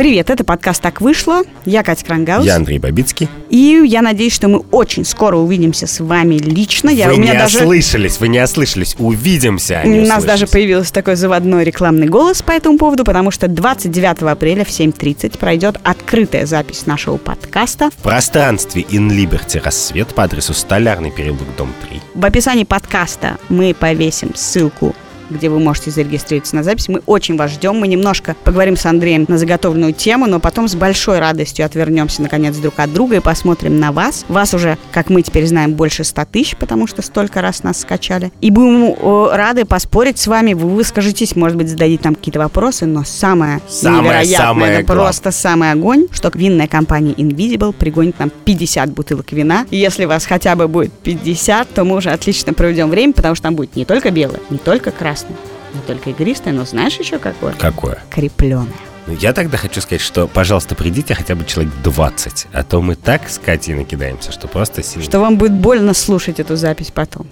Привет, 0.00 0.30
это 0.30 0.44
подкаст 0.44 0.80
«Так 0.80 1.02
вышло». 1.02 1.42
Я 1.66 1.82
Катя 1.82 2.06
Крангаус. 2.06 2.46
Я 2.46 2.56
Андрей 2.56 2.78
Бабицкий. 2.78 3.28
И 3.50 3.82
я 3.84 4.00
надеюсь, 4.00 4.32
что 4.32 4.48
мы 4.48 4.60
очень 4.70 5.04
скоро 5.04 5.36
увидимся 5.36 5.86
с 5.86 6.00
вами 6.00 6.36
лично. 6.36 6.88
Я, 6.88 7.08
вы 7.08 7.16
у 7.16 7.18
меня 7.18 7.32
не 7.34 7.38
даже... 7.38 7.58
ослышались, 7.58 8.18
вы 8.18 8.28
не 8.28 8.42
ослышались. 8.42 8.96
Увидимся, 8.98 9.82
а 9.84 9.86
У 9.86 10.06
нас 10.06 10.24
даже 10.24 10.46
появился 10.46 10.94
такой 10.94 11.16
заводной 11.16 11.64
рекламный 11.64 12.06
голос 12.06 12.40
по 12.40 12.52
этому 12.52 12.78
поводу, 12.78 13.04
потому 13.04 13.30
что 13.30 13.46
29 13.46 14.22
апреля 14.22 14.64
в 14.64 14.68
7.30 14.68 15.36
пройдет 15.36 15.78
открытая 15.82 16.46
запись 16.46 16.86
нашего 16.86 17.18
подкаста. 17.18 17.90
В 17.90 18.02
пространстве 18.02 18.86
In 18.88 19.10
Liberty 19.10 19.62
рассвет 19.62 20.14
по 20.14 20.22
адресу 20.22 20.54
Столярный 20.54 21.10
переулок, 21.10 21.44
дом 21.58 21.74
3. 21.90 22.00
В 22.14 22.24
описании 22.24 22.64
подкаста 22.64 23.36
мы 23.50 23.74
повесим 23.74 24.34
ссылку 24.34 24.96
где 25.30 25.48
вы 25.48 25.58
можете 25.60 25.90
зарегистрироваться 25.90 26.56
на 26.56 26.62
запись. 26.62 26.88
Мы 26.88 27.00
очень 27.06 27.36
вас 27.36 27.52
ждем. 27.52 27.76
Мы 27.76 27.88
немножко 27.88 28.36
поговорим 28.44 28.76
с 28.76 28.86
Андреем 28.86 29.24
на 29.28 29.38
заготовленную 29.38 29.92
тему, 29.92 30.26
но 30.26 30.40
потом 30.40 30.68
с 30.68 30.74
большой 30.74 31.18
радостью 31.18 31.64
отвернемся, 31.64 32.22
наконец, 32.22 32.56
друг 32.56 32.78
от 32.78 32.92
друга 32.92 33.16
и 33.16 33.20
посмотрим 33.20 33.78
на 33.78 33.92
вас. 33.92 34.24
Вас 34.28 34.54
уже, 34.54 34.78
как 34.92 35.10
мы 35.10 35.22
теперь 35.22 35.46
знаем, 35.46 35.74
больше 35.74 36.04
100 36.04 36.24
тысяч, 36.26 36.56
потому 36.56 36.86
что 36.86 37.02
столько 37.02 37.40
раз 37.40 37.62
нас 37.62 37.80
скачали. 37.80 38.32
И 38.40 38.50
будем 38.50 38.94
э, 38.98 39.28
рады 39.34 39.64
поспорить 39.64 40.18
с 40.18 40.26
вами. 40.26 40.54
Вы 40.54 40.68
выскажетесь, 40.68 41.36
может 41.36 41.56
быть, 41.56 41.68
зададите 41.68 42.02
нам 42.04 42.14
какие-то 42.14 42.38
вопросы, 42.38 42.86
но 42.86 43.04
самое, 43.04 43.60
Самое, 43.68 44.02
невероятное, 44.02 44.46
самое 44.46 44.72
это 44.74 44.82
главное. 44.84 45.04
просто 45.04 45.30
самый 45.30 45.72
огонь, 45.72 46.06
что 46.12 46.30
винная 46.34 46.66
компания 46.68 47.12
Invisible 47.12 47.72
пригонит 47.72 48.18
нам 48.18 48.30
50 48.44 48.90
бутылок 48.92 49.32
вина. 49.32 49.66
И 49.70 49.76
если 49.76 50.04
вас 50.04 50.26
хотя 50.26 50.56
бы 50.56 50.68
будет 50.68 50.92
50, 50.92 51.68
то 51.74 51.84
мы 51.84 51.96
уже 51.96 52.10
отлично 52.10 52.52
проведем 52.52 52.90
время, 52.90 53.12
потому 53.12 53.34
что 53.34 53.44
там 53.44 53.54
будет 53.54 53.76
не 53.76 53.84
только 53.84 54.10
белое, 54.10 54.40
не 54.50 54.58
только 54.58 54.90
красное, 54.90 55.19
не 55.28 55.80
только 55.86 56.10
игристое, 56.10 56.52
но 56.52 56.64
знаешь 56.64 56.98
еще 56.98 57.18
какое? 57.18 57.52
Какое? 57.52 57.98
Крепленое. 58.10 58.72
Ну, 59.06 59.14
я 59.14 59.32
тогда 59.32 59.56
хочу 59.56 59.80
сказать, 59.80 60.00
что, 60.02 60.28
пожалуйста, 60.28 60.74
придите 60.74 61.14
хотя 61.14 61.34
бы 61.34 61.44
человек 61.44 61.72
20, 61.82 62.46
а 62.52 62.62
то 62.62 62.80
мы 62.80 62.94
так 62.96 63.28
с 63.28 63.38
Катей 63.38 63.74
накидаемся, 63.74 64.30
что 64.30 64.46
просто 64.46 64.82
сильно. 64.82 65.04
Что 65.04 65.20
вам 65.20 65.36
будет 65.36 65.52
больно 65.52 65.94
слушать 65.94 66.38
эту 66.38 66.56
запись 66.56 66.90
потом. 66.94 67.26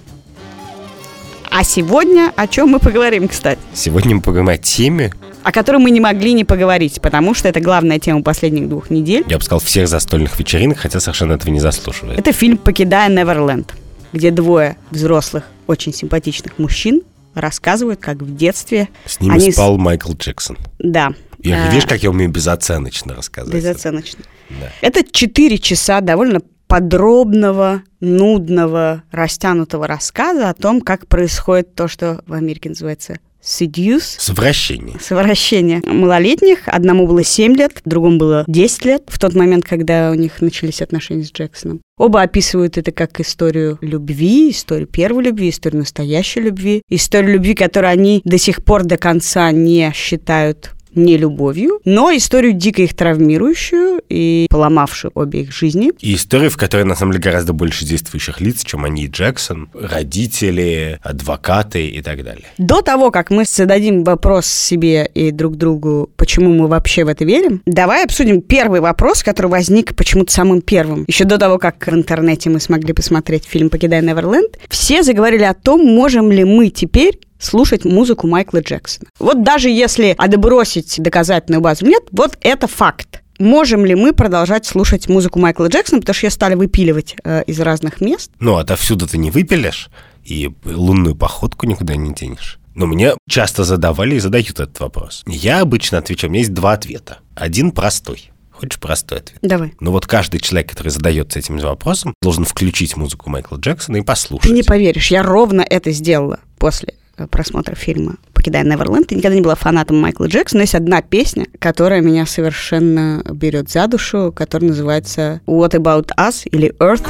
А 1.51 1.65
сегодня 1.65 2.33
о 2.37 2.47
чем 2.47 2.69
мы 2.71 2.79
поговорим, 2.79 3.29
кстати? 3.29 3.61
Сегодня 3.75 4.17
мы 4.17 4.23
поговорим 4.23 4.49
о 4.49 4.59
теме, 4.59 5.13
О 5.43 5.53
которой 5.53 5.79
мы 5.79 5.91
не 5.91 6.01
могли 6.01 6.33
не 6.33 6.45
поговорить, 6.45 7.01
потому 7.01 7.35
что 7.35 7.49
это 7.49 7.61
главная 7.61 7.99
тема 7.99 8.23
последних 8.23 8.69
двух 8.69 8.91
недель. 8.91 9.25
я 9.29 9.39
бы 9.39 9.43
сказал, 9.45 9.61
всех 9.61 9.89
застольных 9.89 10.39
вечеринок, 10.39 10.79
хотя 10.79 11.01
совершенно 11.01 11.33
этого 11.35 11.51
не 11.51 11.61
заслуживает. 11.61 12.19
Это 12.19 12.33
фильм 12.33 12.59
«Покидая 12.59 13.09
Неверленд», 13.09 13.75
где 14.13 14.31
двое 14.31 14.77
взрослых, 14.91 15.45
очень 15.67 15.95
симпатичных 15.95 16.59
мужчин 16.59 17.03
рассказывают, 17.41 18.01
как 18.01 18.19
в 18.19 18.37
детстве 18.37 18.89
С 19.05 19.21
ними 19.21 19.35
они... 19.35 19.53
спал 19.53 19.79
Майкл 19.79 20.13
Джексон. 20.13 20.59
Да. 20.79 21.13
И 21.41 21.51
А, 21.53 21.69
видишь, 21.71 21.87
как 21.87 22.03
я 22.03 22.11
умею 22.11 22.31
безоценочно 22.31 23.15
рассказывать. 23.15 23.57
Безоценочно. 23.57 24.25
Да. 24.51 24.71
Это 24.81 25.05
4 25.09 25.59
часа 25.59 26.01
довольно 26.01 26.41
подробного, 26.67 27.83
нудного, 28.01 29.03
растянутого 29.11 29.87
рассказа 29.87 30.51
о 30.51 30.55
том, 30.55 30.81
как 30.81 31.07
происходит 31.07 31.75
то, 31.75 31.89
что 31.89 32.23
в 32.27 32.33
Америке 32.35 32.69
называется 32.69 33.19
seduce, 33.49 34.17
Совращение. 34.19 34.99
совращение 35.01 35.83
малолетних. 35.85 36.61
Одному 36.67 37.07
было 37.07 37.25
7 37.25 37.57
лет, 37.57 37.81
другому 37.85 38.19
было 38.19 38.45
10 38.47 38.85
лет 38.85 39.03
в 39.09 39.19
тот 39.19 39.35
момент, 39.35 39.65
когда 39.65 40.11
у 40.11 40.15
них 40.15 40.41
начались 40.41 40.83
отношения 40.83 41.25
с 41.25 41.33
Джексоном. 41.33 41.81
Оба 41.97 42.23
описывают 42.23 42.79
это 42.79 42.93
как 42.93 43.19
историю 43.21 43.79
любви, 43.81 44.51
историю 44.51 44.87
первой 44.87 45.25
любви, 45.25 45.49
историю 45.51 45.81
настоящей 45.81 46.41
любви, 46.41 46.83
историю 46.89 47.33
любви, 47.35 47.55
которую 47.55 47.91
они 47.91 48.21
до 48.25 48.39
сих 48.39 48.65
пор 48.65 48.85
до 48.85 48.99
конца 48.99 49.51
не 49.51 49.91
считают 49.95 50.73
не 50.99 51.17
любовью, 51.17 51.81
но 51.85 52.15
историю 52.15 52.53
дико 52.53 52.83
их 52.83 52.95
травмирующую 52.95 54.03
и 54.09 54.47
поломавшую 54.51 55.13
обе 55.15 55.43
их 55.43 55.53
жизни. 55.53 55.93
И 56.01 56.15
история, 56.15 56.49
в 56.49 56.57
которой, 56.57 56.85
на 56.85 56.95
самом 56.95 57.13
деле, 57.13 57.25
гораздо 57.25 57.53
больше 57.53 57.85
действующих 57.85 58.41
лиц, 58.41 58.65
чем 58.65 58.85
они 58.85 59.05
и 59.05 59.09
Джексон, 59.09 59.71
родители, 59.75 60.99
адвокаты 61.03 61.87
и 61.89 62.03
так 62.03 62.23
далее. 62.25 62.47
До 62.59 62.83
того, 62.83 63.11
как 63.11 63.31
мы 63.31 63.45
зададим 63.45 64.05
вопрос 64.05 64.47
себе 64.47 65.09
и 65.15 65.31
друг 65.31 65.57
другу, 65.57 66.11
почему 66.17 66.53
мы 66.53 66.69
вообще 66.69 67.05
в 67.05 67.09
это 67.09 67.25
верим, 67.25 67.63
давай 67.67 68.05
обсудим 68.05 68.43
первый 68.43 68.81
вопрос, 68.81 69.23
который 69.23 69.49
возник 69.49 69.95
почему-то 69.97 70.33
самым 70.33 70.61
первым. 70.61 71.05
Еще 71.07 71.25
до 71.25 71.39
того, 71.39 71.59
как 71.59 71.87
в 71.87 71.95
интернете 71.95 72.51
мы 72.51 72.61
смогли 72.61 72.93
посмотреть 72.93 73.45
фильм 73.45 73.71
«Покидая 73.71 74.03
Неверленд», 74.03 74.59
все 74.69 75.03
заговорили 75.03 75.45
о 75.45 75.55
том, 75.55 75.85
можем 75.85 76.31
ли 76.33 76.45
мы 76.45 76.71
теперь 76.71 77.19
слушать 77.39 77.85
музыку 77.85 78.27
Майкла 78.27 78.61
Джексона. 78.61 79.09
Вот 79.19 79.43
даже 79.43 79.71
если 79.71 80.15
отбросить 80.17 81.01
доказательную 81.01 81.61
базу 81.61 81.87
нет, 81.87 82.05
вот 82.11 82.37
это 82.41 82.67
факт. 82.67 83.23
Можем 83.39 83.87
ли 83.87 83.95
мы 83.95 84.13
продолжать 84.13 84.67
слушать 84.67 85.09
музыку 85.09 85.39
Майкла 85.39 85.69
Джексона, 85.69 86.01
потому 86.01 86.15
что 86.15 86.27
ее 86.27 86.31
стали 86.31 86.55
выпиливать 86.55 87.17
э, 87.23 87.45
из 87.45 87.61
разных 87.61 88.01
мест. 88.01 88.33
Ну, 88.41 88.57
отовсюду 88.57 89.07
ты 89.07 89.17
не 89.17 89.31
выпилишь, 89.31 89.91
и 90.25 90.51
лунную 90.65 91.15
походку 91.15 91.67
никуда 91.67 91.95
не 91.95 92.13
денешь. 92.13 92.59
Но 92.75 92.87
мне 92.87 93.15
часто 93.29 93.65
задавали 93.65 94.17
и 94.17 94.21
задают 94.21 94.51
этот 94.51 94.79
вопрос. 94.81 95.23
Я 95.27 95.61
обычно 95.61 95.99
отвечаю, 95.99 96.31
у 96.31 96.33
меня 96.33 96.41
есть 96.41 96.55
два 96.55 96.73
ответа. 96.73 97.19
Один 97.35 97.71
простой. 97.71 98.31
Хочешь 98.53 98.81
простой 98.81 99.19
ответ? 99.19 99.39
Давай. 99.43 99.75
Но 99.79 99.93
вот 99.93 100.07
каждый 100.07 100.41
человек, 100.41 100.71
который 100.71 100.89
задается 100.89 101.39
этим 101.39 101.59
вопросом, 101.59 102.15
должен 102.21 102.45
включить 102.45 102.97
музыку 102.97 103.31
Майкла 103.31 103.57
Джексона 103.57 103.99
и 103.99 104.03
послушать. 104.03 104.49
Ты 104.49 104.55
не 104.55 104.65
поверишь, 104.65 105.13
я 105.13 105.23
ровно 105.23 105.61
это 105.61 105.93
сделала 105.93 106.41
после 106.59 106.95
просмотра 107.27 107.75
фильма 107.75 108.17
«Покидая 108.33 108.65
Неверленд». 108.65 109.11
Я 109.11 109.19
никогда 109.19 109.35
не 109.35 109.43
была 109.43 109.55
фанатом 109.55 109.99
Майкла 109.99 110.27
Джексона, 110.27 110.59
но 110.59 110.63
есть 110.63 110.75
одна 110.75 111.03
песня, 111.03 111.47
которая 111.59 112.01
меня 112.01 112.27
совершенно 112.27 113.23
берет 113.33 113.71
за 113.71 113.87
душу, 113.87 114.33
которая 114.35 114.71
называется 114.71 115.41
«What 115.47 115.73
About 115.73 116.11
Us» 116.17 116.47
или 116.51 116.75
«Earth». 116.79 117.07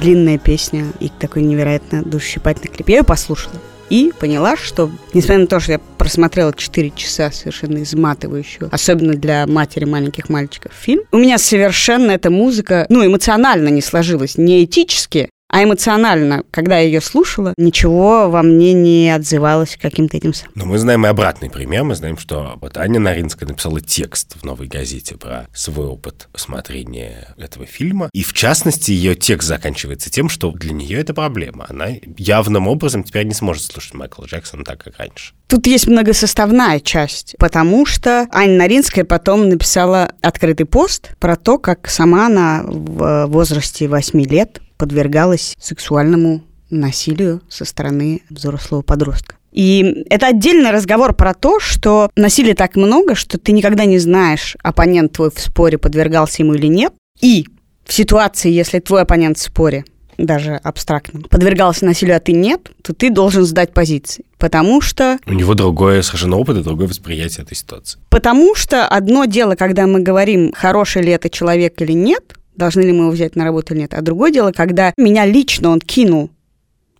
Длинная 0.00 0.38
песня 0.38 0.86
и 1.00 1.08
такой 1.08 1.42
невероятно 1.42 2.02
душесчипательный 2.02 2.70
клип. 2.70 2.88
Я 2.90 2.98
ее 2.98 3.04
послушала 3.04 3.54
и 3.90 4.12
поняла, 4.18 4.56
что, 4.56 4.90
несмотря 5.12 5.38
на 5.38 5.46
то, 5.46 5.60
что 5.60 5.72
я 5.72 5.78
просмотрела 5.78 6.52
4 6.52 6.92
часа 6.96 7.30
совершенно 7.30 7.82
изматывающую, 7.82 8.68
особенно 8.72 9.14
для 9.14 9.46
матери 9.46 9.84
маленьких 9.84 10.28
мальчиков, 10.28 10.72
фильм, 10.78 11.02
у 11.12 11.18
меня 11.18 11.38
совершенно 11.38 12.10
эта 12.10 12.30
музыка, 12.30 12.86
ну, 12.88 13.06
эмоционально 13.06 13.68
не 13.68 13.80
сложилась, 13.80 14.36
не 14.36 14.64
этически, 14.64 15.30
а 15.54 15.62
эмоционально, 15.62 16.42
когда 16.50 16.78
я 16.78 16.86
ее 16.86 17.00
слушала, 17.00 17.54
ничего 17.56 18.28
во 18.28 18.42
мне 18.42 18.72
не 18.72 19.08
отзывалось 19.14 19.78
каким-то 19.80 20.16
этим 20.16 20.34
самым. 20.34 20.50
Но 20.56 20.64
мы 20.64 20.78
знаем 20.78 21.06
и 21.06 21.08
обратный 21.08 21.48
пример. 21.48 21.84
Мы 21.84 21.94
знаем, 21.94 22.18
что 22.18 22.58
вот 22.60 22.76
Аня 22.76 22.98
Наринская 22.98 23.48
написала 23.48 23.80
текст 23.80 24.34
в 24.34 24.44
«Новой 24.44 24.66
газете» 24.66 25.16
про 25.16 25.46
свой 25.54 25.86
опыт 25.86 26.26
смотрения 26.34 27.36
этого 27.38 27.66
фильма. 27.66 28.10
И, 28.12 28.24
в 28.24 28.32
частности, 28.32 28.90
ее 28.90 29.14
текст 29.14 29.46
заканчивается 29.46 30.10
тем, 30.10 30.28
что 30.28 30.50
для 30.50 30.72
нее 30.72 30.98
это 30.98 31.14
проблема. 31.14 31.66
Она 31.68 31.90
явным 32.18 32.66
образом 32.66 33.04
теперь 33.04 33.24
не 33.24 33.34
сможет 33.34 33.62
слушать 33.62 33.94
Майкла 33.94 34.24
Джексона 34.24 34.64
так, 34.64 34.82
как 34.82 34.98
раньше. 34.98 35.34
Тут 35.46 35.68
есть 35.68 35.86
многосоставная 35.86 36.80
часть, 36.80 37.36
потому 37.38 37.86
что 37.86 38.26
Аня 38.32 38.58
Наринская 38.58 39.04
потом 39.04 39.48
написала 39.48 40.10
открытый 40.20 40.66
пост 40.66 41.10
про 41.20 41.36
то, 41.36 41.58
как 41.58 41.88
сама 41.88 42.26
она 42.26 42.64
в 42.66 43.26
возрасте 43.26 43.86
8 43.86 44.20
лет 44.22 44.60
подвергалась 44.84 45.54
сексуальному 45.58 46.42
насилию 46.68 47.40
со 47.48 47.64
стороны 47.64 48.20
взрослого 48.28 48.82
подростка. 48.82 49.36
И 49.50 50.04
это 50.10 50.26
отдельный 50.26 50.72
разговор 50.72 51.14
про 51.14 51.32
то, 51.32 51.58
что 51.58 52.10
насилия 52.16 52.54
так 52.54 52.76
много, 52.76 53.14
что 53.14 53.38
ты 53.38 53.52
никогда 53.52 53.86
не 53.86 53.98
знаешь, 53.98 54.58
оппонент 54.62 55.12
твой 55.12 55.30
в 55.30 55.40
споре 55.40 55.78
подвергался 55.78 56.42
ему 56.42 56.52
или 56.52 56.66
нет. 56.66 56.92
И 57.20 57.46
в 57.86 57.92
ситуации, 57.94 58.50
если 58.50 58.80
твой 58.80 59.02
оппонент 59.02 59.38
в 59.38 59.42
споре, 59.42 59.84
даже 60.18 60.56
абстрактном, 60.62 61.22
подвергался 61.22 61.86
насилию, 61.86 62.16
а 62.16 62.20
ты 62.20 62.32
нет, 62.32 62.70
то 62.82 62.92
ты 62.92 63.10
должен 63.10 63.44
сдать 63.44 63.72
позиции. 63.72 64.24
Потому 64.38 64.82
что 64.82 65.18
У 65.26 65.32
него 65.32 65.54
другое 65.54 66.02
совершенно 66.02 66.36
опыт 66.36 66.58
и 66.58 66.62
другое 66.62 66.88
восприятие 66.88 67.44
этой 67.44 67.56
ситуации. 67.56 67.98
Потому 68.10 68.54
что 68.54 68.86
одно 68.86 69.24
дело, 69.24 69.54
когда 69.54 69.86
мы 69.86 70.00
говорим, 70.00 70.52
хороший 70.54 71.02
ли 71.02 71.12
это 71.12 71.30
человек 71.30 71.80
или 71.80 71.92
нет, 71.92 72.34
должны 72.56 72.82
ли 72.82 72.92
мы 72.92 73.04
его 73.04 73.10
взять 73.10 73.36
на 73.36 73.44
работу 73.44 73.74
или 73.74 73.80
нет, 73.82 73.94
а 73.94 74.02
другое 74.02 74.30
дело, 74.30 74.52
когда 74.52 74.92
меня 74.96 75.26
лично 75.26 75.70
он 75.70 75.80
кинул. 75.80 76.30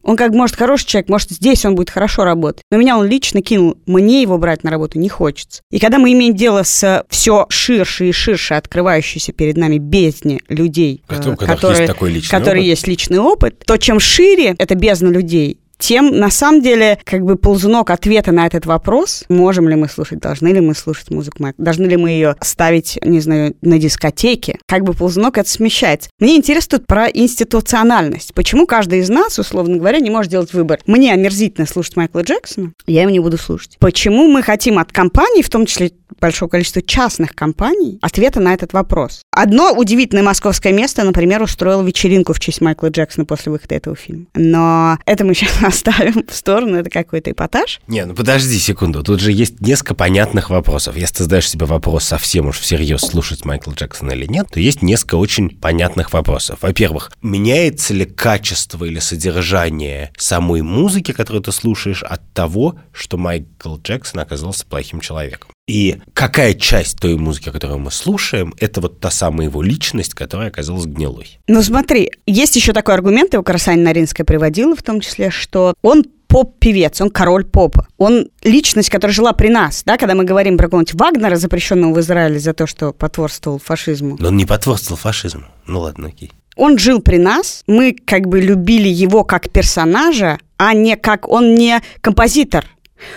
Он 0.06 0.18
как 0.18 0.32
может 0.34 0.54
хороший 0.54 0.86
человек, 0.86 1.08
может 1.08 1.30
здесь 1.30 1.64
он 1.64 1.76
будет 1.76 1.88
хорошо 1.88 2.24
работать, 2.24 2.62
но 2.70 2.76
меня 2.76 2.98
он 2.98 3.06
лично 3.06 3.40
кинул, 3.40 3.78
мне 3.86 4.20
его 4.20 4.36
брать 4.36 4.62
на 4.62 4.70
работу 4.70 4.98
не 4.98 5.08
хочется. 5.08 5.62
И 5.70 5.78
когда 5.78 5.96
мы 5.98 6.12
имеем 6.12 6.34
дело 6.36 6.62
с 6.62 7.06
все 7.08 7.46
ширше 7.48 8.10
и 8.10 8.12
ширше 8.12 8.52
открывающейся 8.52 9.32
перед 9.32 9.56
нами 9.56 9.78
бездне 9.78 10.40
людей, 10.50 11.02
Которые- 11.06 11.30
э, 11.30 11.32
у 11.32 11.36
которых 11.36 11.56
которые, 11.56 11.80
есть 11.80 11.92
такой 11.94 12.10
личный 12.12 12.30
которые 12.30 12.60
опыт. 12.60 12.68
есть 12.68 12.86
личный 12.86 13.18
опыт, 13.18 13.58
то 13.64 13.76
чем 13.78 13.98
шире 13.98 14.54
эта 14.58 14.74
бездна 14.74 15.08
людей, 15.08 15.58
тем, 15.84 16.18
на 16.18 16.30
самом 16.30 16.62
деле, 16.62 16.98
как 17.04 17.24
бы 17.24 17.36
ползунок 17.36 17.90
ответа 17.90 18.32
на 18.32 18.46
этот 18.46 18.64
вопрос, 18.64 19.24
можем 19.28 19.68
ли 19.68 19.74
мы 19.74 19.86
слушать, 19.86 20.18
должны 20.18 20.48
ли 20.48 20.60
мы 20.60 20.74
слушать 20.74 21.10
музыку 21.10 21.44
должны 21.58 21.84
ли 21.84 21.98
мы 21.98 22.10
ее 22.10 22.36
ставить, 22.40 22.98
не 23.04 23.20
знаю, 23.20 23.54
на 23.60 23.78
дискотеке, 23.78 24.58
как 24.66 24.82
бы 24.82 24.94
ползунок 24.94 25.36
это 25.36 25.50
смещается. 25.50 26.08
Мне 26.18 26.36
интересно 26.36 26.78
тут 26.78 26.86
про 26.86 27.06
институциональность. 27.08 28.32
Почему 28.32 28.66
каждый 28.66 29.00
из 29.00 29.10
нас, 29.10 29.38
условно 29.38 29.76
говоря, 29.76 29.98
не 29.98 30.08
может 30.08 30.30
делать 30.30 30.54
выбор? 30.54 30.80
Мне 30.86 31.12
омерзительно 31.12 31.66
слушать 31.66 31.96
Майкла 31.96 32.20
Джексона, 32.20 32.72
я 32.86 33.02
его 33.02 33.10
не 33.10 33.20
буду 33.20 33.36
слушать. 33.36 33.76
Почему 33.78 34.26
мы 34.28 34.42
хотим 34.42 34.78
от 34.78 34.90
компании, 34.90 35.42
в 35.42 35.50
том 35.50 35.66
числе 35.66 35.90
большого 36.18 36.48
количества 36.48 36.80
частных 36.80 37.34
компаний, 37.34 37.98
ответа 38.00 38.40
на 38.40 38.54
этот 38.54 38.72
вопрос? 38.72 39.22
Одно 39.32 39.72
удивительное 39.72 40.22
московское 40.22 40.72
место, 40.72 41.04
например, 41.04 41.42
устроило 41.42 41.82
вечеринку 41.82 42.32
в 42.32 42.40
честь 42.40 42.62
Майкла 42.62 42.88
Джексона 42.88 43.26
после 43.26 43.52
выхода 43.52 43.74
этого 43.74 43.96
фильма. 43.96 44.26
Но 44.34 44.98
это 45.04 45.24
мы 45.24 45.34
сейчас 45.34 45.73
оставим 45.74 46.24
в 46.26 46.34
сторону, 46.34 46.76
это 46.76 46.90
какой-то 46.90 47.30
эпатаж. 47.30 47.80
Не, 47.86 48.04
ну 48.04 48.14
подожди 48.14 48.58
секунду, 48.58 49.02
тут 49.02 49.20
же 49.20 49.32
есть 49.32 49.60
несколько 49.60 49.94
понятных 49.94 50.50
вопросов. 50.50 50.96
Если 50.96 51.16
ты 51.16 51.22
задаешь 51.24 51.50
себе 51.50 51.66
вопрос 51.66 52.04
совсем 52.04 52.46
уж 52.46 52.58
всерьез 52.58 53.00
слушать 53.00 53.44
Майкла 53.44 53.72
Джексона 53.72 54.12
или 54.12 54.26
нет, 54.26 54.48
то 54.50 54.60
есть 54.60 54.82
несколько 54.82 55.16
очень 55.16 55.50
понятных 55.50 56.12
вопросов. 56.12 56.58
Во-первых, 56.62 57.10
меняется 57.22 57.94
ли 57.94 58.04
качество 58.04 58.84
или 58.84 58.98
содержание 58.98 60.12
самой 60.16 60.62
музыки, 60.62 61.12
которую 61.12 61.42
ты 61.42 61.52
слушаешь, 61.52 62.02
от 62.02 62.32
того, 62.32 62.76
что 62.92 63.16
Майкл 63.16 63.76
Джексон 63.76 64.20
оказался 64.20 64.66
плохим 64.66 65.00
человеком? 65.00 65.53
И 65.66 65.96
какая 66.12 66.52
часть 66.54 66.98
той 66.98 67.16
музыки, 67.16 67.50
которую 67.50 67.78
мы 67.78 67.90
слушаем, 67.90 68.54
это 68.58 68.82
вот 68.82 69.00
та 69.00 69.10
самая 69.10 69.46
его 69.46 69.62
личность, 69.62 70.12
которая 70.12 70.48
оказалась 70.48 70.84
гнилой? 70.84 71.38
Ну 71.48 71.62
смотри, 71.62 72.10
есть 72.26 72.56
еще 72.56 72.74
такой 72.74 72.94
аргумент, 72.94 73.32
его 73.32 73.42
Красань 73.42 73.80
Наринская 73.80 74.26
приводила 74.26 74.76
в 74.76 74.82
том 74.82 75.00
числе, 75.00 75.30
что 75.30 75.72
он 75.80 76.04
поп-певец, 76.28 77.00
он 77.00 77.10
король 77.10 77.44
попа. 77.44 77.86
Он 77.96 78.28
личность, 78.42 78.90
которая 78.90 79.14
жила 79.14 79.32
при 79.32 79.48
нас, 79.48 79.84
да, 79.86 79.96
когда 79.96 80.14
мы 80.14 80.24
говорим 80.24 80.58
про 80.58 80.66
какого-нибудь 80.66 80.94
Вагнера, 80.94 81.36
запрещенного 81.36 81.94
в 81.94 82.00
Израиле 82.00 82.38
за 82.40 82.52
то, 82.52 82.66
что 82.66 82.92
потворствовал 82.92 83.58
фашизму. 83.58 84.16
Но 84.18 84.28
он 84.28 84.36
не 84.36 84.44
потворствовал 84.44 84.98
фашизму. 84.98 85.44
Ну 85.66 85.80
ладно, 85.80 86.08
окей. 86.08 86.32
Он 86.56 86.76
жил 86.78 87.00
при 87.00 87.16
нас, 87.16 87.62
мы 87.66 87.96
как 88.04 88.28
бы 88.28 88.40
любили 88.40 88.88
его 88.88 89.24
как 89.24 89.50
персонажа, 89.50 90.38
а 90.56 90.72
не 90.74 90.96
как 90.96 91.28
он 91.28 91.54
не 91.54 91.80
композитор, 92.00 92.66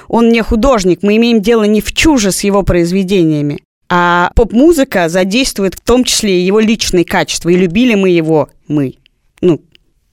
он 0.08 0.30
не 0.30 0.42
художник, 0.42 1.04
мы 1.04 1.18
имеем 1.18 1.42
дело 1.42 1.64
не 1.64 1.82
в 1.82 1.94
чуже 1.94 2.32
с 2.32 2.44
его 2.44 2.64
произведениями. 2.64 3.60
А 3.90 4.32
поп-музыка 4.36 5.08
задействует 5.08 5.76
в 5.76 5.80
том 5.80 6.04
числе 6.04 6.42
и 6.42 6.46
его 6.46 6.60
личные 6.60 7.06
качества. 7.06 7.50
И 7.50 7.56
любили 7.56 7.96
мы 7.96 8.10
его, 8.10 8.50
мы, 8.68 8.96
ну, 9.40 9.62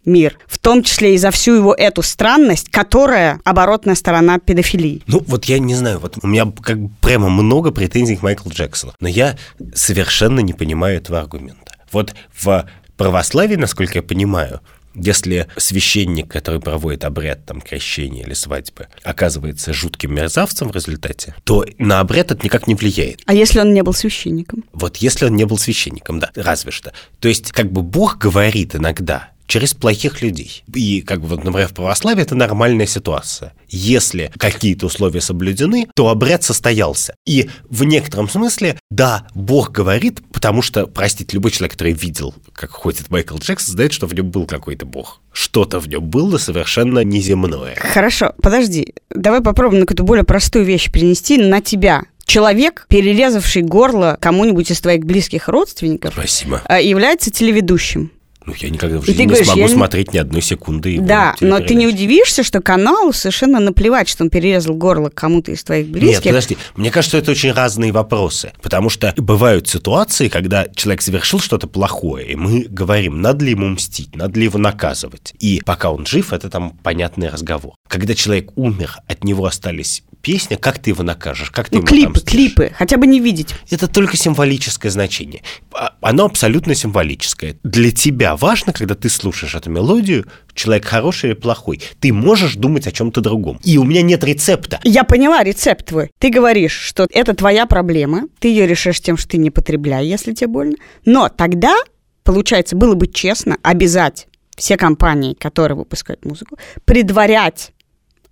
мир, 0.04 0.38
в 0.46 0.58
том 0.58 0.82
числе 0.82 1.14
и 1.14 1.18
за 1.18 1.30
всю 1.30 1.54
его 1.54 1.74
эту 1.74 2.02
странность, 2.02 2.68
которая 2.70 3.40
оборотная 3.44 3.94
сторона 3.94 4.38
педофилии. 4.38 5.02
Ну, 5.06 5.22
вот 5.26 5.46
я 5.46 5.58
не 5.58 5.74
знаю, 5.74 5.98
вот 5.98 6.18
у 6.22 6.26
меня 6.26 6.50
как 6.62 6.78
бы 6.78 6.90
прямо 7.00 7.28
много 7.28 7.72
претензий 7.72 8.16
к 8.16 8.22
Майклу 8.22 8.52
Джексону, 8.52 8.92
но 9.00 9.08
я 9.08 9.36
совершенно 9.74 10.40
не 10.40 10.52
понимаю 10.52 10.98
этого 10.98 11.18
аргумента. 11.18 11.74
Вот 11.90 12.14
в 12.32 12.68
православии, 12.96 13.56
насколько 13.56 13.98
я 13.98 14.02
понимаю, 14.02 14.60
если 14.94 15.48
священник, 15.56 16.28
который 16.28 16.60
проводит 16.60 17.04
обряд 17.04 17.44
там 17.44 17.60
крещения 17.60 18.24
или 18.24 18.34
свадьбы, 18.34 18.88
оказывается 19.02 19.72
жутким 19.72 20.14
мерзавцем 20.14 20.68
в 20.68 20.74
результате, 20.74 21.34
то 21.44 21.64
на 21.78 22.00
обряд 22.00 22.30
это 22.30 22.44
никак 22.44 22.66
не 22.66 22.74
влияет. 22.74 23.20
А 23.26 23.34
если 23.34 23.60
он 23.60 23.74
не 23.74 23.82
был 23.82 23.92
священником? 23.92 24.64
Вот 24.72 24.98
если 24.98 25.26
он 25.26 25.36
не 25.36 25.44
был 25.44 25.58
священником, 25.58 26.20
да, 26.20 26.30
разве 26.34 26.70
что. 26.70 26.92
То 27.20 27.28
есть 27.28 27.52
как 27.52 27.70
бы 27.72 27.82
Бог 27.82 28.18
говорит 28.18 28.74
иногда, 28.74 29.30
через 29.46 29.74
плохих 29.74 30.22
людей. 30.22 30.64
И, 30.74 31.02
как 31.02 31.20
бы, 31.20 31.28
вот, 31.28 31.44
например, 31.44 31.68
в 31.68 31.74
православии 31.74 32.22
это 32.22 32.34
нормальная 32.34 32.86
ситуация. 32.86 33.52
Если 33.68 34.32
какие-то 34.38 34.86
условия 34.86 35.20
соблюдены, 35.20 35.88
то 35.94 36.08
обряд 36.08 36.42
состоялся. 36.42 37.14
И 37.26 37.50
в 37.68 37.84
некотором 37.84 38.28
смысле, 38.28 38.78
да, 38.90 39.26
Бог 39.34 39.70
говорит, 39.70 40.20
потому 40.32 40.62
что, 40.62 40.86
простите, 40.86 41.34
любой 41.34 41.50
человек, 41.50 41.72
который 41.72 41.92
видел, 41.92 42.34
как 42.52 42.70
ходит 42.70 43.10
Майкл 43.10 43.36
Джексон, 43.36 43.74
знает, 43.74 43.92
что 43.92 44.06
в 44.06 44.14
нем 44.14 44.30
был 44.30 44.46
какой-то 44.46 44.86
Бог. 44.86 45.20
Что-то 45.32 45.80
в 45.80 45.88
нем 45.88 46.04
было 46.04 46.38
совершенно 46.38 47.00
неземное. 47.00 47.74
Хорошо, 47.76 48.34
подожди. 48.40 48.94
Давай 49.10 49.40
попробуем 49.40 49.80
на 49.80 49.86
какую-то 49.86 50.04
более 50.04 50.24
простую 50.24 50.64
вещь 50.64 50.90
перенести 50.90 51.38
на 51.38 51.60
тебя. 51.60 52.02
Человек, 52.24 52.86
перерезавший 52.88 53.62
горло 53.62 54.16
кому-нибудь 54.20 54.70
из 54.70 54.80
твоих 54.80 55.04
близких 55.04 55.48
родственников, 55.48 56.14
Спасибо. 56.14 56.62
э, 56.68 56.82
является 56.82 57.30
телеведущим. 57.30 58.10
Ну, 58.46 58.52
я 58.58 58.68
никогда 58.68 58.98
в 58.98 59.06
жизни 59.06 59.22
не 59.22 59.26
говоришь, 59.26 59.46
смогу 59.46 59.60
я 59.60 59.68
смотреть 59.68 60.12
ни 60.12 60.18
одной 60.18 60.42
секунды 60.42 60.90
его 60.90 61.06
Да, 61.06 61.34
но 61.40 61.60
ты 61.60 61.74
не 61.74 61.86
удивишься, 61.86 62.42
что 62.42 62.60
каналу 62.60 63.12
совершенно 63.12 63.58
наплевать, 63.58 64.08
что 64.08 64.24
он 64.24 64.30
перерезал 64.30 64.74
горло 64.74 65.08
кому-то 65.08 65.50
из 65.52 65.64
твоих 65.64 65.86
Нет, 65.86 65.92
близких. 65.92 66.24
подожди. 66.24 66.58
Мне 66.76 66.90
кажется, 66.90 67.18
это 67.18 67.30
очень 67.30 67.52
разные 67.52 67.92
вопросы. 67.92 68.52
Потому 68.62 68.90
что 68.90 69.14
бывают 69.16 69.68
ситуации, 69.68 70.28
когда 70.28 70.66
человек 70.74 71.02
совершил 71.02 71.40
что-то 71.40 71.66
плохое, 71.66 72.32
и 72.32 72.34
мы 72.34 72.66
говорим, 72.68 73.22
надо 73.22 73.44
ли 73.44 73.52
ему 73.52 73.68
мстить, 73.68 74.14
надо 74.14 74.38
ли 74.38 74.44
его 74.44 74.58
наказывать. 74.58 75.34
И 75.38 75.62
пока 75.64 75.90
он 75.90 76.04
жив, 76.04 76.32
это 76.32 76.50
там 76.50 76.78
понятный 76.82 77.28
разговор. 77.28 77.74
Когда 77.88 78.14
человек 78.14 78.50
умер, 78.56 78.98
от 79.08 79.24
него 79.24 79.46
остались 79.46 80.02
песни, 80.24 80.56
как 80.56 80.78
ты 80.78 80.90
его 80.90 81.04
накажешь, 81.04 81.50
как 81.50 81.68
ты 81.68 81.76
ну, 81.76 81.80
ему 81.80 81.86
клипы, 81.86 82.20
клипы, 82.20 82.72
хотя 82.74 82.96
бы 82.96 83.06
не 83.06 83.20
видеть. 83.20 83.54
Это 83.70 83.86
только 83.86 84.16
символическое 84.16 84.90
значение. 84.90 85.42
А- 85.72 85.92
Оно 86.00 86.24
абсолютно 86.24 86.74
символическое. 86.74 87.56
Для 87.62 87.92
тебя 87.92 88.34
важно, 88.34 88.72
когда 88.72 88.94
ты 88.94 89.10
слушаешь 89.10 89.54
эту 89.54 89.70
мелодию, 89.70 90.24
человек 90.54 90.86
хороший 90.86 91.30
или 91.30 91.36
плохой. 91.36 91.82
Ты 92.00 92.12
можешь 92.12 92.54
думать 92.54 92.86
о 92.86 92.92
чем-то 92.92 93.20
другом. 93.20 93.60
И 93.62 93.76
у 93.76 93.84
меня 93.84 94.00
нет 94.00 94.24
рецепта. 94.24 94.80
Я 94.82 95.04
поняла 95.04 95.44
рецепт 95.44 95.84
твой. 95.84 96.10
Ты 96.18 96.30
говоришь, 96.30 96.72
что 96.72 97.06
это 97.12 97.34
твоя 97.34 97.66
проблема, 97.66 98.22
ты 98.38 98.48
ее 98.48 98.66
решишь 98.66 99.00
тем, 99.02 99.18
что 99.18 99.28
ты 99.28 99.36
не 99.36 99.50
потребляй, 99.50 100.06
если 100.06 100.32
тебе 100.32 100.48
больно. 100.48 100.76
Но 101.04 101.28
тогда, 101.28 101.76
получается, 102.22 102.76
было 102.76 102.94
бы 102.94 103.08
честно 103.08 103.58
обязать 103.62 104.26
все 104.56 104.78
компании, 104.78 105.34
которые 105.34 105.76
выпускают 105.76 106.24
музыку, 106.24 106.56
предварять 106.86 107.72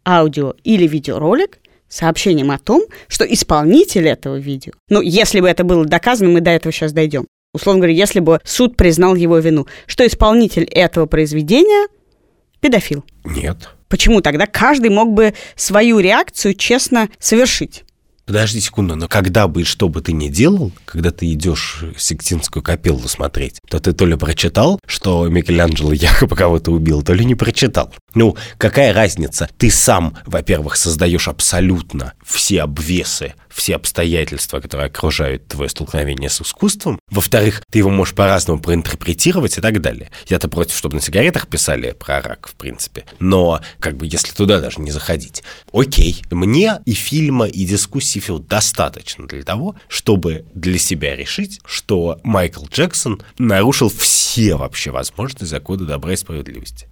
аудио 0.06 0.54
или 0.64 0.86
видеоролик 0.86 1.58
сообщением 1.92 2.50
о 2.50 2.58
том, 2.58 2.82
что 3.08 3.24
исполнитель 3.24 4.08
этого 4.08 4.36
видео, 4.36 4.72
ну, 4.88 5.00
если 5.02 5.40
бы 5.40 5.48
это 5.48 5.62
было 5.62 5.84
доказано, 5.84 6.30
мы 6.30 6.40
до 6.40 6.50
этого 6.50 6.72
сейчас 6.72 6.92
дойдем. 6.92 7.26
Условно 7.52 7.80
говоря, 7.80 7.94
если 7.94 8.20
бы 8.20 8.40
суд 8.44 8.76
признал 8.76 9.14
его 9.14 9.38
вину, 9.38 9.66
что 9.86 10.06
исполнитель 10.06 10.64
этого 10.64 11.04
произведения 11.04 11.86
педофил. 12.60 13.04
Нет. 13.24 13.68
Почему 13.88 14.22
тогда 14.22 14.46
каждый 14.46 14.88
мог 14.88 15.12
бы 15.12 15.34
свою 15.54 15.98
реакцию 15.98 16.54
честно 16.54 17.10
совершить? 17.18 17.84
Подожди 18.24 18.60
секунду, 18.60 18.94
но 18.94 19.08
когда 19.08 19.48
бы 19.48 19.62
и 19.62 19.64
что 19.64 19.88
бы 19.88 20.00
ты 20.00 20.12
ни 20.12 20.28
делал, 20.28 20.72
когда 20.84 21.10
ты 21.10 21.30
идешь 21.32 21.84
Сикстинскую 21.98 22.62
капеллу 22.62 23.08
смотреть, 23.08 23.58
то 23.68 23.80
ты 23.80 23.92
то 23.92 24.06
ли 24.06 24.16
прочитал, 24.16 24.78
что 24.86 25.26
Микеланджело 25.28 25.92
якобы 25.92 26.36
кого-то 26.36 26.70
убил, 26.70 27.02
то 27.02 27.14
ли 27.14 27.24
не 27.24 27.34
прочитал. 27.34 27.92
Ну, 28.14 28.36
какая 28.58 28.92
разница? 28.92 29.48
Ты 29.58 29.70
сам, 29.70 30.16
во-первых, 30.26 30.76
создаешь 30.76 31.26
абсолютно 31.28 32.12
все 32.24 32.62
обвесы, 32.62 33.34
все 33.48 33.76
обстоятельства, 33.76 34.60
которые 34.60 34.86
окружают 34.86 35.48
твое 35.48 35.68
столкновение 35.68 36.30
с 36.30 36.40
искусством. 36.40 36.98
Во-вторых, 37.10 37.62
ты 37.70 37.78
его 37.78 37.90
можешь 37.90 38.14
по-разному 38.14 38.60
проинтерпретировать 38.60 39.58
и 39.58 39.60
так 39.60 39.80
далее. 39.80 40.10
Я-то 40.28 40.48
против, 40.48 40.76
чтобы 40.76 40.96
на 40.96 41.00
сигаретах 41.00 41.48
писали 41.48 41.92
про 41.92 42.20
рак, 42.20 42.48
в 42.48 42.54
принципе. 42.54 43.04
Но, 43.18 43.60
как 43.80 43.96
бы, 43.96 44.06
если 44.06 44.32
туда 44.32 44.60
даже 44.60 44.80
не 44.80 44.90
заходить. 44.90 45.42
Окей, 45.72 46.22
мне 46.30 46.80
и 46.86 46.92
фильма, 46.92 47.46
и 47.46 47.64
дискуссии 47.64 48.11
фильма 48.20 48.40
достаточно 48.40 49.26
для 49.26 49.42
того, 49.42 49.76
чтобы 49.88 50.44
для 50.54 50.78
себя 50.78 51.16
решить, 51.16 51.60
что 51.64 52.18
Майкл 52.22 52.64
Джексон 52.66 53.22
нарушил 53.38 53.88
все 53.88 54.56
вообще 54.56 54.90
возможные 54.90 55.46
законы 55.46 55.84
добра 55.84 56.12
и 56.12 56.16
справедливости. 56.16 56.86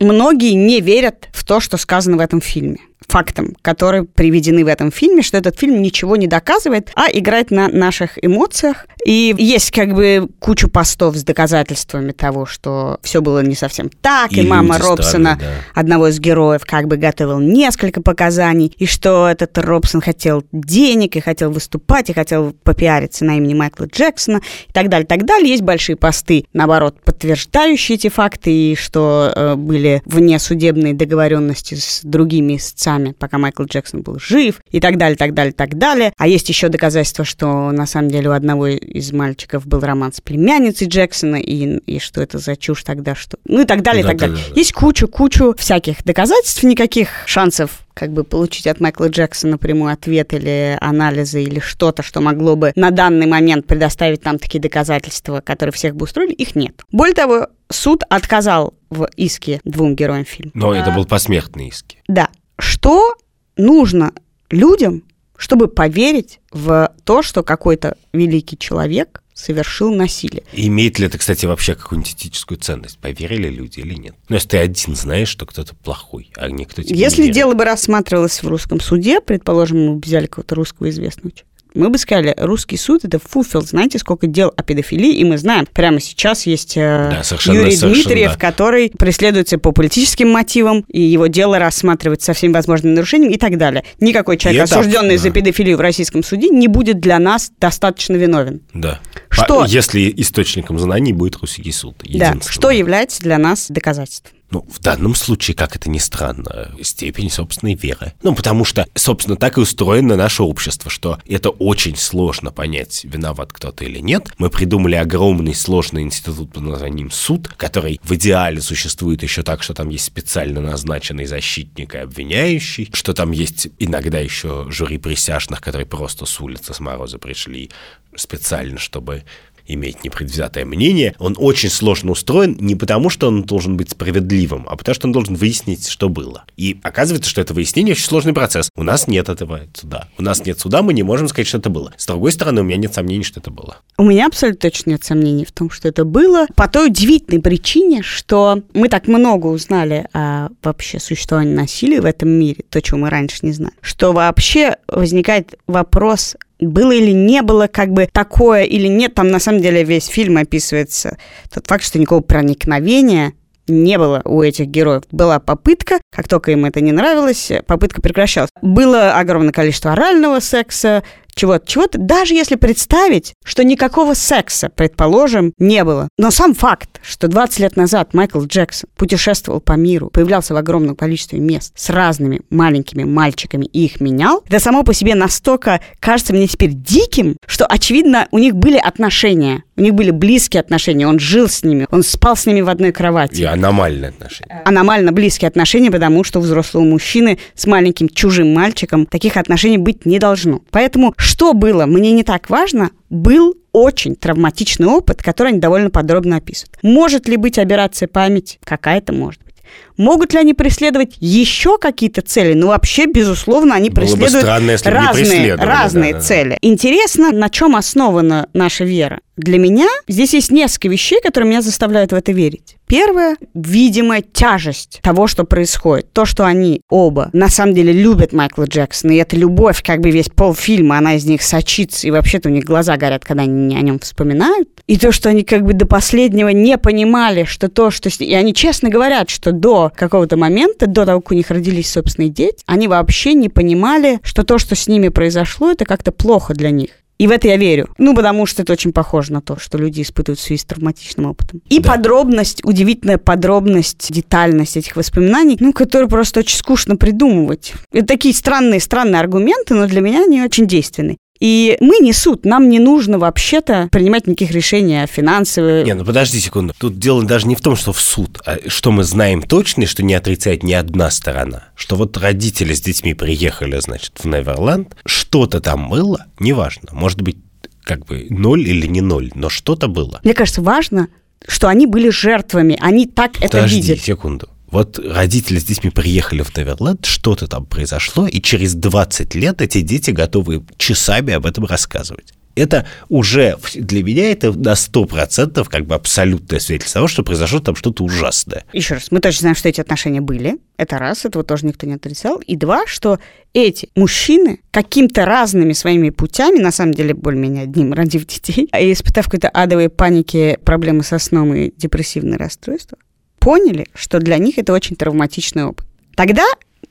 Многие 0.00 0.54
не 0.54 0.80
верят 0.80 1.28
в 1.32 1.44
то, 1.44 1.60
что 1.60 1.76
сказано 1.76 2.16
в 2.16 2.20
этом 2.20 2.40
фильме. 2.40 2.78
Фактам, 3.08 3.54
которые 3.62 4.04
приведены 4.04 4.64
в 4.64 4.68
этом 4.68 4.90
фильме, 4.90 5.22
что 5.22 5.36
этот 5.36 5.58
фильм 5.58 5.82
ничего 5.82 6.16
не 6.16 6.26
доказывает, 6.26 6.90
а 6.94 7.06
играет 7.12 7.50
на 7.50 7.68
наших 7.68 8.22
эмоциях. 8.22 8.86
И 9.04 9.34
есть 9.36 9.70
как 9.72 9.94
бы 9.94 10.28
кучу 10.38 10.68
постов 10.68 11.16
с 11.16 11.24
доказательствами 11.24 12.12
того, 12.12 12.46
что 12.46 12.98
все 13.02 13.20
было 13.20 13.42
не 13.42 13.54
совсем 13.54 13.88
так, 13.88 14.32
и, 14.32 14.42
И 14.42 14.46
мама 14.46 14.78
Робсона, 14.78 15.34
странные, 15.34 15.36
да. 15.74 15.80
одного 15.80 16.08
из 16.08 16.20
героев, 16.20 16.62
как 16.64 16.86
бы 16.86 16.96
готовил 16.96 17.40
несколько 17.40 18.00
показаний, 18.00 18.72
и 18.78 18.86
что 18.86 19.28
этот 19.28 19.58
Робсон 19.58 20.00
хотел 20.00 20.44
денег, 20.52 21.16
и 21.16 21.20
хотел 21.20 21.50
выступать, 21.50 22.10
и 22.10 22.12
хотел 22.12 22.54
попиариться 22.62 23.24
на 23.24 23.36
имени 23.36 23.54
Майкла 23.54 23.86
Джексона, 23.86 24.40
и 24.68 24.72
так 24.72 24.88
далее, 24.88 25.06
так 25.06 25.24
далее. 25.24 25.50
Есть 25.50 25.62
большие 25.62 25.96
посты, 25.96 26.44
наоборот, 26.52 27.00
подтверждающие 27.04 27.96
эти 27.96 28.08
факты, 28.08 28.52
и 28.52 28.76
что 28.76 29.32
э, 29.34 29.54
были 29.56 30.02
внесудебные 30.04 30.94
договоренности 30.94 31.74
с 31.74 32.00
другими 32.02 32.56
истцами 32.56 32.91
месяцами, 32.98 33.14
пока 33.18 33.38
Майкл 33.38 33.64
Джексон 33.64 34.02
был 34.02 34.18
жив, 34.18 34.60
и 34.70 34.80
так 34.80 34.96
далее, 34.96 35.16
так 35.16 35.34
далее, 35.34 35.52
так 35.52 35.76
далее. 35.76 36.12
А 36.16 36.26
есть 36.26 36.48
еще 36.48 36.68
доказательства, 36.68 37.24
что 37.24 37.70
на 37.70 37.86
самом 37.86 38.10
деле 38.10 38.28
у 38.28 38.32
одного 38.32 38.68
из 38.68 39.12
мальчиков 39.12 39.66
был 39.66 39.80
роман 39.80 40.12
с 40.12 40.20
племянницей 40.20 40.88
Джексона, 40.88 41.36
и, 41.36 41.78
и 41.78 41.98
что 41.98 42.22
это 42.22 42.38
за 42.38 42.56
чушь 42.56 42.82
тогда, 42.82 43.14
что... 43.14 43.38
Ну 43.44 43.62
и 43.62 43.64
так 43.64 43.82
далее, 43.82 44.02
и 44.02 44.06
так 44.06 44.16
далее. 44.16 44.36
Да, 44.36 44.42
да. 44.48 44.58
Есть 44.58 44.72
кучу-кучу 44.72 45.54
всяких 45.56 46.04
доказательств, 46.04 46.62
никаких 46.62 47.08
шансов 47.26 47.80
как 47.94 48.10
бы 48.10 48.24
получить 48.24 48.66
от 48.66 48.80
Майкла 48.80 49.08
Джексона 49.08 49.58
прямой 49.58 49.92
ответ 49.92 50.32
или 50.32 50.78
анализы 50.80 51.42
или 51.42 51.60
что-то, 51.60 52.02
что 52.02 52.22
могло 52.22 52.56
бы 52.56 52.72
на 52.74 52.90
данный 52.90 53.26
момент 53.26 53.66
предоставить 53.66 54.24
нам 54.24 54.38
такие 54.38 54.60
доказательства, 54.60 55.42
которые 55.42 55.74
всех 55.74 55.94
бы 55.94 56.04
устроили, 56.04 56.32
их 56.32 56.54
нет. 56.54 56.80
Более 56.90 57.14
того, 57.14 57.48
суд 57.70 58.02
отказал 58.08 58.74
в 58.88 59.08
иске 59.16 59.60
двум 59.64 59.94
героям 59.94 60.24
фильма. 60.24 60.52
Но 60.54 60.70
а... 60.70 60.76
это 60.76 60.90
был 60.90 61.04
посмертный 61.04 61.68
иск. 61.68 61.84
Да. 62.08 62.28
Что 62.62 63.16
нужно 63.56 64.12
людям, 64.48 65.02
чтобы 65.36 65.66
поверить 65.66 66.38
в 66.52 66.92
то, 67.04 67.22
что 67.22 67.42
какой-то 67.42 67.96
великий 68.12 68.56
человек 68.56 69.20
совершил 69.34 69.92
насилие. 69.92 70.44
имеет 70.52 71.00
ли 71.00 71.06
это, 71.06 71.18
кстати, 71.18 71.44
вообще 71.46 71.74
какую-нибудь 71.74 72.12
этическую 72.12 72.58
ценность? 72.58 72.98
Поверили 72.98 73.48
люди 73.48 73.80
или 73.80 73.94
нет? 73.94 74.14
Ну, 74.28 74.36
если 74.36 74.48
ты 74.50 74.58
один 74.58 74.94
знаешь, 74.94 75.28
что 75.28 75.44
кто-то 75.44 75.74
плохой, 75.74 76.30
а 76.36 76.48
никто 76.50 76.82
тебе 76.82 76.96
Если 76.96 77.24
не 77.24 77.32
дело 77.32 77.54
бы 77.54 77.64
рассматривалось 77.64 78.40
в 78.40 78.46
русском 78.46 78.78
суде, 78.78 79.20
предположим, 79.20 79.94
мы 79.94 79.98
взяли 79.98 80.26
какого-то 80.26 80.54
русского 80.54 80.88
известного 80.90 81.32
человека, 81.32 81.51
мы 81.74 81.88
бы 81.88 81.98
сказали, 81.98 82.34
русский 82.38 82.76
суд 82.76 83.04
это 83.04 83.18
фуфел. 83.18 83.62
Знаете, 83.62 83.98
сколько 83.98 84.26
дел 84.26 84.52
о 84.56 84.62
педофилии, 84.62 85.14
и 85.14 85.24
мы 85.24 85.38
знаем, 85.38 85.66
прямо 85.72 86.00
сейчас 86.00 86.46
есть 86.46 86.76
э, 86.76 87.22
да, 87.22 87.52
Юрий 87.52 87.76
Дмитриев, 87.76 88.32
да. 88.32 88.38
который 88.38 88.90
преследуется 88.90 89.58
по 89.58 89.72
политическим 89.72 90.30
мотивам, 90.30 90.84
и 90.88 91.00
его 91.00 91.26
дело 91.26 91.58
рассматривается 91.58 92.26
со 92.26 92.32
всеми 92.34 92.52
возможными 92.52 92.94
нарушениями 92.94 93.34
и 93.34 93.38
так 93.38 93.58
далее. 93.58 93.84
Никакой 94.00 94.36
человек, 94.36 94.60
и 94.60 94.64
осужденный 94.64 95.16
да. 95.16 95.22
за 95.22 95.30
педофилию 95.30 95.76
в 95.76 95.80
российском 95.80 96.22
суде, 96.22 96.48
не 96.48 96.68
будет 96.68 97.00
для 97.00 97.18
нас 97.18 97.52
достаточно 97.58 98.16
виновен. 98.16 98.62
Да. 98.74 99.00
Что? 99.28 99.62
А 99.62 99.66
если 99.66 100.12
источником 100.16 100.78
знаний 100.78 101.12
будет 101.12 101.36
русский 101.36 101.72
суд. 101.72 101.96
Да. 102.02 102.36
Что 102.46 102.70
является 102.70 103.22
для 103.22 103.38
нас 103.38 103.66
доказательством? 103.68 104.32
Ну, 104.52 104.66
в 104.70 104.80
данном 104.80 105.14
случае, 105.14 105.54
как 105.54 105.76
это 105.76 105.88
ни 105.88 105.96
странно, 105.96 106.74
степень 106.82 107.30
собственной 107.30 107.74
веры. 107.74 108.12
Ну, 108.22 108.34
потому 108.34 108.66
что, 108.66 108.86
собственно, 108.94 109.36
так 109.36 109.56
и 109.56 109.62
устроено 109.62 110.14
наше 110.14 110.42
общество, 110.42 110.90
что 110.90 111.18
это 111.26 111.48
очень 111.48 111.96
сложно 111.96 112.52
понять, 112.52 113.04
виноват 113.04 113.50
кто-то 113.50 113.84
или 113.84 113.98
нет. 113.98 114.34
Мы 114.36 114.50
придумали 114.50 114.94
огромный 114.94 115.54
сложный 115.54 116.02
институт 116.02 116.52
под 116.52 116.64
названием 116.64 117.10
суд, 117.10 117.48
который 117.48 117.98
в 118.02 118.12
идеале 118.12 118.60
существует 118.60 119.22
еще 119.22 119.42
так, 119.42 119.62
что 119.62 119.72
там 119.72 119.88
есть 119.88 120.04
специально 120.04 120.60
назначенный 120.60 121.24
защитник 121.24 121.94
и 121.94 121.98
обвиняющий, 121.98 122.90
что 122.92 123.14
там 123.14 123.30
есть 123.30 123.68
иногда 123.78 124.18
еще 124.18 124.66
жюри 124.68 124.98
присяжных, 124.98 125.62
которые 125.62 125.86
просто 125.86 126.26
с 126.26 126.40
улицы 126.40 126.74
с 126.74 126.80
мороза 126.80 127.18
пришли 127.18 127.70
специально, 128.16 128.78
чтобы 128.78 129.24
иметь 129.66 130.04
непредвзятое 130.04 130.64
мнение, 130.64 131.14
он 131.18 131.36
очень 131.38 131.70
сложно 131.70 132.12
устроен 132.12 132.56
не 132.60 132.74
потому, 132.74 133.10
что 133.10 133.28
он 133.28 133.42
должен 133.42 133.76
быть 133.76 133.90
справедливым, 133.90 134.66
а 134.68 134.76
потому 134.76 134.94
что 134.94 135.06
он 135.06 135.12
должен 135.12 135.34
выяснить, 135.34 135.88
что 135.88 136.08
было. 136.08 136.44
И 136.56 136.78
оказывается, 136.82 137.30
что 137.30 137.40
это 137.40 137.54
выяснение 137.54 137.92
очень 137.92 138.04
сложный 138.04 138.32
процесс. 138.32 138.70
У 138.76 138.82
нас 138.82 139.08
нет 139.08 139.28
этого 139.28 139.60
суда. 139.74 140.08
У 140.18 140.22
нас 140.22 140.44
нет 140.44 140.58
суда, 140.58 140.82
мы 140.82 140.94
не 140.94 141.02
можем 141.02 141.28
сказать, 141.28 141.46
что 141.46 141.58
это 141.58 141.70
было. 141.70 141.92
С 141.96 142.06
другой 142.06 142.32
стороны, 142.32 142.60
у 142.60 142.64
меня 142.64 142.76
нет 142.76 142.94
сомнений, 142.94 143.24
что 143.24 143.40
это 143.40 143.50
было. 143.50 143.78
У 143.98 144.04
меня 144.04 144.26
абсолютно 144.26 144.70
точно 144.70 144.90
нет 144.90 145.04
сомнений 145.04 145.44
в 145.44 145.52
том, 145.52 145.70
что 145.70 145.88
это 145.88 146.04
было. 146.04 146.46
По 146.54 146.68
той 146.68 146.88
удивительной 146.88 147.40
причине, 147.40 148.02
что 148.02 148.62
мы 148.74 148.88
так 148.88 149.08
много 149.08 149.46
узнали 149.46 150.08
о 150.12 150.48
вообще 150.62 150.98
существовании 150.98 151.54
насилия 151.54 152.00
в 152.00 152.06
этом 152.06 152.28
мире, 152.28 152.64
то, 152.68 152.80
чего 152.80 152.98
мы 152.98 153.10
раньше 153.10 153.38
не 153.42 153.52
знали, 153.52 153.74
что 153.80 154.12
вообще 154.12 154.76
возникает 154.88 155.58
вопрос 155.66 156.36
было 156.66 156.92
или 156.92 157.12
не 157.12 157.42
было 157.42 157.66
как 157.66 157.90
бы 157.90 158.08
такое 158.12 158.64
или 158.64 158.86
нет. 158.86 159.14
Там 159.14 159.28
на 159.28 159.38
самом 159.38 159.60
деле 159.60 159.84
весь 159.84 160.06
фильм 160.06 160.36
описывается 160.36 161.18
тот 161.52 161.66
факт, 161.66 161.84
что 161.84 161.98
никакого 161.98 162.20
проникновения 162.20 163.32
не 163.68 163.98
было 163.98 164.22
у 164.24 164.42
этих 164.42 164.66
героев. 164.66 165.04
Была 165.10 165.38
попытка, 165.38 166.00
как 166.14 166.28
только 166.28 166.52
им 166.52 166.64
это 166.64 166.80
не 166.80 166.92
нравилось, 166.92 167.50
попытка 167.66 168.02
прекращалась. 168.02 168.50
Было 168.60 169.14
огромное 169.18 169.52
количество 169.52 169.92
орального 169.92 170.40
секса, 170.40 171.02
чего-то, 171.34 171.66
чего-то, 171.66 171.98
даже 171.98 172.34
если 172.34 172.56
представить, 172.56 173.34
что 173.44 173.64
никакого 173.64 174.14
секса, 174.14 174.68
предположим, 174.68 175.52
не 175.58 175.84
было. 175.84 176.08
Но 176.18 176.30
сам 176.30 176.54
факт, 176.54 177.00
что 177.02 177.28
20 177.28 177.60
лет 177.60 177.76
назад 177.76 178.14
Майкл 178.14 178.42
Джексон 178.42 178.88
путешествовал 178.96 179.60
по 179.60 179.72
миру, 179.72 180.10
появлялся 180.10 180.54
в 180.54 180.56
огромном 180.56 180.96
количестве 180.96 181.38
мест 181.38 181.72
с 181.76 181.90
разными 181.90 182.42
маленькими 182.50 183.04
мальчиками 183.04 183.64
и 183.66 183.84
их 183.84 184.00
менял, 184.00 184.42
это 184.46 184.60
само 184.60 184.82
по 184.82 184.94
себе 184.94 185.14
настолько 185.14 185.80
кажется 186.00 186.32
мне 186.32 186.46
теперь 186.46 186.72
диким, 186.72 187.36
что, 187.46 187.66
очевидно, 187.66 188.28
у 188.30 188.38
них 188.38 188.54
были 188.54 188.76
отношения, 188.76 189.64
у 189.76 189.80
них 189.80 189.94
были 189.94 190.10
близкие 190.10 190.60
отношения, 190.60 191.06
он 191.06 191.18
жил 191.18 191.48
с 191.48 191.62
ними, 191.62 191.86
он 191.90 192.02
спал 192.02 192.36
с 192.36 192.46
ними 192.46 192.60
в 192.60 192.68
одной 192.68 192.92
кровати. 192.92 193.40
И 193.40 193.44
аномальные 193.44 194.10
отношения. 194.10 194.62
Аномально 194.64 195.12
близкие 195.12 195.48
отношения, 195.48 195.90
потому 195.90 196.24
что 196.24 196.38
у 196.38 196.42
взрослого 196.42 196.84
мужчины 196.84 197.38
с 197.54 197.66
маленьким 197.66 198.08
чужим 198.08 198.52
мальчиком 198.52 199.06
таких 199.06 199.36
отношений 199.36 199.78
быть 199.78 200.06
не 200.06 200.18
должно. 200.18 200.60
Поэтому 200.70 201.14
что 201.22 201.54
было, 201.54 201.86
мне 201.86 202.12
не 202.12 202.24
так 202.24 202.50
важно, 202.50 202.90
был 203.08 203.56
очень 203.72 204.16
травматичный 204.16 204.86
опыт, 204.86 205.22
который 205.22 205.48
они 205.48 205.58
довольно 205.58 205.90
подробно 205.90 206.36
описывают. 206.36 206.76
Может 206.82 207.28
ли 207.28 207.36
быть 207.36 207.58
операция 207.58 208.08
памяти? 208.08 208.58
Какая-то 208.64 209.12
может 209.12 209.42
быть. 209.42 209.54
Могут 210.02 210.32
ли 210.32 210.40
они 210.40 210.52
преследовать 210.52 211.14
еще 211.20 211.78
какие-то 211.78 212.22
цели? 212.22 212.54
Ну, 212.54 212.66
вообще, 212.66 213.06
безусловно, 213.06 213.76
они 213.76 213.88
Было 213.88 214.00
преследуют 214.00 214.32
бы 214.32 214.40
странно, 214.40 214.70
если 214.72 214.90
разные, 214.90 215.54
разные 215.54 216.12
да, 216.14 216.18
да, 216.18 216.24
цели. 216.24 216.58
Интересно, 216.60 217.30
на 217.30 217.48
чем 217.48 217.76
основана 217.76 218.48
наша 218.52 218.82
вера? 218.82 219.20
Для 219.36 219.58
меня 219.58 219.88
здесь 220.08 220.34
есть 220.34 220.50
несколько 220.50 220.88
вещей, 220.88 221.20
которые 221.22 221.48
меня 221.48 221.62
заставляют 221.62 222.10
в 222.10 222.14
это 222.16 222.32
верить. 222.32 222.76
Первое– 222.86 223.36
видимая 223.54 224.20
тяжесть 224.20 225.00
того, 225.02 225.26
что 225.26 225.44
происходит. 225.44 226.12
То, 226.12 226.26
что 226.26 226.44
они 226.44 226.82
оба 226.90 227.30
на 227.32 227.48
самом 227.48 227.72
деле 227.72 227.92
любят 227.92 228.34
Майкла 228.34 228.64
Джексона, 228.64 229.12
и 229.12 229.16
эта 229.16 229.36
любовь, 229.36 229.82
как 229.82 230.00
бы 230.00 230.10
весь 230.10 230.28
полфильма, 230.28 230.98
она 230.98 231.14
из 231.14 231.24
них 231.24 231.42
сочится, 231.42 232.06
и 232.06 232.10
вообще-то 232.10 232.50
у 232.50 232.52
них 232.52 232.64
глаза 232.64 232.98
горят, 232.98 233.24
когда 233.24 233.44
они 233.44 233.74
о 233.74 233.80
нем 233.80 233.98
вспоминают. 234.00 234.68
И 234.86 234.98
то, 234.98 235.12
что 235.12 235.30
они 235.30 235.44
как 235.44 235.64
бы 235.64 235.72
до 235.72 235.86
последнего 235.86 236.48
не 236.48 236.76
понимали, 236.76 237.44
что 237.44 237.70
то, 237.70 237.90
что... 237.90 238.10
И 238.10 238.34
они 238.34 238.52
честно 238.52 238.90
говорят, 238.90 239.30
что 239.30 239.52
до 239.52 239.91
какого-то 239.96 240.36
момента, 240.36 240.86
до 240.86 241.06
того, 241.06 241.20
как 241.20 241.32
у 241.32 241.34
них 241.34 241.50
родились 241.50 241.90
собственные 241.90 242.30
дети, 242.30 242.62
они 242.66 242.88
вообще 242.88 243.34
не 243.34 243.48
понимали, 243.48 244.20
что 244.22 244.44
то, 244.44 244.58
что 244.58 244.74
с 244.74 244.88
ними 244.88 245.08
произошло, 245.08 245.70
это 245.70 245.84
как-то 245.84 246.12
плохо 246.12 246.54
для 246.54 246.70
них. 246.70 246.90
И 247.22 247.28
в 247.28 247.30
это 247.30 247.46
я 247.46 247.56
верю. 247.56 247.88
Ну, 247.98 248.16
потому 248.16 248.46
что 248.46 248.62
это 248.62 248.72
очень 248.72 248.92
похоже 248.92 249.32
на 249.32 249.40
то, 249.40 249.56
что 249.56 249.78
люди 249.78 250.02
испытывают 250.02 250.40
в 250.40 250.42
связи 250.42 250.60
с 250.60 250.64
травматичным 250.64 251.26
опытом. 251.26 251.62
И 251.68 251.78
да. 251.78 251.92
подробность, 251.92 252.64
удивительная 252.64 253.18
подробность, 253.18 254.12
детальность 254.12 254.76
этих 254.76 254.96
воспоминаний, 254.96 255.56
ну, 255.60 255.72
которые 255.72 256.08
просто 256.08 256.40
очень 256.40 256.58
скучно 256.58 256.96
придумывать. 256.96 257.74
Это 257.92 258.06
такие 258.06 258.34
странные, 258.34 258.80
странные 258.80 259.20
аргументы, 259.20 259.74
но 259.74 259.86
для 259.86 260.00
меня 260.00 260.24
они 260.24 260.42
очень 260.42 260.66
действенные. 260.66 261.18
И 261.42 261.76
мы 261.80 261.98
не 261.98 262.12
суд, 262.12 262.44
нам 262.44 262.68
не 262.68 262.78
нужно 262.78 263.18
вообще-то 263.18 263.88
принимать 263.90 264.28
никаких 264.28 264.52
решений 264.52 265.04
финансовых. 265.08 265.84
Не, 265.84 265.94
ну 265.94 266.04
подожди 266.04 266.38
секунду. 266.38 266.72
Тут 266.78 267.00
дело 267.00 267.24
даже 267.24 267.48
не 267.48 267.56
в 267.56 267.60
том, 267.60 267.74
что 267.74 267.92
в 267.92 268.00
суд, 268.00 268.40
а 268.46 268.58
что 268.68 268.92
мы 268.92 269.02
знаем 269.02 269.42
точно, 269.42 269.86
что 269.86 270.04
не 270.04 270.14
отрицает 270.14 270.62
ни 270.62 270.72
одна 270.72 271.10
сторона. 271.10 271.64
Что 271.74 271.96
вот 271.96 272.16
родители 272.16 272.72
с 272.74 272.80
детьми 272.80 273.14
приехали, 273.14 273.80
значит, 273.80 274.20
в 274.22 274.24
Неверленд, 274.24 274.94
что-то 275.04 275.58
там 275.58 275.90
было, 275.90 276.26
неважно, 276.38 276.90
может 276.92 277.20
быть, 277.22 277.38
как 277.82 278.06
бы 278.06 278.28
ноль 278.30 278.60
или 278.60 278.86
не 278.86 279.00
ноль, 279.00 279.32
но 279.34 279.48
что-то 279.48 279.88
было. 279.88 280.20
Мне 280.22 280.34
кажется, 280.34 280.62
важно, 280.62 281.08
что 281.48 281.66
они 281.66 281.88
были 281.88 282.10
жертвами, 282.10 282.78
они 282.80 283.06
так 283.06 283.32
Подожди, 283.32 283.46
это 283.46 283.66
видят. 283.66 283.88
Подожди 283.88 284.06
секунду. 284.06 284.48
Вот 284.72 284.98
родители 284.98 285.58
с 285.58 285.64
детьми 285.64 285.90
приехали 285.90 286.42
в 286.42 286.56
Неверленд, 286.56 287.04
что-то 287.04 287.46
там 287.46 287.66
произошло, 287.66 288.26
и 288.26 288.40
через 288.40 288.74
20 288.74 289.34
лет 289.34 289.60
эти 289.60 289.82
дети 289.82 290.10
готовы 290.10 290.64
часами 290.78 291.34
об 291.34 291.44
этом 291.44 291.66
рассказывать. 291.66 292.32
Это 292.54 292.86
уже 293.08 293.56
для 293.74 294.02
меня 294.02 294.30
это 294.30 294.52
на 294.52 294.72
100% 294.72 295.66
как 295.68 295.86
бы 295.86 295.94
абсолютное 295.94 296.58
свидетельство 296.58 297.00
того, 297.00 297.08
что 297.08 297.22
произошло 297.22 297.60
там 297.60 297.76
что-то 297.76 298.04
ужасное. 298.04 298.64
Еще 298.72 298.94
раз, 298.94 299.10
мы 299.10 299.20
точно 299.20 299.40
знаем, 299.40 299.56
что 299.56 299.68
эти 299.68 299.80
отношения 299.80 300.20
были. 300.20 300.58
Это 300.76 300.98
раз, 300.98 301.24
этого 301.24 301.44
тоже 301.44 301.66
никто 301.66 301.86
не 301.86 301.94
отрицал. 301.94 302.38
И 302.38 302.56
два, 302.56 302.86
что 302.86 303.18
эти 303.54 303.88
мужчины 303.94 304.60
каким-то 304.70 305.24
разными 305.24 305.72
своими 305.72 306.10
путями, 306.10 306.58
на 306.58 306.72
самом 306.72 306.92
деле 306.92 307.14
более-менее 307.14 307.64
одним, 307.64 307.92
родив 307.92 308.26
детей, 308.26 308.68
и 308.78 308.92
испытав 308.92 309.26
какой-то 309.26 309.48
адовой 309.48 309.88
паники, 309.88 310.58
проблемы 310.64 311.04
со 311.04 311.18
сном 311.18 311.54
и 311.54 311.72
депрессивное 311.76 312.38
расстройство, 312.38 312.98
поняли, 313.42 313.86
что 313.94 314.20
для 314.20 314.38
них 314.38 314.58
это 314.58 314.72
очень 314.72 314.96
травматичный 314.96 315.64
опыт. 315.64 315.86
Тогда 316.14 316.44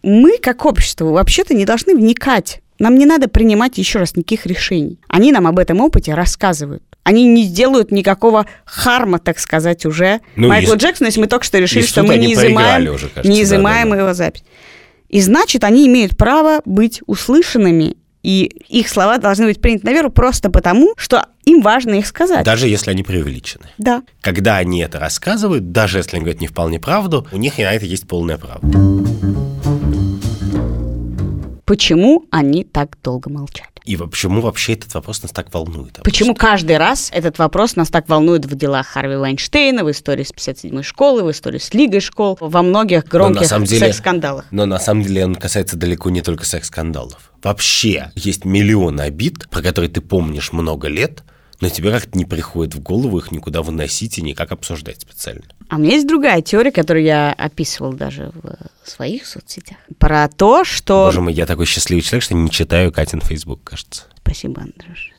мы, 0.04 0.38
как 0.38 0.66
общество, 0.66 1.06
вообще-то 1.06 1.54
не 1.54 1.66
должны 1.66 1.96
вникать. 1.96 2.62
Нам 2.78 2.96
не 2.96 3.06
надо 3.06 3.28
принимать 3.28 3.78
еще 3.78 4.00
раз 4.00 4.16
никаких 4.16 4.46
решений. 4.46 5.00
Они 5.08 5.32
нам 5.32 5.48
об 5.48 5.60
этом 5.60 5.80
опыте 5.80 6.14
рассказывают. 6.14 6.84
Они 7.04 7.26
не 7.26 7.44
сделают 7.44 7.92
никакого 7.92 8.46
харма, 8.66 9.20
так 9.20 9.40
сказать, 9.40 9.86
уже 9.86 10.20
ну, 10.36 10.50
Майклу 10.50 10.76
и, 10.76 10.78
Джексону, 10.78 11.08
если 11.08 11.20
мы 11.20 11.28
только 11.28 11.46
что 11.46 11.58
решили, 11.58 11.84
что 11.84 12.04
мы 12.04 12.18
не 12.18 12.34
изымаем, 12.34 12.94
уже, 12.94 13.08
кажется, 13.08 13.32
не 13.32 13.42
изымаем 13.44 13.90
да, 13.90 13.96
да. 13.96 14.02
его 14.02 14.14
запись. 14.14 14.44
И 15.10 15.22
значит, 15.22 15.64
они 15.64 15.88
имеют 15.88 16.18
право 16.18 16.62
быть 16.66 17.02
услышанными 17.06 17.98
и 18.24 18.44
их 18.68 18.90
слова 18.90 19.18
должны 19.18 19.46
быть 19.46 19.62
приняты 19.62 19.86
на 19.86 19.94
веру 19.94 20.12
просто 20.12 20.50
потому, 20.50 20.94
что 20.98 21.26
им 21.46 21.62
важно 21.62 21.96
их 21.96 22.08
сказать. 22.08 22.46
Даже 22.46 22.68
если 22.68 22.92
они 22.92 23.04
преувеличены. 23.04 23.66
Да. 23.78 24.04
Когда 24.22 24.58
они 24.58 24.82
это 24.82 25.00
рассказывают, 25.00 25.72
даже 25.72 25.98
если 25.98 26.18
они 26.18 26.26
говорят 26.26 26.42
не 26.42 26.48
вполне 26.48 26.80
правду, 26.80 27.28
у 27.32 27.38
них 27.38 27.60
и 27.60 27.64
на 27.64 27.74
это 27.74 27.86
есть 27.86 28.08
полное 28.08 28.38
право. 28.38 28.62
Почему 31.66 32.26
они 32.32 32.64
так 32.64 32.98
долго 33.02 33.30
молчали? 33.30 33.71
И 33.84 33.98
почему 33.98 34.42
вообще 34.42 34.74
этот 34.74 34.94
вопрос 34.94 35.24
нас 35.24 35.32
так 35.32 35.52
волнует? 35.54 35.98
Обычно? 35.98 36.04
Почему 36.04 36.36
каждый 36.36 36.78
раз 36.78 37.10
этот 37.12 37.40
вопрос 37.40 37.76
нас 37.76 37.90
так 37.90 38.08
волнует 38.08 38.46
в 38.46 38.56
делах 38.56 38.88
Харви 38.88 39.16
Вайнштейна, 39.16 39.84
в 39.84 39.90
истории 39.90 40.24
с 40.24 40.32
57-й 40.32 40.84
школы, 40.84 41.24
в 41.24 41.32
истории 41.32 41.58
с 41.58 41.74
Лигой 41.74 42.00
школ, 42.00 42.38
во 42.40 42.62
многих 42.62 43.06
громких 43.08 43.48
секс-скандалах? 43.48 44.46
Но 44.52 44.66
на 44.66 44.80
самом 44.80 45.04
деле 45.04 45.26
он 45.26 45.36
касается 45.36 45.78
далеко 45.78 46.10
не 46.10 46.22
только 46.22 46.46
секс-скандалов. 46.46 47.32
Вообще 47.42 48.12
есть 48.16 48.46
миллион 48.46 49.00
обид, 49.00 49.50
про 49.50 49.64
которые 49.64 49.90
ты 49.90 50.02
помнишь 50.02 50.52
много 50.52 50.88
лет, 50.88 51.24
но 51.62 51.70
тебе 51.70 51.92
как-то 51.92 52.18
не 52.18 52.26
приходит 52.26 52.76
в 52.76 52.82
голову 52.82 53.20
их 53.20 53.32
никуда 53.32 53.62
выносить 53.62 54.18
и 54.18 54.22
никак 54.22 54.52
обсуждать 54.52 55.02
специально. 55.02 55.44
А 55.70 55.78
у 55.78 55.80
меня 55.80 55.94
есть 55.94 56.08
другая 56.08 56.42
теория, 56.42 56.72
которую 56.72 57.06
я 57.06 57.32
описывал 57.32 57.94
даже 57.94 58.32
в 58.34 58.90
своих 58.90 59.26
соцсетях. 59.26 59.78
Про 59.98 60.28
то, 60.28 60.66
что... 60.66 61.06
Боже 61.06 61.22
мой, 61.22 61.34
я 61.34 61.46
такой 61.46 61.66
счастливый 61.66 62.02
человек, 62.02 62.24
что 62.24 62.34
не 62.34 62.50
читаю 62.50 62.92
Катин 62.92 63.22
Фейсбук, 63.22 63.64
кажется. 63.64 64.04
Спасибо, 64.18 64.62
Андрюш. 64.62 65.12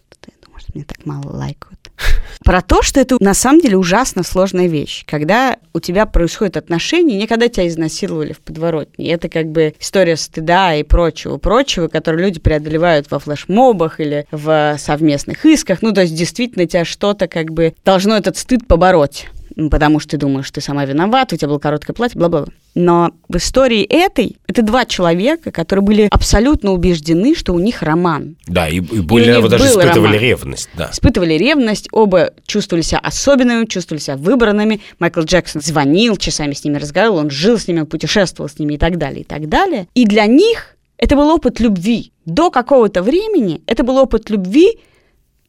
Мне 0.74 0.84
так 0.84 1.04
мало 1.04 1.36
лайкают. 1.36 1.90
Про 2.44 2.62
то, 2.62 2.82
что 2.82 3.00
это 3.00 3.16
на 3.20 3.34
самом 3.34 3.60
деле 3.60 3.76
ужасно 3.76 4.22
сложная 4.22 4.66
вещь. 4.66 5.04
Когда 5.06 5.58
у 5.72 5.80
тебя 5.80 6.06
происходят 6.06 6.56
отношения, 6.56 7.16
не 7.16 7.26
когда 7.26 7.48
тебя 7.48 7.68
изнасиловали 7.68 8.32
в 8.32 8.40
подворотне. 8.40 9.12
Это 9.12 9.28
как 9.28 9.46
бы 9.46 9.74
история 9.78 10.16
стыда 10.16 10.74
и 10.74 10.82
прочего, 10.82 11.36
прочего, 11.38 11.88
которые 11.88 12.26
люди 12.26 12.40
преодолевают 12.40 13.10
во 13.10 13.18
флешмобах 13.18 14.00
или 14.00 14.26
в 14.30 14.76
совместных 14.78 15.44
исках. 15.44 15.82
Ну, 15.82 15.92
то 15.92 16.02
есть 16.02 16.14
действительно 16.14 16.66
тебя 16.66 16.84
что-то 16.84 17.28
как 17.28 17.52
бы 17.52 17.74
должно 17.84 18.16
этот 18.16 18.36
стыд 18.36 18.66
побороть 18.66 19.28
потому 19.70 20.00
что 20.00 20.12
ты 20.12 20.16
думаешь, 20.18 20.50
ты 20.50 20.60
сама 20.60 20.84
виновата, 20.84 21.34
у 21.34 21.38
тебя 21.38 21.48
было 21.48 21.58
короткое 21.58 21.92
платье, 21.92 22.18
бла-бла. 22.18 22.46
Но 22.74 23.12
в 23.28 23.36
истории 23.36 23.82
этой 23.82 24.36
это 24.46 24.62
два 24.62 24.84
человека, 24.86 25.50
которые 25.50 25.84
были 25.84 26.08
абсолютно 26.10 26.72
убеждены, 26.72 27.34
что 27.34 27.52
у 27.52 27.58
них 27.58 27.82
роман. 27.82 28.36
Да, 28.46 28.68
и, 28.68 28.76
и 28.76 29.00
более 29.00 29.34
того, 29.34 29.48
даже 29.48 29.64
испытывали 29.64 30.14
роман. 30.14 30.20
ревность. 30.20 30.68
Да. 30.74 30.90
Испытывали 30.92 31.34
ревность, 31.34 31.88
оба 31.92 32.32
чувствовали 32.46 32.82
себя 32.82 32.98
особенными, 32.98 33.66
чувствовали 33.66 34.00
себя 34.00 34.16
выбранными. 34.16 34.80
Майкл 34.98 35.20
Джексон 35.20 35.60
звонил, 35.60 36.16
часами 36.16 36.54
с 36.54 36.64
ними 36.64 36.78
разговаривал, 36.78 37.18
он 37.18 37.30
жил 37.30 37.58
с 37.58 37.68
ними, 37.68 37.82
путешествовал 37.82 38.48
с 38.48 38.58
ними 38.58 38.74
и 38.74 38.78
так 38.78 38.96
далее, 38.98 39.20
и 39.20 39.24
так 39.24 39.48
далее. 39.48 39.86
И 39.94 40.06
для 40.06 40.26
них 40.26 40.76
это 40.96 41.16
был 41.16 41.28
опыт 41.30 41.60
любви. 41.60 42.12
До 42.24 42.50
какого-то 42.50 43.02
времени 43.02 43.62
это 43.66 43.82
был 43.82 43.96
опыт 43.96 44.30
любви, 44.30 44.78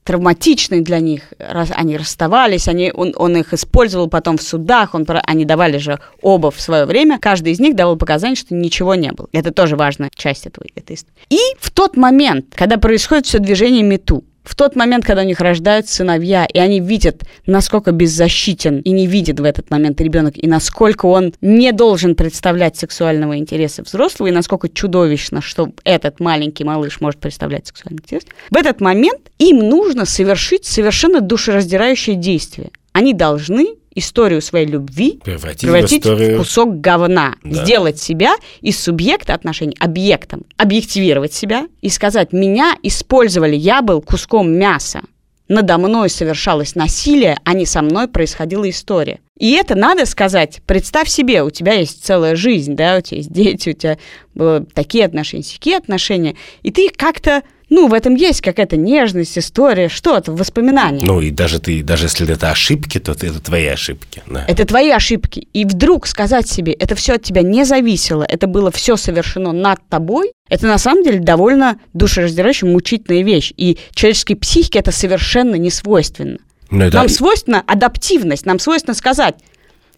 травматичный 0.03 0.81
для 0.81 0.99
них. 0.99 1.33
Они 1.39 1.97
расставались, 1.97 2.67
они, 2.67 2.91
он, 2.93 3.13
он 3.15 3.37
их 3.37 3.53
использовал 3.53 4.07
потом 4.07 4.37
в 4.37 4.43
судах, 4.43 4.95
он, 4.95 5.05
они 5.25 5.45
давали 5.45 5.77
же 5.77 5.99
оба 6.21 6.51
в 6.51 6.59
свое 6.59 6.85
время, 6.85 7.19
каждый 7.19 7.53
из 7.53 7.59
них 7.59 7.75
давал 7.75 7.95
показания, 7.95 8.35
что 8.35 8.53
ничего 8.53 8.95
не 8.95 9.11
было. 9.11 9.27
Это 9.31 9.51
тоже 9.51 9.75
важная 9.75 10.11
часть 10.13 10.45
этого, 10.45 10.65
этой 10.75 10.95
истории. 10.95 11.15
И 11.29 11.39
в 11.59 11.71
тот 11.71 11.97
момент, 11.97 12.47
когда 12.55 12.77
происходит 12.77 13.25
все 13.25 13.39
движение 13.39 13.83
МИТУ, 13.83 14.23
в 14.43 14.55
тот 14.55 14.75
момент, 14.75 15.05
когда 15.05 15.21
у 15.21 15.25
них 15.25 15.39
рождаются 15.39 15.95
сыновья, 15.95 16.45
и 16.45 16.59
они 16.59 16.79
видят, 16.79 17.23
насколько 17.45 17.91
беззащитен 17.91 18.79
и 18.79 18.91
не 18.91 19.07
видит 19.07 19.39
в 19.39 19.43
этот 19.43 19.69
момент 19.69 20.01
ребенок, 20.01 20.33
и 20.35 20.47
насколько 20.47 21.05
он 21.05 21.33
не 21.41 21.71
должен 21.71 22.15
представлять 22.15 22.77
сексуального 22.77 23.37
интереса 23.37 23.83
взрослого, 23.83 24.27
и 24.27 24.31
насколько 24.31 24.69
чудовищно, 24.69 25.41
что 25.41 25.71
этот 25.83 26.19
маленький 26.19 26.63
малыш 26.63 26.99
может 26.99 27.19
представлять 27.19 27.67
сексуальный 27.67 28.01
интерес, 28.01 28.23
в 28.49 28.57
этот 28.57 28.81
момент 28.81 29.31
им 29.39 29.59
нужно 29.59 30.05
совершить 30.05 30.65
совершенно 30.65 31.21
душераздирающее 31.21 32.15
действие. 32.15 32.71
Они 32.91 33.13
должны 33.13 33.75
историю 33.95 34.41
своей 34.41 34.65
любви 34.65 35.19
превратить, 35.23 35.61
превратить 35.61 36.05
в, 36.05 36.09
историю... 36.09 36.35
в 36.35 36.37
кусок 36.39 36.79
говна. 36.81 37.35
Да. 37.43 37.63
Сделать 37.63 37.99
себя 37.99 38.35
из 38.61 38.79
субъекта 38.79 39.33
отношений 39.33 39.75
объектом. 39.79 40.43
Объективировать 40.57 41.33
себя 41.33 41.67
и 41.81 41.89
сказать, 41.89 42.33
меня 42.33 42.75
использовали, 42.83 43.55
я 43.55 43.81
был 43.81 44.01
куском 44.01 44.51
мяса. 44.51 45.01
Надо 45.49 45.77
мной 45.77 46.09
совершалось 46.09 46.73
насилие, 46.73 47.37
а 47.43 47.53
не 47.53 47.65
со 47.65 47.81
мной 47.81 48.07
происходила 48.07 48.69
история. 48.69 49.19
И 49.37 49.51
это 49.51 49.75
надо 49.75 50.05
сказать. 50.05 50.61
Представь 50.65 51.09
себе, 51.09 51.43
у 51.43 51.49
тебя 51.49 51.73
есть 51.73 52.03
целая 52.03 52.35
жизнь, 52.35 52.75
да, 52.75 52.97
у 52.97 53.01
тебя 53.01 53.17
есть 53.17 53.31
дети, 53.31 53.69
у 53.69 53.73
тебя 53.73 53.97
были 54.33 54.65
такие 54.73 55.05
отношения, 55.05 55.43
такие 55.43 55.77
отношения, 55.77 56.35
и 56.61 56.71
ты 56.71 56.89
как-то 56.89 57.43
ну, 57.73 57.87
в 57.87 57.93
этом 57.93 58.13
есть 58.13 58.41
какая-то 58.41 58.77
нежность, 58.77 59.35
история, 59.35 59.89
что-то, 59.89 60.31
воспоминания. 60.31 61.03
Ну, 61.03 61.21
и 61.21 61.31
даже 61.31 61.59
ты, 61.59 61.81
даже 61.81 62.05
если 62.05 62.31
это 62.31 62.51
ошибки, 62.51 62.99
то 62.99 63.13
это 63.13 63.39
твои 63.39 63.65
ошибки. 63.65 64.21
Да. 64.27 64.45
Это 64.47 64.65
твои 64.65 64.91
ошибки. 64.91 65.47
И 65.53 65.65
вдруг 65.65 66.05
сказать 66.05 66.47
себе, 66.47 66.73
это 66.73 66.93
все 66.93 67.13
от 67.13 67.23
тебя 67.23 67.41
не 67.41 67.65
зависело, 67.65 68.23
это 68.29 68.45
было 68.45 68.69
все 68.69 68.95
совершено 68.95 69.53
над 69.53 69.79
тобой, 69.89 70.33
это 70.49 70.67
на 70.67 70.77
самом 70.77 71.03
деле 71.03 71.19
довольно 71.19 71.79
душераздирающая, 71.93 72.69
мучительная 72.69 73.23
вещь. 73.23 73.51
И 73.57 73.79
человеческой 73.95 74.35
психике 74.35 74.77
это 74.77 74.91
совершенно 74.91 75.55
не 75.55 75.71
свойственно. 75.71 76.37
Ну. 76.69 76.89
Нам 76.91 77.09
свойственно 77.09 77.63
адаптивность, 77.65 78.45
нам 78.45 78.59
свойственно 78.59 78.93
сказать, 78.93 79.35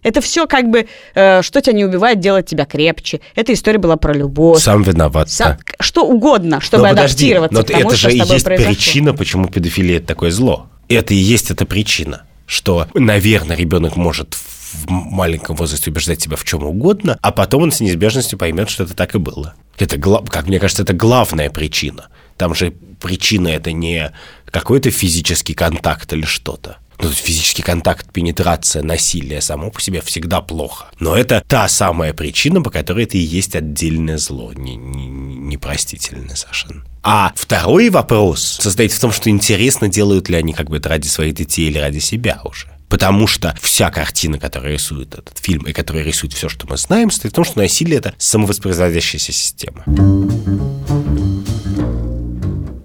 это 0.05 0.21
все 0.21 0.45
как 0.45 0.69
бы, 0.69 0.87
э, 1.15 1.41
что 1.41 1.61
тебя 1.61 1.73
не 1.73 1.83
убивает, 1.83 2.19
делать 2.19 2.45
тебя 2.45 2.65
крепче. 2.65 3.21
Эта 3.33 3.53
история 3.53 3.79
была 3.79 3.97
про 3.97 4.13
любовь. 4.13 4.61
Сам 4.61 4.83
виноват. 4.83 5.31
Сам, 5.31 5.57
да. 5.57 5.57
Что 5.79 6.05
угодно, 6.05 6.61
чтобы 6.61 6.83
но 6.83 6.89
подожди, 6.89 7.33
адаптироваться 7.33 7.57
но 7.57 7.63
к 7.63 7.67
тому, 7.67 7.89
это 7.89 7.97
что 7.97 8.11
же 8.11 8.17
с 8.17 8.29
есть 8.29 8.45
произошло. 8.45 8.73
причина, 8.73 9.13
почему 9.15 9.47
педофилия 9.47 9.97
это 9.97 10.05
такое 10.05 10.29
зло. 10.29 10.67
Это 10.89 11.15
и 11.15 11.17
есть 11.17 11.49
эта 11.49 11.65
причина, 11.65 12.21
что, 12.45 12.87
наверное, 12.93 13.57
ребенок 13.57 13.95
может 13.95 14.35
в 14.35 14.89
маленьком 14.91 15.55
возрасте 15.55 15.89
убеждать 15.89 16.21
себя 16.21 16.35
в 16.35 16.43
чем 16.43 16.63
угодно, 16.63 17.17
а 17.21 17.31
потом 17.31 17.63
он 17.63 17.71
с 17.71 17.79
неизбежностью 17.79 18.37
поймет, 18.37 18.69
что 18.69 18.83
это 18.83 18.93
так 18.93 19.15
и 19.15 19.17
было. 19.17 19.55
Это, 19.79 19.97
как 19.97 20.45
мне 20.47 20.59
кажется, 20.59 20.83
это 20.83 20.93
главная 20.93 21.49
причина. 21.49 22.09
Там 22.37 22.53
же 22.53 22.75
причина 23.01 23.47
это 23.47 23.71
не 23.71 24.11
какой-то 24.51 24.91
физический 24.91 25.55
контакт 25.55 26.13
или 26.13 26.25
что-то. 26.25 26.77
Ну, 26.99 27.09
физический 27.09 27.61
контакт, 27.61 28.11
пенетрация, 28.11 28.83
насилие 28.83 29.41
само 29.41 29.69
по 29.69 29.81
себе 29.81 30.01
всегда 30.01 30.41
плохо. 30.41 30.85
Но 30.99 31.15
это 31.15 31.43
та 31.47 31.67
самая 31.67 32.13
причина, 32.13 32.61
по 32.61 32.69
которой 32.69 33.05
это 33.05 33.17
и 33.17 33.21
есть 33.21 33.55
отдельное 33.55 34.17
зло, 34.17 34.53
не, 34.53 34.75
не, 34.75 35.07
непростительное 35.07 36.35
совершенно. 36.35 36.83
А 37.03 37.31
второй 37.35 37.89
вопрос 37.89 38.41
состоит 38.41 38.91
в 38.91 38.99
том, 38.99 39.11
что 39.11 39.29
интересно, 39.29 39.87
делают 39.87 40.29
ли 40.29 40.37
они 40.37 40.53
как 40.53 40.69
бы 40.69 40.77
это 40.77 40.89
ради 40.89 41.07
своих 41.07 41.35
детей 41.35 41.69
или 41.69 41.77
ради 41.77 41.99
себя 41.99 42.41
уже. 42.43 42.67
Потому 42.89 43.27
что 43.27 43.55
вся 43.61 43.89
картина, 43.89 44.39
которая 44.39 44.73
рисует 44.73 45.13
этот 45.13 45.37
фильм 45.37 45.63
и 45.63 45.73
которая 45.73 46.03
рисует 46.03 46.33
все, 46.33 46.49
что 46.49 46.67
мы 46.67 46.77
знаем, 46.77 47.11
состоит 47.11 47.33
в 47.33 47.35
том, 47.35 47.45
что 47.45 47.59
насилие— 47.59 47.97
это 47.99 48.13
самовоспроизводящаяся 48.17 49.31
система. 49.31 49.83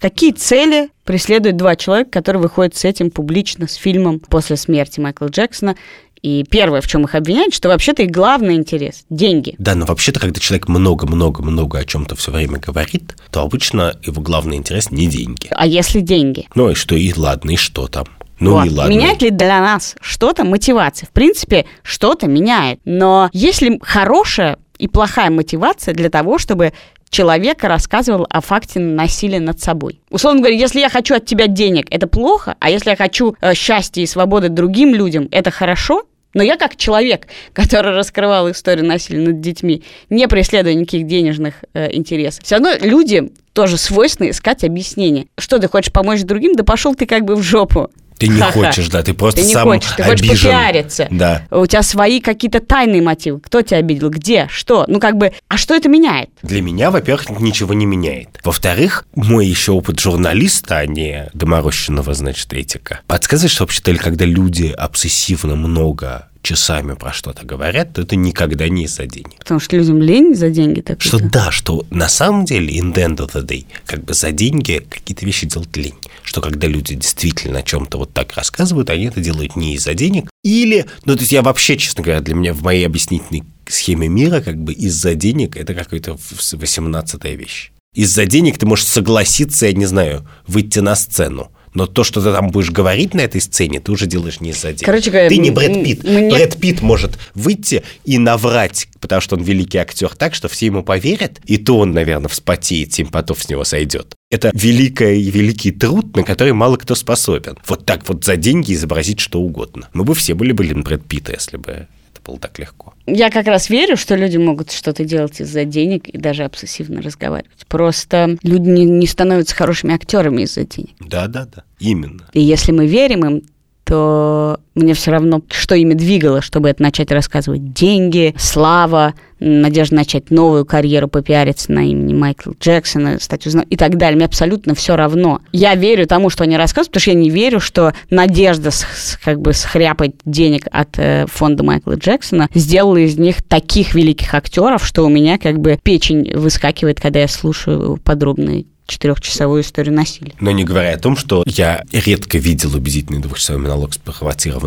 Какие 0.00 0.32
цели 0.32 0.88
преследуют 1.04 1.56
два 1.56 1.76
человека, 1.76 2.10
которые 2.10 2.40
выходят 2.40 2.74
с 2.74 2.84
этим 2.84 3.10
публично, 3.10 3.68
с 3.68 3.74
фильмом 3.74 4.18
после 4.18 4.56
смерти 4.56 4.98
Майкла 4.98 5.26
Джексона? 5.26 5.76
И 6.22 6.44
первое, 6.50 6.82
в 6.82 6.86
чем 6.86 7.04
их 7.04 7.14
обвиняют, 7.14 7.54
что 7.54 7.68
вообще-то 7.68 8.02
их 8.02 8.10
главный 8.10 8.54
интерес– 8.54 9.04
деньги. 9.10 9.54
Да, 9.58 9.74
но 9.74 9.86
вообще-то, 9.86 10.20
когда 10.20 10.38
человек 10.38 10.68
много-много-много 10.68 11.78
о 11.78 11.84
чем-то 11.84 12.14
все 12.14 12.30
время 12.30 12.58
говорит, 12.58 13.16
то 13.30 13.40
обычно 13.40 13.98
его 14.02 14.20
главный 14.20 14.58
интерес 14.58 14.90
не 14.90 15.06
деньги. 15.06 15.48
А 15.50 15.66
если 15.66 16.00
деньги? 16.00 16.46
Ну 16.54 16.70
и 16.70 16.74
что, 16.74 16.94
и 16.94 17.12
ладно, 17.14 17.52
и 17.52 17.56
что 17.56 17.88
там? 17.88 18.04
Ну 18.38 18.52
вот. 18.52 18.66
и 18.66 18.70
ладно. 18.70 18.90
Меняет 18.90 19.22
ли 19.22 19.30
для 19.30 19.60
нас 19.60 19.96
что-то 20.00 20.44
мотивация? 20.44 21.06
В 21.06 21.10
принципе, 21.10 21.66
что-то 21.82 22.26
меняет. 22.26 22.80
Но 22.84 23.30
если 23.32 23.78
хорошая 23.82 24.58
и 24.78 24.88
плохая 24.88 25.30
мотивация 25.30 25.94
для 25.94 26.08
того, 26.08 26.38
чтобы 26.38 26.72
человека 27.10 27.68
рассказывал 27.68 28.26
о 28.30 28.40
факте 28.40 28.80
насилия 28.80 29.40
над 29.40 29.60
собой. 29.60 30.00
Условно 30.10 30.40
говоря, 30.40 30.56
если 30.56 30.80
я 30.80 30.88
хочу 30.88 31.14
от 31.14 31.26
тебя 31.26 31.46
денег, 31.48 31.86
это 31.90 32.06
плохо, 32.06 32.56
а 32.60 32.70
если 32.70 32.90
я 32.90 32.96
хочу 32.96 33.36
э, 33.40 33.54
счастья 33.54 34.00
и 34.00 34.06
свободы 34.06 34.48
другим 34.48 34.94
людям, 34.94 35.28
это 35.30 35.50
хорошо, 35.50 36.04
но 36.32 36.42
я 36.42 36.56
как 36.56 36.76
человек, 36.76 37.26
который 37.52 37.92
раскрывал 37.92 38.50
историю 38.50 38.86
насилия 38.86 39.26
над 39.26 39.40
детьми, 39.40 39.82
не 40.08 40.28
преследуя 40.28 40.74
никаких 40.74 41.06
денежных 41.06 41.64
э, 41.74 41.94
интересов, 41.94 42.44
все 42.44 42.56
равно 42.56 42.72
люди 42.80 43.30
тоже 43.52 43.76
свойственно 43.76 44.30
искать 44.30 44.62
объяснение. 44.62 45.26
Что 45.36 45.58
ты 45.58 45.68
хочешь 45.68 45.92
помочь 45.92 46.22
другим? 46.22 46.54
Да 46.54 46.62
пошел 46.62 46.94
ты 46.94 47.06
как 47.06 47.24
бы 47.24 47.34
в 47.34 47.42
жопу. 47.42 47.90
Ты 48.20 48.28
не 48.28 48.38
Ха-ха. 48.38 48.52
хочешь, 48.52 48.88
да, 48.88 49.02
ты 49.02 49.14
просто 49.14 49.40
ты 49.40 49.46
не 49.46 49.52
сам 49.54 49.64
хочешь, 49.64 49.92
ты 49.96 50.02
хочешь 50.02 50.42
попиариться. 50.42 51.08
Да. 51.10 51.42
У 51.50 51.64
тебя 51.64 51.82
свои 51.82 52.20
какие-то 52.20 52.60
тайные 52.60 53.00
мотивы. 53.00 53.40
Кто 53.40 53.62
тебя 53.62 53.78
обидел, 53.78 54.10
где, 54.10 54.46
что? 54.50 54.84
Ну, 54.88 55.00
как 55.00 55.16
бы, 55.16 55.32
а 55.48 55.56
что 55.56 55.74
это 55.74 55.88
меняет? 55.88 56.28
Для 56.42 56.60
меня, 56.60 56.90
во-первых, 56.90 57.40
ничего 57.40 57.72
не 57.72 57.86
меняет. 57.86 58.28
Во-вторых, 58.44 59.06
мой 59.14 59.46
еще 59.46 59.72
опыт 59.72 59.98
журналиста, 59.98 60.76
а 60.76 60.86
не 60.86 61.30
доморощенного, 61.32 62.12
значит, 62.12 62.52
этика, 62.52 63.00
подсказывает, 63.06 63.52
что 63.52 63.64
вообще-то, 63.64 63.94
когда 63.96 64.26
люди 64.26 64.66
обсессивно 64.66 65.56
много 65.56 66.26
часами 66.42 66.94
про 66.94 67.12
что-то 67.12 67.44
говорят, 67.44 67.92
то 67.94 68.02
это 68.02 68.16
никогда 68.16 68.68
не 68.68 68.84
из-за 68.84 69.06
денег. 69.06 69.38
Потому 69.38 69.60
что 69.60 69.76
людям 69.76 70.00
лень 70.00 70.34
за 70.34 70.50
деньги 70.50 70.80
так 70.80 71.00
Что 71.00 71.18
да, 71.18 71.50
что 71.50 71.84
на 71.90 72.08
самом 72.08 72.44
деле, 72.44 72.78
in 72.78 72.92
the 72.92 73.06
end 73.06 73.16
of 73.16 73.32
the 73.32 73.44
day, 73.44 73.66
как 73.86 74.04
бы 74.04 74.14
за 74.14 74.32
деньги 74.32 74.84
какие-то 74.88 75.26
вещи 75.26 75.46
делать 75.46 75.76
лень. 75.76 75.94
Что 76.22 76.40
когда 76.40 76.66
люди 76.66 76.94
действительно 76.94 77.58
о 77.58 77.62
чем-то 77.62 77.98
вот 77.98 78.12
так 78.12 78.34
рассказывают, 78.36 78.90
они 78.90 79.06
это 79.06 79.20
делают 79.20 79.56
не 79.56 79.74
из-за 79.74 79.94
денег. 79.94 80.28
Или, 80.42 80.86
ну 81.04 81.14
то 81.14 81.20
есть 81.20 81.32
я 81.32 81.42
вообще, 81.42 81.76
честно 81.76 82.02
говоря, 82.02 82.20
для 82.20 82.34
меня 82.34 82.54
в 82.54 82.62
моей 82.62 82.86
объяснительной 82.86 83.44
схеме 83.68 84.08
мира 84.08 84.40
как 84.40 84.56
бы 84.56 84.72
из-за 84.72 85.14
денег 85.14 85.56
это 85.56 85.74
какая-то 85.74 86.16
18 86.16 87.24
вещь. 87.36 87.72
Из-за 87.94 88.24
денег 88.24 88.58
ты 88.58 88.66
можешь 88.66 88.86
согласиться, 88.86 89.66
я 89.66 89.72
не 89.72 89.86
знаю, 89.86 90.26
выйти 90.46 90.78
на 90.78 90.94
сцену. 90.94 91.50
Но 91.74 91.86
то, 91.86 92.02
что 92.04 92.20
ты 92.20 92.32
там 92.32 92.48
будешь 92.48 92.70
говорить 92.70 93.14
на 93.14 93.20
этой 93.20 93.40
сцене, 93.40 93.80
ты 93.80 93.92
уже 93.92 94.06
делаешь 94.06 94.40
не 94.40 94.50
из-за 94.50 94.68
денег. 94.72 94.84
Короче 94.84 95.10
говоря, 95.10 95.28
ты 95.28 95.36
не 95.36 95.50
Брэд 95.50 95.84
Питт. 95.84 96.04
мне- 96.04 96.28
Брэд 96.30 96.56
Питт 96.58 96.82
может 96.82 97.18
выйти 97.34 97.82
и 98.04 98.18
наврать, 98.18 98.88
потому 99.00 99.20
что 99.20 99.36
он 99.36 99.42
великий 99.42 99.78
актер 99.78 100.08
так, 100.16 100.34
что 100.34 100.48
все 100.48 100.66
ему 100.66 100.82
поверят, 100.82 101.40
и 101.44 101.58
то 101.58 101.78
он, 101.78 101.92
наверное, 101.92 102.28
вспотеет, 102.28 102.92
семь 102.92 103.06
потов 103.08 103.42
с 103.42 103.48
него 103.48 103.64
сойдет. 103.64 104.14
Это 104.30 104.50
великая 104.54 105.14
и 105.14 105.30
великий 105.30 105.70
труд, 105.70 106.16
на 106.16 106.22
который 106.24 106.52
мало 106.52 106.76
кто 106.76 106.94
способен. 106.94 107.56
Вот 107.66 107.86
так 107.86 108.08
вот 108.08 108.24
за 108.24 108.36
деньги 108.36 108.72
изобразить 108.74 109.20
что 109.20 109.40
угодно. 109.40 109.88
Мы 109.92 110.04
бы 110.04 110.14
все 110.14 110.34
были, 110.34 110.52
блин, 110.52 110.82
Брэд 110.82 111.04
Питта, 111.06 111.32
если 111.32 111.56
бы 111.56 111.86
это 112.20 112.30
было 112.30 112.38
так 112.38 112.58
легко. 112.58 112.94
Я 113.06 113.30
как 113.30 113.46
раз 113.46 113.70
верю, 113.70 113.96
что 113.96 114.14
люди 114.14 114.36
могут 114.36 114.70
что-то 114.70 115.04
делать 115.04 115.40
из-за 115.40 115.64
денег 115.64 116.08
и 116.08 116.18
даже 116.18 116.44
обсессивно 116.44 117.02
разговаривать. 117.02 117.66
Просто 117.68 118.36
люди 118.42 118.68
не, 118.68 118.84
не 118.84 119.06
становятся 119.06 119.54
хорошими 119.54 119.94
актерами 119.94 120.42
из-за 120.42 120.64
денег. 120.64 120.94
Да-да-да, 121.00 121.64
именно. 121.78 122.28
И 122.32 122.40
если 122.40 122.72
мы 122.72 122.86
верим 122.86 123.24
им, 123.26 123.42
то 123.84 124.60
мне 124.82 124.94
все 124.94 125.10
равно, 125.10 125.42
что 125.50 125.74
ими 125.74 125.94
двигало, 125.94 126.40
чтобы 126.42 126.68
это 126.68 126.82
начать 126.82 127.10
рассказывать. 127.12 127.72
Деньги, 127.72 128.34
слава, 128.38 129.14
надежда 129.40 129.96
начать 129.96 130.30
новую 130.30 130.64
карьеру, 130.66 131.08
попиариться 131.08 131.72
на 131.72 131.80
имени 131.88 132.12
Майкла 132.12 132.54
Джексона, 132.60 133.18
стать 133.20 133.46
узна... 133.46 133.62
и 133.62 133.76
так 133.76 133.96
далее. 133.96 134.16
Мне 134.16 134.26
абсолютно 134.26 134.74
все 134.74 134.96
равно. 134.96 135.40
Я 135.52 135.74
верю 135.74 136.06
тому, 136.06 136.30
что 136.30 136.44
они 136.44 136.56
рассказывают, 136.56 136.88
потому 136.92 137.00
что 137.02 137.10
я 137.12 137.16
не 137.16 137.30
верю, 137.30 137.60
что 137.60 137.94
надежда 138.10 138.70
с- 138.70 138.80
с- 138.84 139.18
как 139.22 139.40
бы 139.40 139.52
схряпать 139.52 140.12
денег 140.24 140.66
от 140.70 140.98
э, 140.98 141.26
фонда 141.28 141.62
Майкла 141.64 141.94
Джексона 141.94 142.48
сделала 142.54 142.98
из 142.98 143.16
них 143.18 143.42
таких 143.42 143.94
великих 143.94 144.34
актеров, 144.34 144.86
что 144.86 145.04
у 145.04 145.08
меня 145.08 145.38
как 145.38 145.58
бы 145.58 145.78
печень 145.82 146.36
выскакивает, 146.36 147.00
когда 147.00 147.20
я 147.20 147.28
слушаю 147.28 147.98
подробные 148.04 148.66
четырехчасовую 148.86 149.62
историю 149.62 149.94
насилия. 149.94 150.32
Но 150.40 150.50
не 150.50 150.64
говоря 150.64 150.92
о 150.94 150.98
том, 150.98 151.16
что 151.16 151.44
я 151.46 151.84
редко 151.92 152.38
видел 152.38 152.74
убедительный 152.74 153.20
двухчасовой 153.20 153.62
монолог, 153.62 153.92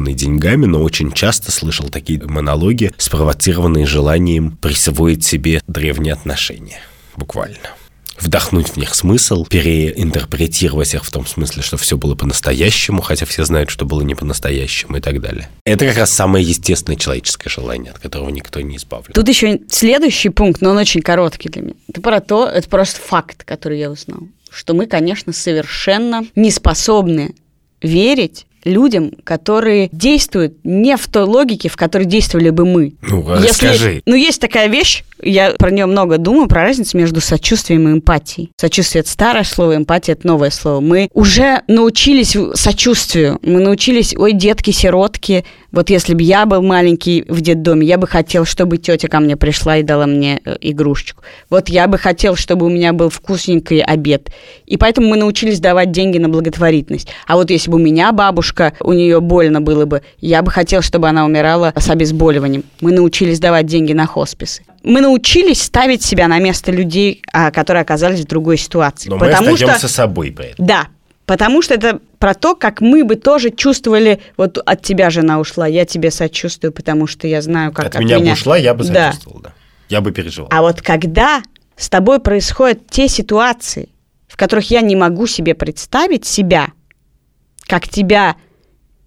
спровоцированный 0.04 0.14
деньгами, 0.14 0.66
но 0.66 0.82
очень 0.82 1.12
часто 1.12 1.52
слышал 1.52 1.90
такие 1.90 2.22
монологи, 2.22 2.92
спровоцированные 2.98 3.86
желанием 3.86 4.58
присвоить 4.58 5.24
себе 5.24 5.62
древние 5.68 6.14
отношения. 6.14 6.80
Буквально. 7.16 7.58
Вдохнуть 8.20 8.70
в 8.70 8.78
них 8.78 8.94
смысл, 8.94 9.46
переинтерпретировать 9.46 10.94
их 10.94 11.04
в 11.04 11.12
том 11.12 11.26
смысле, 11.26 11.64
что 11.64 11.78
все 11.78 11.98
было 11.98 12.16
по-настоящему, 12.16 13.02
хотя 13.02 13.26
все 13.26 13.44
знают, 13.44 13.70
что 13.70 13.86
было 13.86 14.02
не 14.02 14.16
по-настоящему 14.16 14.98
и 14.98 15.02
так 15.02 15.20
далее. 15.20 15.50
Это 15.66 15.88
как 15.88 15.98
раз 15.98 16.12
самое 16.12 16.46
естественное 16.46 16.98
человеческое 16.98 17.50
желание, 17.50 17.92
от 17.92 18.00
которого 18.00 18.30
никто 18.30 18.62
не 18.62 18.78
избавлен. 18.78 19.14
Тут 19.14 19.28
еще 19.28 19.60
следующий 19.68 20.30
пункт, 20.30 20.62
но 20.62 20.72
он 20.72 20.78
очень 20.78 21.02
короткий 21.02 21.50
для 21.50 21.64
меня. 21.64 21.76
Это 21.90 22.02
про 22.02 22.22
то, 22.22 22.48
это 22.48 22.70
просто 22.70 23.02
факт, 23.02 23.44
который 23.44 23.80
я 23.80 23.90
узнал, 23.90 24.28
что 24.50 24.74
мы, 24.74 24.86
конечно, 24.86 25.34
совершенно 25.34 26.24
не 26.36 26.52
способны 26.52 27.34
верить 27.82 28.46
людям, 28.66 29.12
которые 29.24 29.90
действуют 29.92 30.56
не 30.64 30.98
в 30.98 31.08
той 31.08 31.24
логике, 31.24 31.70
в 31.70 31.76
которой 31.76 32.06
действовали 32.06 32.50
бы 32.50 32.66
мы. 32.66 32.94
Ну, 33.02 33.26
расскажи. 33.28 34.02
ну, 34.06 34.16
есть 34.16 34.42
такая 34.42 34.68
вещь, 34.68 35.04
я 35.22 35.52
про 35.58 35.72
нее 35.72 35.86
много 35.86 36.18
думаю, 36.18 36.48
про 36.48 36.64
разницу 36.64 36.98
между 36.98 37.22
сочувствием 37.22 37.88
и 37.88 37.94
эмпатией. 37.94 38.52
Сочувствие– 38.58 39.02
это 39.02 39.10
старое 39.10 39.44
слово, 39.44 39.76
эмпатия– 39.76 40.14
это 40.16 40.28
новое 40.28 40.50
слово. 40.50 40.80
Мы 40.80 41.10
уже 41.14 41.62
научились 41.68 42.36
сочувствию, 42.54 43.40
мы 43.42 43.60
научились, 43.60 44.16
ой, 44.16 44.34
детки-сиротки, 44.34 45.46
вот 45.74 45.90
если 45.90 46.14
бы 46.14 46.22
я 46.22 46.46
был 46.46 46.62
маленький 46.62 47.26
в 47.28 47.42
детдоме, 47.42 47.86
я 47.86 47.98
бы 47.98 48.06
хотел, 48.06 48.46
чтобы 48.46 48.78
тетя 48.78 49.08
ко 49.08 49.20
мне 49.20 49.36
пришла 49.36 49.78
и 49.78 49.84
дала 49.84 50.06
мне 50.06 50.40
э, 50.46 50.56
игрушечку. 50.62 51.24
Вот 51.50 51.68
я 51.68 51.88
бы 51.88 51.98
хотел, 51.98 52.36
чтобы 52.36 52.68
у 52.68 52.70
меня 52.70 52.94
был 52.94 53.10
вкусненький 53.10 53.82
обед. 53.82 54.30
И 54.68 54.78
поэтому 54.78 55.08
мы 55.08 55.18
научились 55.18 55.60
давать 55.60 55.92
деньги 55.92 56.20
на 56.20 56.30
благотворительность. 56.30 57.08
А 57.26 57.36
вот 57.36 57.50
если 57.50 57.72
бы 57.72 57.78
у 57.78 57.82
меня 57.82 58.12
бабушка, 58.12 58.74
у 58.82 58.94
нее 58.94 59.20
больно 59.20 59.62
было 59.62 59.86
бы, 59.86 60.04
я 60.22 60.44
бы 60.44 60.52
хотел, 60.52 60.84
чтобы 60.84 61.10
она 61.10 61.26
умирала 61.26 61.74
с 61.76 61.90
обезболиванием. 61.90 62.64
Мы 62.80 62.92
научились 62.92 63.40
давать 63.40 63.66
деньги 63.66 63.94
на 63.94 64.06
хосписы. 64.06 64.64
Мы 64.84 65.02
научились 65.02 65.64
ставить 65.64 66.04
себя 66.04 66.28
на 66.28 66.38
место 66.40 66.72
людей, 66.72 67.24
а, 67.32 67.50
которые 67.50 67.82
оказались 67.82 68.20
в 68.20 68.28
другой 68.28 68.58
ситуации. 68.58 69.10
Но 69.10 69.18
мы 69.18 69.28
потому 69.28 69.56
что 69.56 69.66
остаемся 69.66 69.88
собой 69.88 70.32
при 70.32 70.48
этом. 70.48 70.66
да, 70.66 70.88
потому 71.26 71.62
что 71.62 71.74
это 71.74 72.00
про 72.20 72.34
то, 72.34 72.56
как 72.56 72.82
мы 72.82 73.04
бы 73.04 73.16
тоже 73.16 73.50
чувствовали, 73.50 74.22
вот 74.38 74.58
от 74.58 74.82
тебя 74.82 75.10
жена 75.10 75.40
ушла, 75.40 75.68
я 75.68 75.86
тебе 75.86 76.12
сочувствую, 76.12 76.72
потому 76.72 77.08
что 77.08 77.28
я 77.28 77.42
знаю, 77.42 77.72
как 77.72 77.96
от, 77.96 78.00
меня 78.00 78.20
бы 78.20 78.32
ушла, 78.32 78.58
я 78.58 78.74
бы 78.74 78.84
Да. 78.84 79.12
сочувствовал, 79.12 79.40
да. 79.42 79.54
Я 79.90 80.02
бы 80.02 80.12
переживал. 80.12 80.50
А 80.52 80.62
вот 80.62 80.82
когда 80.82 81.42
с 81.76 81.90
тобой 81.90 82.20
происходят 82.20 82.88
те 82.90 83.08
ситуации, 83.08 83.90
в 84.28 84.38
которых 84.38 84.72
я 84.72 84.82
не 84.82 84.96
могу 84.96 85.28
себе 85.28 85.54
представить 85.56 86.26
себя, 86.26 86.70
как 87.68 87.88
тебя, 87.88 88.36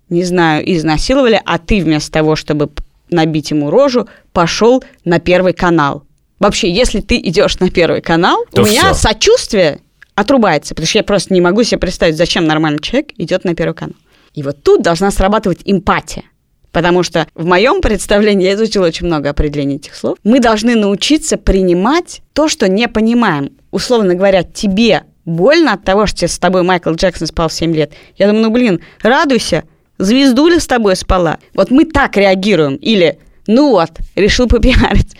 не 0.08 0.22
знаю, 0.24 0.62
изнасиловали, 0.72 1.40
а 1.44 1.58
ты 1.58 1.82
вместо 1.82 2.12
того, 2.12 2.36
чтобы 2.36 2.70
набить 3.10 3.50
ему 3.50 3.70
рожу, 3.70 4.08
пошел 4.32 4.82
на 5.04 5.18
Первый 5.18 5.52
канал. 5.52 6.04
Вообще, 6.38 6.70
если 6.70 7.00
ты 7.00 7.16
идешь 7.18 7.58
на 7.60 7.70
Первый 7.70 8.02
канал, 8.02 8.44
То 8.52 8.62
у 8.62 8.66
меня 8.66 8.92
всё. 8.92 9.08
сочувствие 9.08 9.80
отрубается, 10.16 10.74
потому 10.74 10.88
что 10.88 10.98
я 10.98 11.04
просто 11.04 11.32
не 11.32 11.40
могу 11.40 11.62
себе 11.62 11.78
представить, 11.78 12.16
зачем 12.16 12.46
нормальный 12.46 12.80
человек 12.80 13.10
идет 13.18 13.44
на 13.44 13.54
Первый 13.54 13.74
канал. 13.74 13.96
И 14.34 14.42
вот 14.42 14.62
тут 14.62 14.82
должна 14.82 15.12
срабатывать 15.12 15.60
эмпатия. 15.64 16.24
Потому 16.72 17.02
что 17.02 17.26
в 17.34 17.46
моем 17.46 17.80
представлении, 17.80 18.46
я 18.46 18.54
изучила 18.54 18.86
очень 18.86 19.06
много 19.06 19.30
определений 19.30 19.76
этих 19.76 19.94
слов, 19.94 20.18
мы 20.24 20.40
должны 20.40 20.74
научиться 20.74 21.38
принимать 21.38 22.20
то, 22.34 22.48
что 22.48 22.68
не 22.68 22.88
понимаем. 22.88 23.52
Условно 23.70 24.14
говоря, 24.14 24.42
тебе 24.42 25.04
больно 25.24 25.74
от 25.74 25.84
того, 25.84 26.06
что 26.06 26.28
с 26.28 26.38
тобой 26.38 26.64
Майкл 26.64 26.92
Джексон 26.92 27.28
спал 27.28 27.48
в 27.48 27.52
7 27.52 27.74
лет. 27.74 27.92
Я 28.16 28.26
думаю, 28.26 28.44
ну 28.44 28.50
блин, 28.50 28.80
радуйся, 29.02 29.64
звездуля 29.98 30.60
с 30.60 30.66
тобой 30.66 30.96
спала. 30.96 31.38
Вот 31.54 31.70
мы 31.70 31.84
так 31.84 32.16
реагируем. 32.16 32.76
Или, 32.76 33.18
ну 33.46 33.70
вот, 33.70 33.90
решил 34.14 34.46
попиарить. 34.46 35.16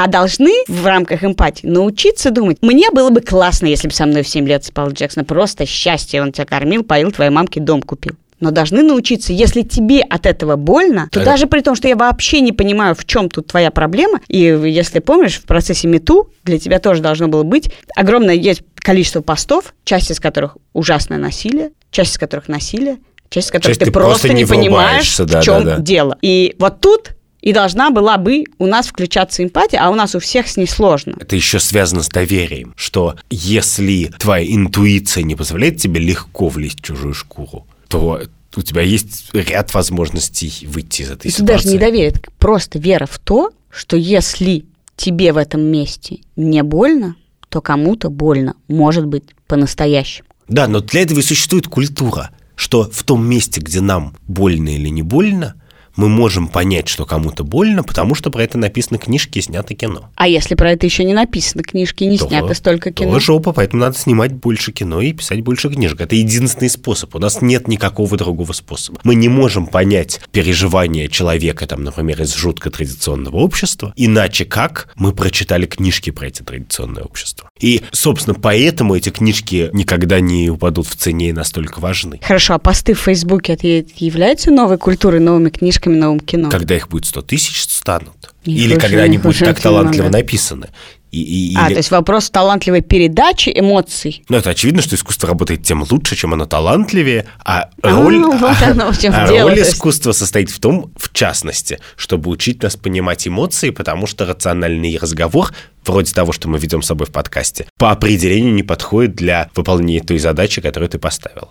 А 0.00 0.06
должны 0.06 0.52
в 0.68 0.86
рамках 0.86 1.24
эмпатии 1.24 1.66
научиться 1.66 2.30
думать. 2.30 2.58
Мне 2.62 2.88
было 2.92 3.10
бы 3.10 3.20
классно, 3.20 3.66
если 3.66 3.88
бы 3.88 3.94
со 3.94 4.06
мной 4.06 4.22
в 4.22 4.28
7 4.28 4.46
лет 4.46 4.64
спал 4.64 4.90
Джексон. 4.90 5.24
Просто 5.24 5.66
счастье. 5.66 6.22
Он 6.22 6.30
тебя 6.30 6.44
кормил, 6.44 6.84
поил, 6.84 7.10
твоей 7.10 7.32
мамке 7.32 7.58
дом 7.58 7.82
купил. 7.82 8.12
Но 8.38 8.52
должны 8.52 8.84
научиться, 8.84 9.32
если 9.32 9.62
тебе 9.62 10.02
от 10.02 10.24
этого 10.24 10.54
больно, 10.54 11.08
то 11.10 11.18
Это- 11.18 11.30
даже 11.30 11.48
при 11.48 11.62
том, 11.62 11.74
что 11.74 11.88
я 11.88 11.96
вообще 11.96 12.40
не 12.40 12.52
понимаю, 12.52 12.94
в 12.94 13.04
чем 13.06 13.28
тут 13.28 13.48
твоя 13.48 13.72
проблема, 13.72 14.20
и 14.28 14.38
если 14.38 15.00
помнишь, 15.00 15.40
в 15.40 15.46
процессе 15.46 15.88
мету 15.88 16.30
для 16.44 16.60
тебя 16.60 16.78
тоже 16.78 17.02
должно 17.02 17.26
было 17.26 17.42
быть 17.42 17.68
огромное 17.96 18.34
есть 18.36 18.62
количество 18.76 19.20
постов, 19.20 19.74
часть 19.82 20.12
из 20.12 20.20
которых 20.20 20.58
ужасное 20.74 21.18
насилие, 21.18 21.70
часть 21.90 22.12
из 22.12 22.18
которых 22.18 22.46
насилие, 22.46 22.98
часть 23.30 23.48
из 23.48 23.50
которых 23.50 23.70
Часть 23.70 23.80
ты, 23.80 23.86
ты 23.86 23.90
просто 23.90 24.28
просто 24.28 24.32
не 24.32 24.44
понимаешь, 24.44 25.16
да, 25.16 25.40
в 25.40 25.44
чем 25.44 25.64
да, 25.64 25.76
да. 25.78 25.82
дело. 25.82 26.16
И 26.22 26.54
вот 26.60 26.80
тут 26.80 27.16
и 27.40 27.52
должна 27.52 27.90
была 27.90 28.16
бы 28.18 28.44
у 28.58 28.66
нас 28.66 28.88
включаться 28.88 29.44
эмпатия, 29.44 29.80
а 29.80 29.90
у 29.90 29.94
нас 29.94 30.14
у 30.14 30.18
всех 30.18 30.48
с 30.48 30.56
ней 30.56 30.66
сложно. 30.66 31.14
Это 31.18 31.36
еще 31.36 31.60
связано 31.60 32.02
с 32.02 32.08
доверием, 32.08 32.74
что 32.76 33.16
если 33.30 34.12
твоя 34.18 34.44
интуиция 34.46 35.22
не 35.22 35.34
позволяет 35.34 35.78
тебе 35.78 36.00
легко 36.00 36.48
влезть 36.48 36.80
в 36.80 36.82
чужую 36.82 37.14
шкуру, 37.14 37.66
то 37.88 38.22
у 38.56 38.62
тебя 38.62 38.82
есть 38.82 39.30
ряд 39.32 39.72
возможностей 39.74 40.66
выйти 40.66 41.02
из 41.02 41.10
этой 41.10 41.28
Это 41.28 41.36
ситуации. 41.38 41.52
даже 41.52 41.68
не 41.68 41.78
доверие, 41.78 42.14
просто 42.38 42.78
вера 42.78 43.06
в 43.06 43.18
то, 43.18 43.52
что 43.70 43.96
если 43.96 44.64
тебе 44.96 45.32
в 45.32 45.36
этом 45.36 45.60
месте 45.60 46.20
не 46.36 46.62
больно, 46.62 47.14
то 47.48 47.60
кому-то 47.60 48.10
больно, 48.10 48.54
может 48.66 49.06
быть, 49.06 49.24
по-настоящему. 49.46 50.28
Да, 50.48 50.66
но 50.66 50.80
для 50.80 51.02
этого 51.02 51.20
и 51.20 51.22
существует 51.22 51.68
культура, 51.68 52.30
что 52.56 52.90
в 52.90 53.04
том 53.04 53.24
месте, 53.26 53.60
где 53.60 53.80
нам 53.80 54.16
больно 54.26 54.70
или 54.70 54.88
не 54.88 55.02
больно, 55.02 55.54
мы 55.98 56.08
можем 56.08 56.46
понять, 56.46 56.88
что 56.88 57.04
кому-то 57.04 57.42
больно, 57.42 57.82
потому 57.82 58.14
что 58.14 58.30
про 58.30 58.44
это 58.44 58.56
написаны 58.56 58.98
книжки 58.98 59.38
и 59.38 59.42
снято 59.42 59.74
кино. 59.74 60.10
А 60.14 60.28
если 60.28 60.54
про 60.54 60.70
это 60.70 60.86
еще 60.86 61.02
не 61.02 61.12
написано, 61.12 61.64
книжки 61.64 62.04
не 62.04 62.18
То- 62.18 62.28
снято 62.28 62.54
столько 62.54 62.92
кино. 62.92 63.12
то 63.12 63.18
жопа, 63.20 63.52
поэтому 63.52 63.80
надо 63.82 63.98
снимать 63.98 64.32
больше 64.32 64.70
кино 64.70 65.00
и 65.00 65.12
писать 65.12 65.40
больше 65.42 65.68
книжек. 65.68 66.00
Это 66.00 66.14
единственный 66.14 66.70
способ. 66.70 67.16
У 67.16 67.18
нас 67.18 67.42
нет 67.42 67.66
никакого 67.66 68.16
другого 68.16 68.52
способа. 68.52 69.00
Мы 69.02 69.16
не 69.16 69.28
можем 69.28 69.66
понять 69.66 70.20
переживания 70.30 71.08
человека, 71.08 71.66
там, 71.66 71.82
например, 71.82 72.22
из 72.22 72.32
жутко 72.32 72.70
традиционного 72.70 73.38
общества, 73.38 73.92
иначе 73.96 74.44
как 74.44 74.90
мы 74.94 75.12
прочитали 75.12 75.66
книжки 75.66 76.10
про 76.10 76.28
эти 76.28 76.42
традиционные 76.42 77.04
общества. 77.04 77.50
И, 77.58 77.82
собственно, 77.90 78.34
поэтому 78.34 78.94
эти 78.94 79.08
книжки 79.10 79.68
никогда 79.72 80.20
не 80.20 80.48
упадут 80.48 80.86
в 80.86 80.94
цене 80.94 81.30
и 81.30 81.32
настолько 81.32 81.80
важны. 81.80 82.20
Хорошо, 82.22 82.54
а 82.54 82.58
посты 82.58 82.94
в 82.94 83.00
Фейсбуке 83.00 83.54
это 83.54 83.66
являются 83.96 84.52
новой 84.52 84.78
культурой, 84.78 85.18
новыми 85.18 85.50
книжками, 85.50 85.87
подростками 85.88 85.96
новым 85.96 86.20
кино. 86.20 86.50
Когда 86.50 86.76
их 86.76 86.88
будет 86.88 87.06
100 87.06 87.22
тысяч, 87.22 87.62
станут. 87.64 88.34
Их 88.44 88.64
Или 88.64 88.78
когда 88.78 89.02
они 89.02 89.18
будут 89.18 89.38
так 89.38 89.60
талантливо 89.60 90.04
много. 90.04 90.18
написаны. 90.18 90.68
И, 91.10 91.22
и- 91.52 91.56
А, 91.56 91.66
или- 91.68 91.74
то 91.74 91.78
есть 91.78 91.90
вопрос 91.90 92.28
талантливой 92.28 92.82
передачи 92.82 93.50
эмоций. 93.54 94.22
Ну, 94.28 94.36
это 94.36 94.50
очевидно, 94.50 94.82
что 94.82 94.94
искусство 94.94 95.30
работает 95.30 95.62
тем 95.62 95.82
лучше, 95.90 96.16
чем 96.16 96.34
оно 96.34 96.44
талантливее, 96.44 97.24
а 97.42 97.70
А, 97.82 97.90
роль, 97.90 98.18
вот 98.18 98.56
оно 98.62 98.92
в 98.92 98.98
чём 98.98 99.14
а 99.16 99.26
дело, 99.26 99.48
роль 99.48 99.54
то 99.54 99.60
есть. 99.60 99.72
искусства 99.72 100.12
состоит 100.12 100.50
в 100.50 100.60
том, 100.60 100.92
в 100.98 101.10
частности, 101.14 101.78
чтобы 101.96 102.30
учить 102.30 102.62
нас 102.62 102.76
понимать 102.76 103.26
эмоции, 103.26 103.70
потому 103.70 104.06
что 104.06 104.26
рациональный 104.26 104.98
разговор, 105.00 105.50
вроде 105.86 106.12
того, 106.12 106.32
что 106.32 106.46
мы 106.50 106.58
ведем 106.58 106.82
с 106.82 106.86
собой 106.86 107.06
в 107.06 107.10
подкасте, 107.10 107.68
по 107.78 107.90
определению 107.90 108.52
не 108.52 108.62
подходит 108.62 109.14
для 109.14 109.48
выполнения 109.54 110.00
той 110.00 110.18
задачи, 110.18 110.60
которую 110.60 110.90
ты 110.90 110.98
поставила. 110.98 111.48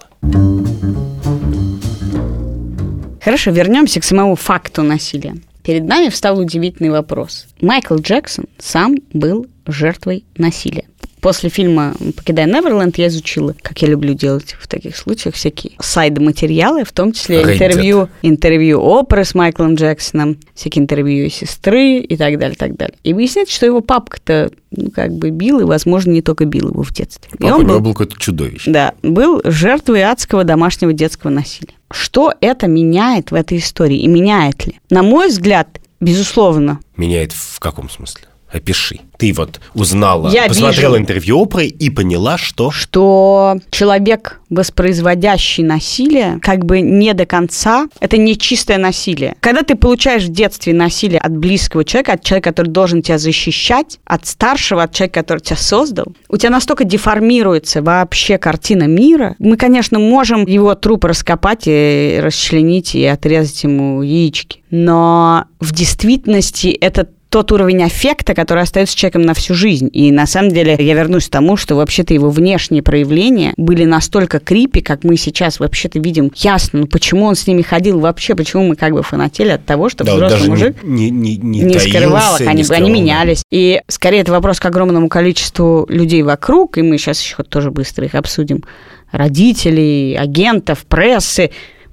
Хорошо, 3.27 3.51
вернемся 3.51 3.99
к 3.99 4.05
самому 4.05 4.37
факту 4.37 4.83
насилия. 4.83 5.35
Перед 5.61 5.83
нами 5.83 6.07
встал 6.07 6.39
удивительный 6.39 6.91
вопрос. 6.91 7.45
Майкл 7.59 7.95
Джексон 7.95 8.45
сам 8.57 8.95
был 9.11 9.47
жертвой 9.65 10.23
насилия. 10.37 10.85
После 11.27 11.49
фильма 11.49 11.93
«Покидая 12.15 12.45
Неверленд» 12.45 12.97
я 12.97 13.07
изучила, 13.07 13.53
как 13.61 13.81
я 13.81 13.89
люблю 13.89 14.13
делать 14.13 14.55
в 14.57 14.65
таких 14.65 14.95
случаях, 14.95 15.35
всякие 15.35 15.73
сайды-материалы, 15.77 16.85
в 16.85 16.93
том 16.93 17.11
числе 17.11 17.41
Reddit. 17.41 17.53
интервью, 17.55 18.09
интервью 18.21 18.79
Опры 18.79 19.25
с 19.25 19.35
Майклом 19.35 19.75
Джексоном, 19.75 20.37
всякие 20.55 20.83
интервью 20.83 21.23
ее 21.23 21.29
сестры 21.29 21.97
и 21.97 22.15
так 22.15 22.39
далее, 22.39 22.55
так 22.55 22.77
далее. 22.77 22.95
И 23.03 23.13
выясняется, 23.13 23.53
что 23.53 23.65
его 23.65 23.81
папка-то 23.81 24.51
ну, 24.71 24.89
как 24.89 25.11
бы 25.15 25.31
бил, 25.31 25.59
и, 25.59 25.65
возможно, 25.65 26.11
не 26.11 26.21
только 26.21 26.45
бил 26.45 26.69
его 26.69 26.81
в 26.81 26.93
детстве. 26.93 27.29
И 27.33 27.43
Папа 27.43 27.55
он 27.55 27.59
у 27.59 27.63
него 27.63 27.79
был 27.79 27.87
был 27.87 27.91
какое-то 27.91 28.17
чудовище. 28.17 28.71
да, 28.71 28.93
был 29.03 29.41
жертвой 29.43 30.03
адского 30.03 30.45
домашнего 30.45 30.93
детского 30.93 31.29
насилия. 31.29 31.73
Что 31.91 32.33
это 32.39 32.67
меняет 32.67 33.31
в 33.31 33.33
этой 33.33 33.57
истории 33.57 33.97
и 33.97 34.07
меняет 34.07 34.65
ли? 34.65 34.79
На 34.89 35.03
мой 35.03 35.27
взгляд, 35.27 35.67
безусловно, 35.99 36.79
Меняет 36.95 37.33
в 37.33 37.59
каком 37.59 37.89
смысле? 37.89 38.26
Опиши. 38.51 38.99
Ты 39.17 39.33
вот 39.33 39.59
узнала, 39.73 40.29
Я 40.29 40.47
посмотрела 40.47 40.93
вижу. 40.93 41.03
интервью 41.03 41.39
Опры 41.39 41.65
и 41.65 41.89
поняла, 41.89 42.37
что... 42.37 42.71
что 42.71 43.57
человек, 43.71 44.39
воспроизводящий 44.49 45.63
насилие, 45.63 46.39
как 46.41 46.63
бы 46.63 46.81
не 46.81 47.13
до 47.13 47.25
конца, 47.25 47.87
это 47.99 48.17
не 48.17 48.37
чистое 48.37 48.77
насилие. 48.77 49.35
Когда 49.39 49.63
ты 49.63 49.75
получаешь 49.75 50.23
в 50.23 50.31
детстве 50.31 50.73
насилие 50.73 51.19
от 51.19 51.35
близкого 51.35 51.83
человека, 51.83 52.13
от 52.13 52.23
человека, 52.23 52.51
который 52.51 52.69
должен 52.69 53.01
тебя 53.01 53.17
защищать, 53.17 53.99
от 54.05 54.27
старшего, 54.27 54.83
от 54.83 54.93
человека, 54.93 55.21
который 55.21 55.39
тебя 55.39 55.57
создал, 55.57 56.05
у 56.29 56.37
тебя 56.37 56.51
настолько 56.51 56.83
деформируется 56.83 57.81
вообще 57.81 58.37
картина 58.37 58.83
мира. 58.83 59.35
Мы, 59.39 59.57
конечно, 59.57 59.99
можем 59.99 60.45
его 60.45 60.75
труп 60.75 61.05
раскопать 61.05 61.63
и 61.65 62.19
расчленить 62.21 62.93
и 62.95 63.03
отрезать 63.03 63.63
ему 63.63 64.03
яички. 64.03 64.61
Но 64.69 65.45
в 65.59 65.73
действительности 65.73 66.67
это 66.67 67.07
тот 67.37 67.51
уровень 67.51 67.83
аффекта, 67.83 68.33
который 68.33 68.63
остается 68.63 68.97
человеком 68.97 69.21
на 69.21 69.35
всю 69.35 69.53
жизнь. 69.53 69.91
И 69.93 70.11
на 70.11 70.25
самом 70.25 70.49
деле 70.49 70.75
я 70.79 70.95
вернусь 70.95 71.27
к 71.27 71.29
тому, 71.29 71.55
что 71.55 71.75
вообще-то 71.75 72.11
его 72.11 72.31
внешние 72.31 72.81
проявления 72.81 73.53
были 73.57 73.85
настолько 73.85 74.39
крипи, 74.39 74.81
как 74.81 75.03
мы 75.03 75.17
сейчас 75.17 75.59
вообще-то 75.59 75.99
видим 75.99 76.31
ясно, 76.35 76.79
ну 76.79 76.87
почему 76.87 77.25
он 77.25 77.35
с 77.35 77.45
ними 77.45 77.61
ходил 77.61 77.99
вообще, 77.99 78.33
почему 78.33 78.69
мы 78.69 78.75
как 78.75 78.93
бы 78.93 79.03
фанатели 79.03 79.49
от 79.49 79.63
того, 79.65 79.87
что 79.87 80.03
Да, 80.03 80.15
взрослый 80.15 80.49
мужик 80.49 80.77
не, 80.81 81.11
не, 81.11 81.37
не, 81.37 81.59
не 81.59 81.73
таился, 81.75 81.89
скрывал 81.89 82.37
их, 82.37 82.47
они, 82.47 82.63
скрывал, 82.63 82.83
они 82.87 82.91
менялись. 82.91 83.43
И 83.51 83.81
скорее 83.87 84.21
это 84.21 84.31
вопрос 84.31 84.59
к 84.59 84.65
огромному 84.65 85.07
количеству 85.07 85.85
людей 85.89 86.23
вокруг, 86.23 86.79
и 86.79 86.81
мы 86.81 86.97
сейчас 86.97 87.21
еще 87.21 87.43
тоже 87.43 87.69
быстро 87.69 88.05
их 88.05 88.15
обсудим, 88.15 88.63
родителей, 89.11 90.15
агентов, 90.15 90.87
прессы, 90.87 91.51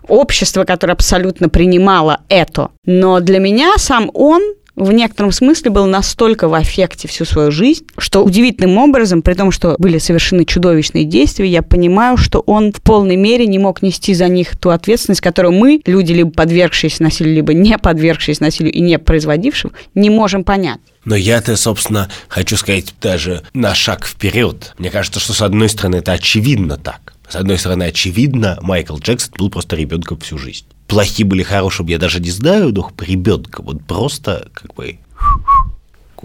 общество, 0.09 0.65
которое 0.65 0.95
абсолютно 0.95 1.51
принимало 1.51 2.23
это. 2.31 2.71
Но 2.87 3.21
для 3.21 3.41
меня 3.41 3.75
сам 3.77 4.11
он 4.15 4.41
в 4.77 4.91
некотором 4.93 5.31
смысле 5.33 5.71
был 5.71 5.87
настолько 5.87 6.49
в 6.49 6.55
аффекте 6.55 7.07
всю 7.07 7.25
свою 7.25 7.51
жизнь, 7.51 7.87
что 7.97 8.25
удивительным 8.25 8.79
образом, 8.79 9.23
при 9.23 9.35
том, 9.35 9.51
что 9.53 9.77
были 9.79 9.99
совершены 9.99 10.45
чудовищные 10.45 11.05
действия, 11.05 11.47
я 11.47 11.63
понимаю, 11.63 12.17
что 12.17 12.41
он 12.41 12.73
в 12.73 12.83
полной 12.83 13.17
мере 13.17 13.47
не 13.47 13.59
мог 13.59 13.83
нести 13.83 14.15
за 14.15 14.29
них 14.29 14.57
ту 14.57 14.71
ответственность, 14.71 15.21
которую 15.21 15.53
мы, 15.53 15.81
люди, 15.87 16.13
либо 16.13 16.31
подвергшиеся 16.31 17.03
насилию, 17.03 17.37
либо 17.37 17.55
не 17.55 17.79
подвергшиеся 17.79 18.43
насилию 18.43 18.73
и 18.73 18.81
не 18.81 18.99
производившим, 18.99 19.73
не 19.95 20.11
можем 20.11 20.45
понять. 20.45 20.81
Но 21.05 21.15
я-то, 21.15 21.57
собственно, 21.57 22.11
хочу 22.29 22.57
сказать 22.57 22.95
даже 23.01 23.43
на 23.53 23.75
шаг 23.75 24.07
вперед. 24.07 24.75
Мне 24.79 24.91
кажется, 24.91 25.21
что 25.21 25.35
с 25.35 25.43
одной 25.43 25.69
стороны 25.69 25.97
это 25.97 26.13
очевидно 26.13 26.79
так. 26.79 27.04
С 27.29 27.37
одной 27.37 27.59
стороны, 27.59 27.85
очевидно, 27.85 28.59
Майкл 28.61 28.97
Джексон 28.97 29.33
был 29.39 29.51
просто 29.51 29.77
ребенком 29.77 30.19
всю 30.21 30.39
жизнь. 30.39 30.67
Плохие 30.87 31.27
были 31.27 31.43
хорошим, 31.43 31.87
я 31.87 31.99
даже 31.99 32.21
не 32.21 32.31
знаю, 32.31 32.73
но 32.73 32.93
ребенка 33.01 33.63
вот 33.63 33.85
просто 33.85 34.49
как 34.53 34.75
бы 34.75 34.99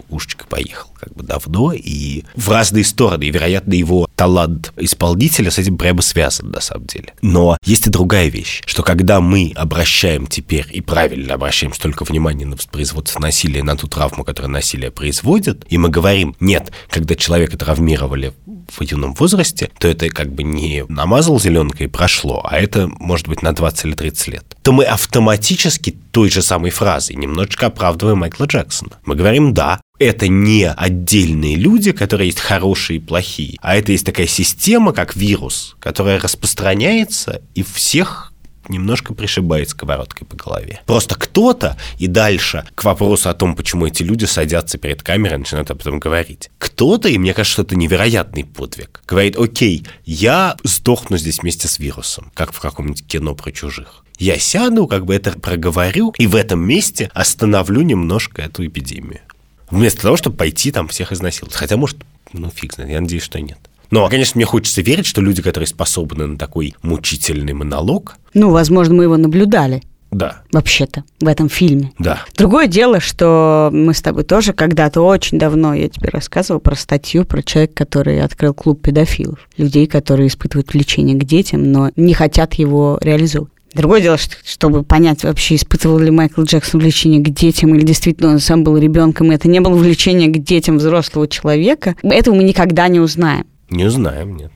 кукушечка 0.00 0.46
поехал 0.46 0.90
как 0.98 1.14
бы 1.14 1.22
давно 1.22 1.72
и 1.72 2.24
в 2.36 2.48
разные 2.50 2.84
стороны. 2.84 3.24
И, 3.24 3.30
вероятно, 3.30 3.74
его 3.74 4.08
талант 4.16 4.72
исполнителя 4.76 5.50
с 5.50 5.58
этим 5.58 5.78
прямо 5.78 6.02
связан 6.02 6.50
на 6.50 6.60
самом 6.60 6.86
деле. 6.86 7.14
Но 7.22 7.56
есть 7.64 7.86
и 7.86 7.90
другая 7.90 8.28
вещь, 8.28 8.62
что 8.66 8.82
когда 8.82 9.20
мы 9.20 9.52
обращаем 9.54 10.26
теперь, 10.26 10.66
и 10.70 10.80
правильно 10.80 11.34
обращаем 11.34 11.72
столько 11.72 12.04
внимания 12.04 12.46
на 12.46 12.56
воспроизводство 12.56 13.20
насилия, 13.20 13.62
на 13.62 13.76
ту 13.76 13.88
травму, 13.88 14.24
которую 14.24 14.52
насилие 14.52 14.90
производит, 14.90 15.64
и 15.68 15.78
мы 15.78 15.88
говорим, 15.88 16.36
нет, 16.40 16.72
когда 16.88 17.14
человека 17.14 17.56
травмировали 17.56 18.32
в 18.70 18.82
юном 18.82 19.14
возрасте, 19.14 19.70
то 19.78 19.88
это 19.88 20.08
как 20.08 20.32
бы 20.32 20.42
не 20.42 20.84
намазал 20.88 21.40
зеленкой 21.40 21.86
и 21.86 21.90
прошло, 21.90 22.44
а 22.48 22.58
это 22.58 22.88
может 22.98 23.28
быть 23.28 23.42
на 23.42 23.52
20 23.52 23.84
или 23.86 23.94
30 23.94 24.28
лет, 24.28 24.44
то 24.62 24.72
мы 24.72 24.84
автоматически 24.84 25.96
той 26.12 26.30
же 26.30 26.42
самой 26.42 26.70
фразой 26.70 27.16
немножечко 27.16 27.66
оправдываем 27.66 28.18
Майкла 28.18 28.44
Джексона. 28.44 28.92
Мы 29.04 29.14
говорим, 29.14 29.54
да, 29.54 29.80
это 30.00 30.28
не 30.28 30.68
отдельные 30.68 31.54
люди, 31.54 31.92
которые 31.92 32.28
есть 32.28 32.40
хорошие 32.40 32.96
и 32.96 33.00
плохие, 33.00 33.58
а 33.60 33.76
это 33.76 33.92
есть 33.92 34.06
такая 34.06 34.26
система, 34.26 34.92
как 34.92 35.14
вирус, 35.14 35.76
которая 35.78 36.18
распространяется 36.18 37.42
и 37.54 37.62
всех 37.62 38.32
немножко 38.68 39.14
пришибает 39.14 39.68
сковородкой 39.70 40.26
по 40.26 40.36
голове. 40.36 40.80
Просто 40.86 41.16
кто-то, 41.16 41.76
и 41.98 42.06
дальше 42.06 42.64
к 42.74 42.84
вопросу 42.84 43.28
о 43.28 43.34
том, 43.34 43.56
почему 43.56 43.86
эти 43.86 44.02
люди 44.02 44.24
садятся 44.24 44.78
перед 44.78 45.02
камерой 45.02 45.38
начинают 45.38 45.70
об 45.70 45.80
этом 45.80 45.98
говорить. 45.98 46.50
Кто-то, 46.58 47.08
и 47.08 47.18
мне 47.18 47.34
кажется, 47.34 47.54
что 47.54 47.62
это 47.62 47.76
невероятный 47.76 48.44
подвиг, 48.44 49.02
говорит, 49.06 49.36
окей, 49.36 49.84
я 50.04 50.56
сдохну 50.62 51.18
здесь 51.18 51.40
вместе 51.40 51.68
с 51.68 51.78
вирусом, 51.78 52.30
как 52.34 52.52
в 52.52 52.60
каком-нибудь 52.60 53.06
кино 53.06 53.34
про 53.34 53.50
чужих. 53.50 54.04
Я 54.18 54.38
сяду, 54.38 54.86
как 54.86 55.04
бы 55.04 55.14
это 55.14 55.32
проговорю, 55.32 56.14
и 56.18 56.26
в 56.26 56.36
этом 56.36 56.60
месте 56.60 57.10
остановлю 57.12 57.80
немножко 57.80 58.42
эту 58.42 58.66
эпидемию. 58.66 59.20
Вместо 59.70 60.02
того, 60.02 60.16
чтобы 60.16 60.36
пойти 60.36 60.70
там 60.72 60.88
всех 60.88 61.12
изнасиловать. 61.12 61.54
Хотя, 61.54 61.76
может, 61.76 61.98
ну 62.32 62.50
фиг 62.50 62.74
знает, 62.74 62.90
я 62.90 63.00
надеюсь, 63.00 63.22
что 63.22 63.40
нет. 63.40 63.58
Но, 63.90 64.08
конечно, 64.08 64.38
мне 64.38 64.44
хочется 64.44 64.82
верить, 64.82 65.06
что 65.06 65.20
люди, 65.20 65.42
которые 65.42 65.66
способны 65.66 66.26
на 66.26 66.38
такой 66.38 66.74
мучительный 66.82 67.52
монолог, 67.54 68.16
Ну, 68.34 68.50
возможно, 68.50 68.94
мы 68.94 69.04
его 69.04 69.16
наблюдали 69.16 69.82
да, 70.12 70.42
вообще-то 70.52 71.04
в 71.20 71.26
этом 71.26 71.48
фильме. 71.48 71.92
да, 71.98 72.20
Другое 72.36 72.66
дело, 72.66 73.00
что 73.00 73.70
мы 73.72 73.94
с 73.94 74.00
тобой 74.02 74.24
тоже 74.24 74.52
когда-то 74.52 75.00
очень 75.02 75.38
давно, 75.38 75.74
я 75.74 75.88
тебе 75.88 76.08
рассказывала 76.08 76.60
про 76.60 76.74
статью 76.76 77.24
про 77.24 77.42
человека, 77.42 77.74
который 77.84 78.20
открыл 78.20 78.54
клуб 78.54 78.82
педофилов. 78.82 79.38
Людей, 79.56 79.86
которые 79.86 80.28
испытывают 80.28 80.72
влечение 80.72 81.16
к 81.16 81.24
детям, 81.24 81.70
но 81.70 81.90
не 81.96 82.14
хотят 82.14 82.54
его 82.54 82.98
реализовывать. 83.00 83.52
Другое 83.74 84.00
дело, 84.00 84.18
что, 84.18 84.36
чтобы 84.44 84.82
понять 84.82 85.24
вообще, 85.24 85.56
испытывал 85.56 85.98
ли 85.98 86.10
Майкл 86.10 86.42
Джексон 86.42 86.80
влечение 86.80 87.20
к 87.20 87.28
детям 87.30 87.74
или 87.74 87.84
действительно 87.84 88.30
он 88.30 88.40
сам 88.40 88.64
был 88.64 88.76
ребенком, 88.76 89.30
и 89.30 89.34
это 89.34 89.48
не 89.48 89.60
было 89.60 89.74
влечение 89.74 90.28
к 90.28 90.38
детям 90.42 90.78
взрослого 90.78 91.28
человека, 91.28 91.96
этого 92.02 92.34
мы 92.34 92.42
никогда 92.42 92.88
не 92.88 93.00
узнаем. 93.00 93.46
не 93.70 93.88
знаем, 93.90 94.36
нет. 94.36 94.50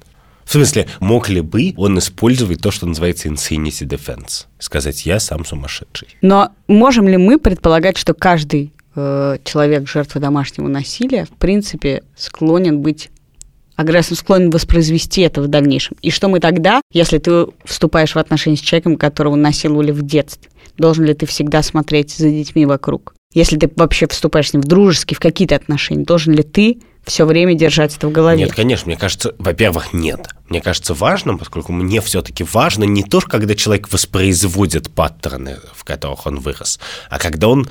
В 0.45 0.53
смысле, 0.53 0.87
мог 1.01 1.29
ли 1.29 1.41
бы 1.41 1.73
он 1.77 1.99
использовать 1.99 2.61
то, 2.61 2.71
что 2.71 2.87
называется 2.87 3.29
insanity 3.29 3.87
defense? 3.89 4.47
Сказать, 4.59 5.07
я 5.07 5.19
сам 5.19 5.45
сумасшедший. 5.45 6.09
Но 6.21 6.51
можем 6.69 7.09
ли 7.09 7.17
мы 7.17 7.39
предполагать, 7.39 7.97
что 7.97 8.13
каждый 8.15 8.73
э, 8.95 9.39
человек, 9.45 9.89
жертва 9.89 10.21
домашнего 10.21 10.69
насилия, 10.69 11.25
в 11.25 11.31
принципе, 11.31 12.03
склонен 12.17 12.81
быть 12.81 13.11
агрессором, 13.77 14.17
склонен 14.17 14.51
воспроизвести 14.51 15.23
это 15.23 15.43
в 15.43 15.49
дальнейшем? 15.49 15.97
И 16.03 16.11
что 16.11 16.29
мы 16.29 16.41
тогда, 16.41 16.81
если 16.93 17.19
ты 17.19 17.47
вступаешь 17.65 18.15
в 18.15 18.19
отношения 18.19 18.57
с 18.57 18.61
человеком, 18.61 18.97
которого 18.97 19.37
насиловали 19.37 19.91
в 19.91 20.03
детстве, 20.03 20.51
должен 20.77 21.05
ли 21.05 21.15
ты 21.15 21.27
всегда 21.27 21.63
смотреть 21.63 22.13
за 22.13 22.31
детьми 22.31 22.67
вокруг? 22.67 23.15
Если 23.33 23.57
ты 23.57 23.71
вообще 23.75 24.07
вступаешь 24.07 24.51
с 24.51 24.53
ним 24.53 24.63
в 24.63 24.67
дружеские, 24.67 25.17
в 25.17 25.21
какие-то 25.21 25.57
отношения, 25.57 26.05
должен 26.05 26.35
ли 26.35 26.45
ты 26.45 26.79
все 27.05 27.25
время 27.25 27.55
держать 27.55 27.97
это 27.97 28.09
в 28.09 28.13
голове? 28.13 28.45
Нет, 28.45 28.55
конечно, 28.55 28.87
мне 28.87 28.97
кажется, 28.97 29.35
во-первых, 29.39 29.93
нет. 29.93 30.29
Мне 30.49 30.61
кажется 30.61 30.95
важным, 30.95 31.39
поскольку 31.39 31.73
мне 31.73 32.01
все-таки 32.01 32.45
важно 32.45 32.85
не 32.85 33.03
то, 33.03 33.21
когда 33.21 33.55
человек 33.55 33.93
воспроизводит 33.93 34.91
паттерны, 34.91 35.59
в 35.75 35.85
которых 35.85 36.27
он 36.27 36.39
вырос, 36.39 36.79
а 37.11 37.19
когда 37.19 37.49
он 37.49 37.69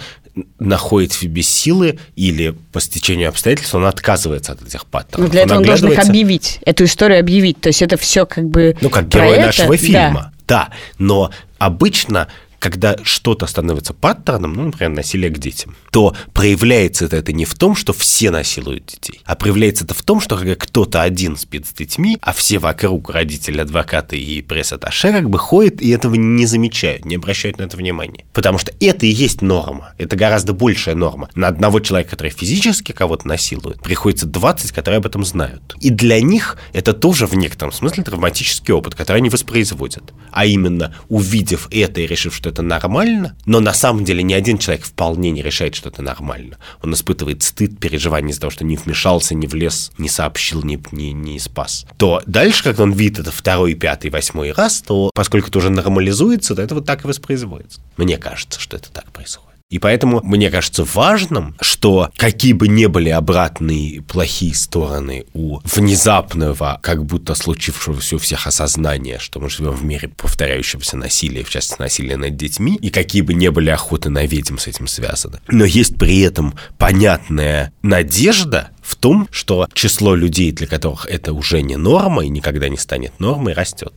находит 0.59 1.11
в 1.11 1.19
себе 1.19 1.43
силы 1.43 1.99
или 2.15 2.55
по 2.71 2.81
стечению 2.81 3.29
обстоятельств 3.29 3.75
он 3.75 3.85
отказывается 3.85 4.53
от 4.53 4.61
этих 4.63 4.85
паттернов. 4.85 5.27
Ну, 5.27 5.31
для 5.31 5.43
этого 5.43 5.59
он 5.59 5.65
должен 5.65 5.91
их 5.91 5.99
объявить, 5.99 6.59
эту 6.65 6.85
историю 6.85 7.19
объявить. 7.19 7.61
То 7.61 7.67
есть 7.67 7.81
это 7.81 7.97
все 7.97 8.25
как 8.25 8.45
бы... 8.45 8.75
Ну, 8.81 8.89
как 8.89 9.07
герой 9.07 9.33
это, 9.33 9.45
нашего 9.47 9.71
да. 9.71 9.77
фильма. 9.77 10.33
Да. 10.45 10.69
но 10.97 11.31
обычно 11.57 12.27
когда 12.63 12.95
что-то 13.03 13.45
становится 13.45 13.93
паттерном, 13.93 14.53
ну, 14.53 14.63
например, 14.67 14.91
насилие 14.91 15.29
к 15.29 15.37
детям, 15.37 15.75
то 15.91 16.15
проявляется 16.31 17.07
это, 17.11 17.33
не 17.33 17.43
в 17.43 17.55
том, 17.55 17.75
что 17.75 17.91
все 17.91 18.31
насилуют 18.31 18.85
детей, 18.85 19.19
а 19.25 19.35
проявляется 19.35 19.83
это 19.83 19.93
в 19.93 20.01
том, 20.01 20.21
что 20.21 20.37
когда 20.37 20.55
кто-то 20.55 21.01
один 21.01 21.35
спит 21.35 21.67
с 21.67 21.73
детьми, 21.73 22.17
а 22.21 22.31
все 22.31 22.59
вокруг, 22.59 23.09
родители, 23.09 23.59
адвокаты 23.59 24.17
и 24.17 24.41
пресс-атташе 24.41 25.11
как 25.11 25.29
бы 25.29 25.39
ходят 25.39 25.81
и 25.81 25.89
этого 25.89 26.15
не 26.15 26.45
замечают, 26.45 27.03
не 27.03 27.15
обращают 27.15 27.57
на 27.57 27.63
это 27.63 27.75
внимания. 27.75 28.23
Потому 28.31 28.59
что 28.59 28.71
это 28.79 29.05
и 29.05 29.09
есть 29.09 29.41
норма. 29.41 29.93
Это 29.97 30.15
гораздо 30.15 30.53
большая 30.53 30.95
норма. 30.95 31.29
На 31.35 31.49
одного 31.49 31.81
человека, 31.81 32.11
который 32.11 32.29
физически 32.29 32.93
кого-то 32.93 33.27
насилует, 33.27 33.81
приходится 33.81 34.25
20, 34.25 34.71
которые 34.71 34.99
об 34.99 35.05
этом 35.05 35.25
знают. 35.25 35.75
И 35.81 35.89
для 35.89 36.21
них 36.21 36.57
это 36.71 36.93
тоже 36.93 37.27
в 37.27 37.33
некотором 37.35 37.73
смысле 37.73 38.05
травматический 38.05 38.73
опыт, 38.73 38.95
который 38.95 39.17
они 39.17 39.29
воспроизводят. 39.29 40.13
А 40.31 40.45
именно, 40.45 40.95
увидев 41.09 41.67
это 41.69 41.99
и 41.99 42.07
решив, 42.07 42.33
что 42.33 42.52
это 42.53 42.61
нормально, 42.61 43.35
но 43.45 43.59
на 43.59 43.73
самом 43.73 44.05
деле 44.05 44.23
ни 44.23 44.33
один 44.33 44.57
человек 44.57 44.85
вполне 44.85 45.31
не 45.31 45.41
решает, 45.41 45.75
что 45.75 45.89
это 45.89 46.01
нормально. 46.01 46.57
Он 46.81 46.93
испытывает 46.93 47.43
стыд, 47.43 47.79
переживание 47.79 48.31
из-за 48.31 48.41
того, 48.41 48.51
что 48.51 48.63
не 48.63 48.77
вмешался, 48.77 49.35
не 49.35 49.47
влез, 49.47 49.91
не 49.97 50.07
сообщил, 50.07 50.63
не, 50.63 50.81
не, 50.91 51.11
не 51.11 51.39
спас. 51.39 51.85
То 51.97 52.21
дальше, 52.25 52.63
когда 52.63 52.83
он 52.83 52.93
видит 52.93 53.19
это 53.19 53.31
второй, 53.31 53.73
пятый, 53.73 54.11
восьмой 54.11 54.51
раз, 54.51 54.81
то 54.81 55.11
поскольку 55.13 55.49
это 55.49 55.57
уже 55.57 55.69
нормализуется, 55.69 56.55
то 56.55 56.61
это 56.61 56.75
вот 56.75 56.85
так 56.85 57.03
и 57.03 57.07
воспроизводится. 57.07 57.81
Мне 57.97 58.17
кажется, 58.17 58.59
что 58.59 58.77
это 58.77 58.89
так 58.91 59.11
происходит. 59.11 59.52
И 59.73 59.79
поэтому 59.79 60.21
мне 60.23 60.51
кажется 60.51 60.85
важным, 60.85 61.55
что 61.59 62.11
какие 62.15 62.53
бы 62.53 62.67
ни 62.67 62.85
были 62.85 63.09
обратные 63.09 64.03
плохие 64.03 64.53
стороны 64.53 65.25
у 65.33 65.61
внезапного, 65.63 66.77
как 66.83 67.03
будто 67.03 67.33
случившегося 67.33 68.17
у 68.17 68.19
всех 68.19 68.45
осознания, 68.45 69.17
что 69.17 69.39
мы 69.39 69.49
живем 69.49 69.71
в 69.71 69.83
мире 69.83 70.09
повторяющегося 70.09 70.95
насилия, 70.95 71.43
в 71.43 71.49
частности 71.49 71.81
насилия 71.81 72.17
над 72.17 72.35
детьми, 72.35 72.77
и 72.79 72.91
какие 72.91 73.23
бы 73.23 73.33
ни 73.33 73.47
были 73.47 73.71
охоты 73.71 74.11
на 74.11 74.27
ведьм 74.27 74.59
с 74.59 74.67
этим 74.67 74.85
связаны. 74.85 75.39
Но 75.47 75.65
есть 75.65 75.97
при 75.97 76.19
этом 76.19 76.53
понятная 76.77 77.73
надежда, 77.81 78.69
в 78.83 78.95
том, 78.95 79.27
что 79.31 79.67
число 79.73 80.13
людей, 80.13 80.51
для 80.51 80.67
которых 80.67 81.07
это 81.07 81.33
уже 81.33 81.63
не 81.63 81.77
норма 81.77 82.25
и 82.25 82.29
никогда 82.29 82.69
не 82.69 82.77
станет 82.77 83.19
нормой, 83.19 83.53
растет. 83.53 83.93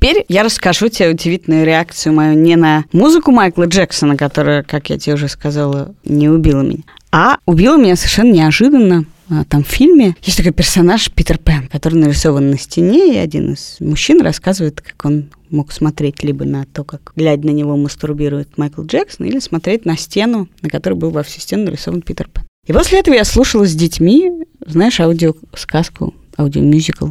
Теперь 0.00 0.24
я 0.28 0.42
расскажу 0.42 0.88
тебе 0.88 1.10
удивительную 1.10 1.66
реакцию 1.66 2.14
мою 2.14 2.34
не 2.34 2.56
на 2.56 2.86
музыку 2.90 3.32
Майкла 3.32 3.64
Джексона, 3.64 4.16
которая, 4.16 4.62
как 4.62 4.88
я 4.88 4.98
тебе 4.98 5.12
уже 5.12 5.28
сказала, 5.28 5.94
не 6.04 6.30
убила 6.30 6.62
меня, 6.62 6.84
а 7.12 7.36
убила 7.44 7.76
меня 7.76 7.96
совершенно 7.96 8.32
неожиданно 8.32 9.04
а, 9.28 9.44
там 9.44 9.62
в 9.62 9.68
фильме 9.68 10.16
есть 10.22 10.38
такой 10.38 10.52
персонаж 10.52 11.10
Питер 11.12 11.36
Пен, 11.36 11.68
который 11.68 11.96
нарисован 11.96 12.50
на 12.50 12.58
стене, 12.58 13.14
и 13.14 13.18
один 13.18 13.52
из 13.52 13.76
мужчин 13.78 14.22
рассказывает, 14.22 14.80
как 14.80 15.04
он 15.04 15.28
мог 15.50 15.70
смотреть 15.70 16.22
либо 16.22 16.46
на 16.46 16.64
то, 16.64 16.82
как, 16.82 17.12
глядя 17.14 17.46
на 17.46 17.50
него, 17.50 17.76
мастурбирует 17.76 18.56
Майкл 18.56 18.82
Джексон, 18.82 19.26
или 19.26 19.38
смотреть 19.38 19.84
на 19.84 19.98
стену, 19.98 20.48
на 20.62 20.70
которой 20.70 20.94
был 20.94 21.10
во 21.10 21.22
всю 21.22 21.40
стену 21.40 21.64
нарисован 21.66 22.00
Питер 22.00 22.26
Пен. 22.32 22.44
И 22.66 22.72
после 22.72 23.00
этого 23.00 23.14
я 23.14 23.24
слушала 23.24 23.66
с 23.66 23.74
детьми, 23.74 24.32
знаешь, 24.66 24.98
аудиосказку, 24.98 26.14
аудиомюзикл 26.38 27.10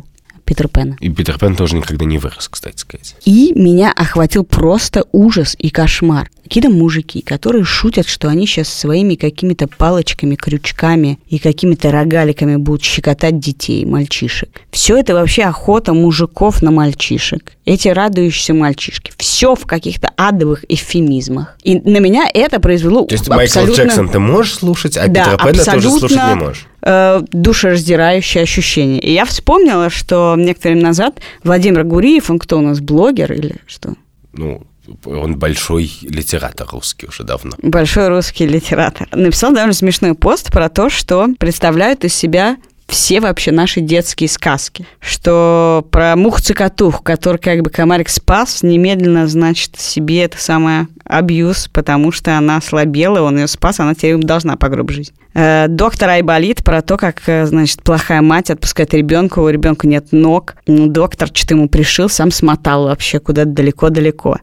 Питер 0.49 0.67
Пэна. 0.67 0.97
И 0.99 1.09
Питер 1.09 1.37
Пен 1.37 1.55
тоже 1.55 1.75
никогда 1.75 2.05
не 2.05 2.17
вырос, 2.17 2.47
кстати 2.49 2.77
сказать. 2.77 3.15
И 3.23 3.53
меня 3.53 3.91
охватил 3.91 4.43
просто 4.43 5.05
ужас 5.11 5.55
и 5.59 5.69
кошмар. 5.69 6.31
Какие-то 6.41 6.71
мужики, 6.71 7.21
которые 7.21 7.63
шутят, 7.63 8.07
что 8.07 8.27
они 8.27 8.47
сейчас 8.47 8.67
своими 8.69 9.13
какими-то 9.13 9.67
палочками, 9.67 10.33
крючками 10.33 11.19
и 11.27 11.37
какими-то 11.37 11.91
рогаликами 11.91 12.55
будут 12.55 12.81
щекотать 12.81 13.37
детей, 13.37 13.85
мальчишек. 13.85 14.49
Все 14.71 14.97
это 14.97 15.13
вообще 15.13 15.43
охота 15.43 15.93
мужиков 15.93 16.63
на 16.63 16.71
мальчишек. 16.71 17.51
Эти 17.65 17.89
радующиеся 17.89 18.55
мальчишки. 18.55 19.13
Все 19.17 19.53
в 19.53 19.67
каких-то 19.67 20.09
адовых 20.17 20.65
эвфемизмах. 20.67 21.55
И 21.61 21.79
на 21.79 21.99
меня 21.99 22.27
это 22.33 22.59
произвело 22.59 23.05
То 23.05 23.13
есть 23.13 23.29
абсолютно... 23.29 23.61
Майкл 23.61 23.81
Джексон 23.83 24.09
ты 24.09 24.17
можешь 24.17 24.55
слушать, 24.55 24.97
а 24.97 25.07
Да, 25.07 25.25
Питера 25.25 25.37
Пэна 25.37 25.51
тоже 25.51 25.69
абсолютно. 25.69 25.99
слушать 25.99 26.17
не 26.17 26.33
можешь? 26.33 26.67
Э, 26.81 27.21
душераздирающее 27.31 28.43
ощущение. 28.43 28.99
И 28.99 29.11
я 29.11 29.25
вспомнила, 29.25 29.89
что 29.89 30.35
некоторое 30.37 30.75
время 30.75 30.87
назад 30.87 31.19
Владимир 31.43 31.83
Гуриев, 31.83 32.29
он 32.29 32.39
кто 32.39 32.59
у 32.59 32.61
нас, 32.61 32.79
блогер 32.79 33.31
или 33.33 33.55
что? 33.65 33.95
Ну, 34.33 34.63
он 35.05 35.37
большой 35.37 35.91
литератор 36.01 36.67
русский 36.71 37.07
уже 37.07 37.23
давно. 37.23 37.51
Большой 37.61 38.07
русский 38.09 38.47
литератор. 38.47 39.07
Написал 39.11 39.53
довольно 39.53 39.73
смешной 39.73 40.15
пост 40.15 40.51
про 40.51 40.69
то, 40.69 40.89
что 40.89 41.27
представляют 41.37 42.05
из 42.05 42.13
себя 42.13 42.57
все 42.89 43.21
вообще 43.21 43.51
наши 43.51 43.81
детские 43.81 44.27
сказки. 44.27 44.85
Что 44.99 45.85
про 45.91 46.15
мух-цикатух, 46.15 47.03
который 47.03 47.37
как 47.37 47.61
бы 47.61 47.69
комарик 47.69 48.09
спас, 48.09 48.63
немедленно, 48.63 49.27
значит, 49.27 49.79
себе 49.79 50.23
это 50.23 50.37
самое 50.37 50.87
абьюз, 51.05 51.69
потому 51.71 52.11
что 52.11 52.37
она 52.37 52.59
слабела, 52.61 53.21
он 53.21 53.37
ее 53.37 53.47
спас, 53.47 53.79
она 53.79 53.95
теперь 53.95 54.17
должна 54.17 54.57
по 54.57 54.69
гроб. 54.69 54.89
Э, 55.35 55.67
Доктор 55.67 56.09
Айболит 56.09 56.63
про 56.63 56.81
то, 56.81 56.97
как, 56.97 57.21
э, 57.27 57.45
значит, 57.45 57.83
плохая 57.83 58.21
мать 58.21 58.49
отпускает 58.49 58.93
ребенка, 58.93 59.39
у 59.39 59.49
ребенка 59.49 59.87
нет 59.87 60.07
ног. 60.11 60.55
Доктор 60.65 61.29
что-то 61.31 61.53
ему 61.53 61.69
пришил, 61.69 62.09
сам 62.09 62.31
смотал 62.31 62.85
вообще 62.85 63.19
куда-то 63.19 63.51
далеко-далеко. 63.51 64.37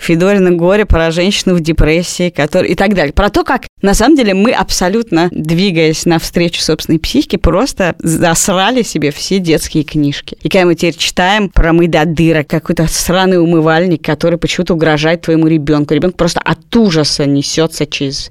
Федорина 0.00 0.50
горе 0.52 0.86
про 0.86 1.10
женщину 1.10 1.54
в 1.54 1.60
депрессии, 1.60 2.30
который... 2.30 2.70
и 2.70 2.74
так 2.74 2.94
далее. 2.94 3.12
Про 3.12 3.28
то, 3.28 3.44
как 3.44 3.66
на 3.82 3.92
самом 3.92 4.16
деле 4.16 4.32
мы 4.32 4.50
абсолютно, 4.52 5.28
двигаясь 5.30 6.06
навстречу 6.06 6.62
собственной 6.62 6.98
психике, 6.98 7.36
просто 7.36 7.94
засрали 7.98 8.82
себе 8.82 9.10
все 9.10 9.38
детские 9.38 9.84
книжки. 9.84 10.38
И 10.42 10.48
когда 10.48 10.64
мы 10.64 10.74
теперь 10.74 10.96
читаем 10.96 11.50
про 11.50 11.72
Майдадыра, 11.74 12.44
какой-то 12.44 12.86
сраный 12.86 13.38
умывальник, 13.38 14.02
который 14.02 14.38
почему-то 14.38 14.74
угрожает 14.74 15.20
твоему 15.20 15.46
ребенку. 15.46 15.92
Ребенок 15.92 16.16
просто 16.16 16.40
от 16.40 16.74
ужаса 16.74 17.26
несется 17.26 17.86
через 17.86 18.30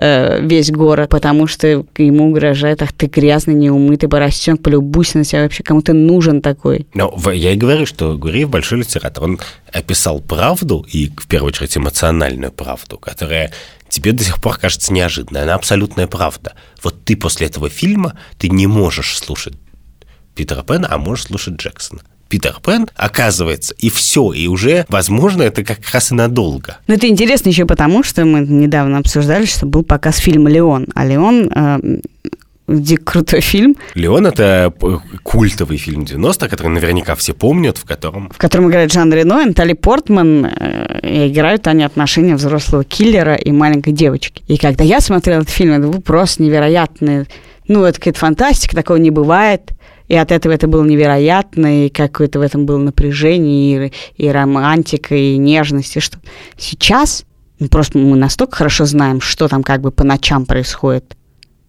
э, 0.00 0.40
весь 0.40 0.70
город, 0.70 1.10
потому 1.10 1.46
что 1.46 1.66
ему 1.66 2.30
угрожает, 2.30 2.82
ах 2.82 2.92
ты 2.92 3.06
грязный, 3.06 3.54
неумытый 3.54 4.08
поросенок, 4.08 4.62
полюбуйся 4.62 5.18
на 5.18 5.24
себя 5.24 5.42
вообще, 5.42 5.62
кому 5.62 5.82
ты 5.82 5.92
нужен 5.92 6.40
такой. 6.40 6.86
Но 6.94 7.16
я 7.32 7.52
и 7.52 7.56
говорю, 7.56 7.86
что 7.86 8.16
Гуриев 8.16 8.50
большой 8.50 8.78
литератор. 8.80 9.24
Он 9.24 9.38
описал 9.72 10.20
правду, 10.20 10.86
и 10.90 11.10
в 11.16 11.26
первую 11.26 11.48
очередь 11.48 11.76
эмоциональную 11.76 12.52
правду, 12.52 12.98
которая 12.98 13.52
тебе 13.88 14.12
до 14.12 14.22
сих 14.22 14.40
пор 14.40 14.58
кажется 14.58 14.92
неожиданной. 14.92 15.42
Она 15.42 15.54
абсолютная 15.54 16.06
правда. 16.06 16.54
Вот 16.82 17.04
ты 17.04 17.16
после 17.16 17.46
этого 17.46 17.68
фильма, 17.68 18.18
ты 18.38 18.48
не 18.48 18.66
можешь 18.66 19.18
слушать 19.18 19.54
Питера 20.34 20.62
Пэна, 20.62 20.88
а 20.90 20.98
можешь 20.98 21.26
слушать 21.26 21.54
Джексона. 21.54 22.02
Питер 22.28 22.56
Пен, 22.64 22.86
оказывается, 22.94 23.74
и 23.78 23.90
все, 23.90 24.32
и 24.32 24.46
уже, 24.48 24.84
возможно, 24.88 25.42
это 25.42 25.64
как 25.64 25.78
раз 25.92 26.10
и 26.12 26.14
надолго. 26.14 26.78
Ну, 26.86 26.94
это 26.94 27.08
интересно 27.08 27.48
еще 27.48 27.64
потому, 27.66 28.02
что 28.02 28.24
мы 28.24 28.40
недавно 28.40 28.98
обсуждали, 28.98 29.46
что 29.46 29.66
был 29.66 29.82
показ 29.82 30.18
фильма 30.18 30.50
«Леон». 30.50 30.86
А 30.94 31.04
«Леон» 31.06 31.50
э, 31.54 31.78
дико 32.68 33.12
крутой 33.12 33.40
фильм, 33.40 33.76
«Леон»— 33.94 34.26
это 34.28 34.70
п- 34.78 35.00
культовый 35.22 35.78
фильм 35.78 36.04
90 36.04 36.48
который 36.48 36.68
наверняка 36.68 37.14
все 37.14 37.32
помнят, 37.32 37.78
в 37.78 37.84
котором 37.84 38.28
в 38.30 38.36
котором 38.36 38.68
играет 38.68 38.92
Жан 38.92 39.12
Рено, 39.12 39.46
Натали 39.46 39.72
Портман, 39.72 40.44
э, 40.44 41.00
и 41.02 41.28
играют 41.32 41.66
они 41.66 41.82
отношения 41.84 42.34
взрослого 42.36 42.84
киллера 42.84 43.34
и 43.36 43.50
маленькой 43.52 43.94
девочки. 43.94 44.42
И 44.48 44.58
когда 44.58 44.84
я 44.84 45.00
смотрела 45.00 45.38
этот 45.40 45.50
фильм, 45.50 45.72
это 45.72 45.88
был 45.88 46.02
просто 46.02 46.42
невероятный, 46.42 47.26
ну, 47.68 47.84
это 47.84 47.98
какая-то 47.98 48.18
фантастика, 48.18 48.76
такого 48.76 48.98
не 48.98 49.10
бывает. 49.10 49.72
И 50.08 50.16
от 50.16 50.32
этого 50.32 50.52
это 50.52 50.66
было 50.66 50.84
невероятно, 50.84 51.86
и 51.86 51.88
какое-то 51.90 52.38
в 52.38 52.42
этом 52.42 52.66
было 52.66 52.78
напряжение, 52.78 53.92
и, 54.16 54.24
и 54.24 54.28
романтика, 54.28 55.14
и 55.14 55.36
нежность, 55.36 55.96
и 55.96 56.00
что. 56.00 56.18
Сейчас 56.56 57.24
ну, 57.58 57.68
просто 57.68 57.98
мы 57.98 58.16
настолько 58.16 58.56
хорошо 58.56 58.84
знаем, 58.84 59.20
что 59.20 59.48
там 59.48 59.62
как 59.62 59.80
бы 59.80 59.90
по 59.90 60.04
ночам 60.04 60.46
происходит 60.46 61.16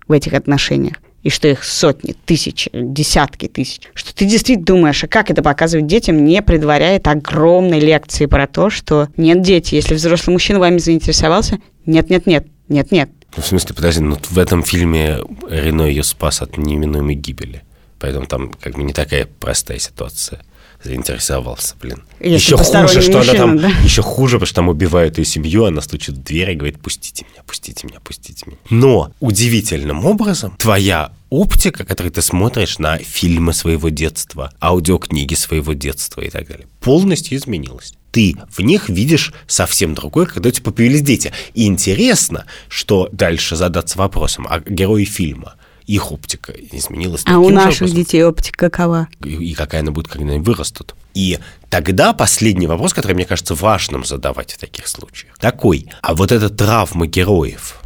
в 0.08 0.12
этих 0.12 0.34
отношениях, 0.34 0.98
и 1.24 1.30
что 1.30 1.48
их 1.48 1.64
сотни, 1.64 2.16
тысячи, 2.26 2.70
десятки 2.74 3.48
тысяч, 3.48 3.82
что 3.94 4.14
ты 4.16 4.26
действительно 4.26 4.66
думаешь, 4.66 5.04
а 5.04 5.08
как 5.08 5.32
это 5.32 5.42
показывать 5.42 5.88
детям, 5.88 6.24
не 6.24 6.42
предваряет 6.42 7.08
огромной 7.08 7.80
лекции 7.80 8.26
про 8.28 8.48
то, 8.48 8.70
что 8.70 9.10
нет, 9.18 9.42
дети, 9.42 9.76
если 9.76 9.96
взрослый 9.96 10.34
мужчина 10.34 10.60
вами 10.60 10.78
заинтересовался, 10.78 11.60
нет-нет-нет, 11.86 12.48
нет-нет. 12.68 13.10
Ну, 13.36 13.44
в 13.44 13.46
смысле, 13.46 13.76
подожди, 13.76 14.02
ну 14.02 14.18
в 14.30 14.38
этом 14.38 14.64
фильме 14.64 15.18
Рено 15.48 15.84
ее 15.84 16.04
спас 16.04 16.42
от 16.42 16.58
неминуемой 16.58 17.16
гибели. 17.16 17.64
Поэтому 18.00 18.26
там 18.26 18.52
как 18.54 18.76
бы 18.76 18.84
не 18.84 18.94
такая 18.94 19.28
простая 19.40 19.80
ситуация. 19.80 20.42
Заинтересовался, 20.82 21.76
блин. 21.82 22.04
Если 22.22 22.36
еще 22.36 22.56
хуже, 22.56 23.02
что 23.02 23.18
мужчина, 23.18 23.22
она 23.22 23.34
там, 23.34 23.58
да? 23.58 23.68
еще 23.84 24.02
хуже, 24.02 24.36
потому 24.38 24.46
что 24.46 24.56
там 24.56 24.70
убивают 24.70 25.18
ее 25.18 25.26
семью, 25.26 25.66
она 25.66 25.82
стучит 25.82 26.16
в 26.16 26.24
дверь 26.24 26.52
и 26.52 26.56
говорит, 26.56 26.80
пустите 26.80 27.26
меня, 27.30 27.44
пустите 27.44 27.86
меня, 27.86 28.00
пустите 28.00 28.46
меня. 28.46 28.58
Но 28.70 29.12
удивительным 29.20 30.06
образом 30.06 30.56
твоя 30.58 31.12
оптика, 31.30 31.84
которой 31.84 32.12
ты 32.12 32.22
смотришь 32.22 32.80
на 32.80 32.98
фильмы 32.98 33.54
своего 33.54 33.90
детства, 33.90 34.54
аудиокниги 34.62 35.34
своего 35.34 35.74
детства 35.74 36.22
и 36.22 36.30
так 36.30 36.48
далее, 36.48 36.68
полностью 36.80 37.38
изменилась 37.38 37.94
ты 38.12 38.36
в 38.50 38.62
них 38.62 38.90
видишь 38.90 39.34
совсем 39.46 39.94
другое, 39.94 40.26
когда 40.26 40.50
у 40.50 40.52
тебя 40.52 40.72
появились 40.72 41.02
дети. 41.02 41.32
И 41.54 41.68
интересно, 41.68 42.46
что 42.68 43.08
дальше 43.12 43.56
задаться 43.56 44.00
вопросом, 44.00 44.48
а 44.50 44.60
герои 44.60 45.04
фильма 45.04 45.56
их 45.90 46.12
оптика 46.12 46.54
изменилась. 46.72 47.24
А 47.26 47.40
у 47.40 47.50
наших 47.50 47.82
образом. 47.82 47.98
детей 47.98 48.24
оптика 48.24 48.70
какова? 48.70 49.08
И, 49.24 49.56
какая 49.56 49.82
она 49.82 49.92
будет, 49.92 50.08
когда 50.08 50.34
они 50.34 50.40
вырастут. 50.40 50.94
И 51.16 51.40
тогда 51.70 52.14
последний 52.14 52.68
вопрос, 52.68 52.94
который 52.94 53.14
мне 53.14 53.26
кажется 53.26 53.56
важным 53.56 54.06
задавать 54.06 54.54
в 54.54 54.60
таких 54.60 54.88
случаях, 54.88 55.40
такой, 55.40 55.88
а 56.02 56.14
вот 56.14 56.32
эта 56.32 56.50
травма 56.50 57.08
героев, 57.08 57.82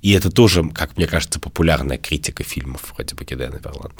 и 0.00 0.12
это 0.12 0.30
тоже, 0.30 0.66
как 0.70 0.96
мне 0.96 1.06
кажется, 1.06 1.38
популярная 1.38 1.98
критика 1.98 2.42
фильмов 2.42 2.94
вроде 2.94 3.14
Бакедена 3.14 3.60
Верлан, 3.62 3.92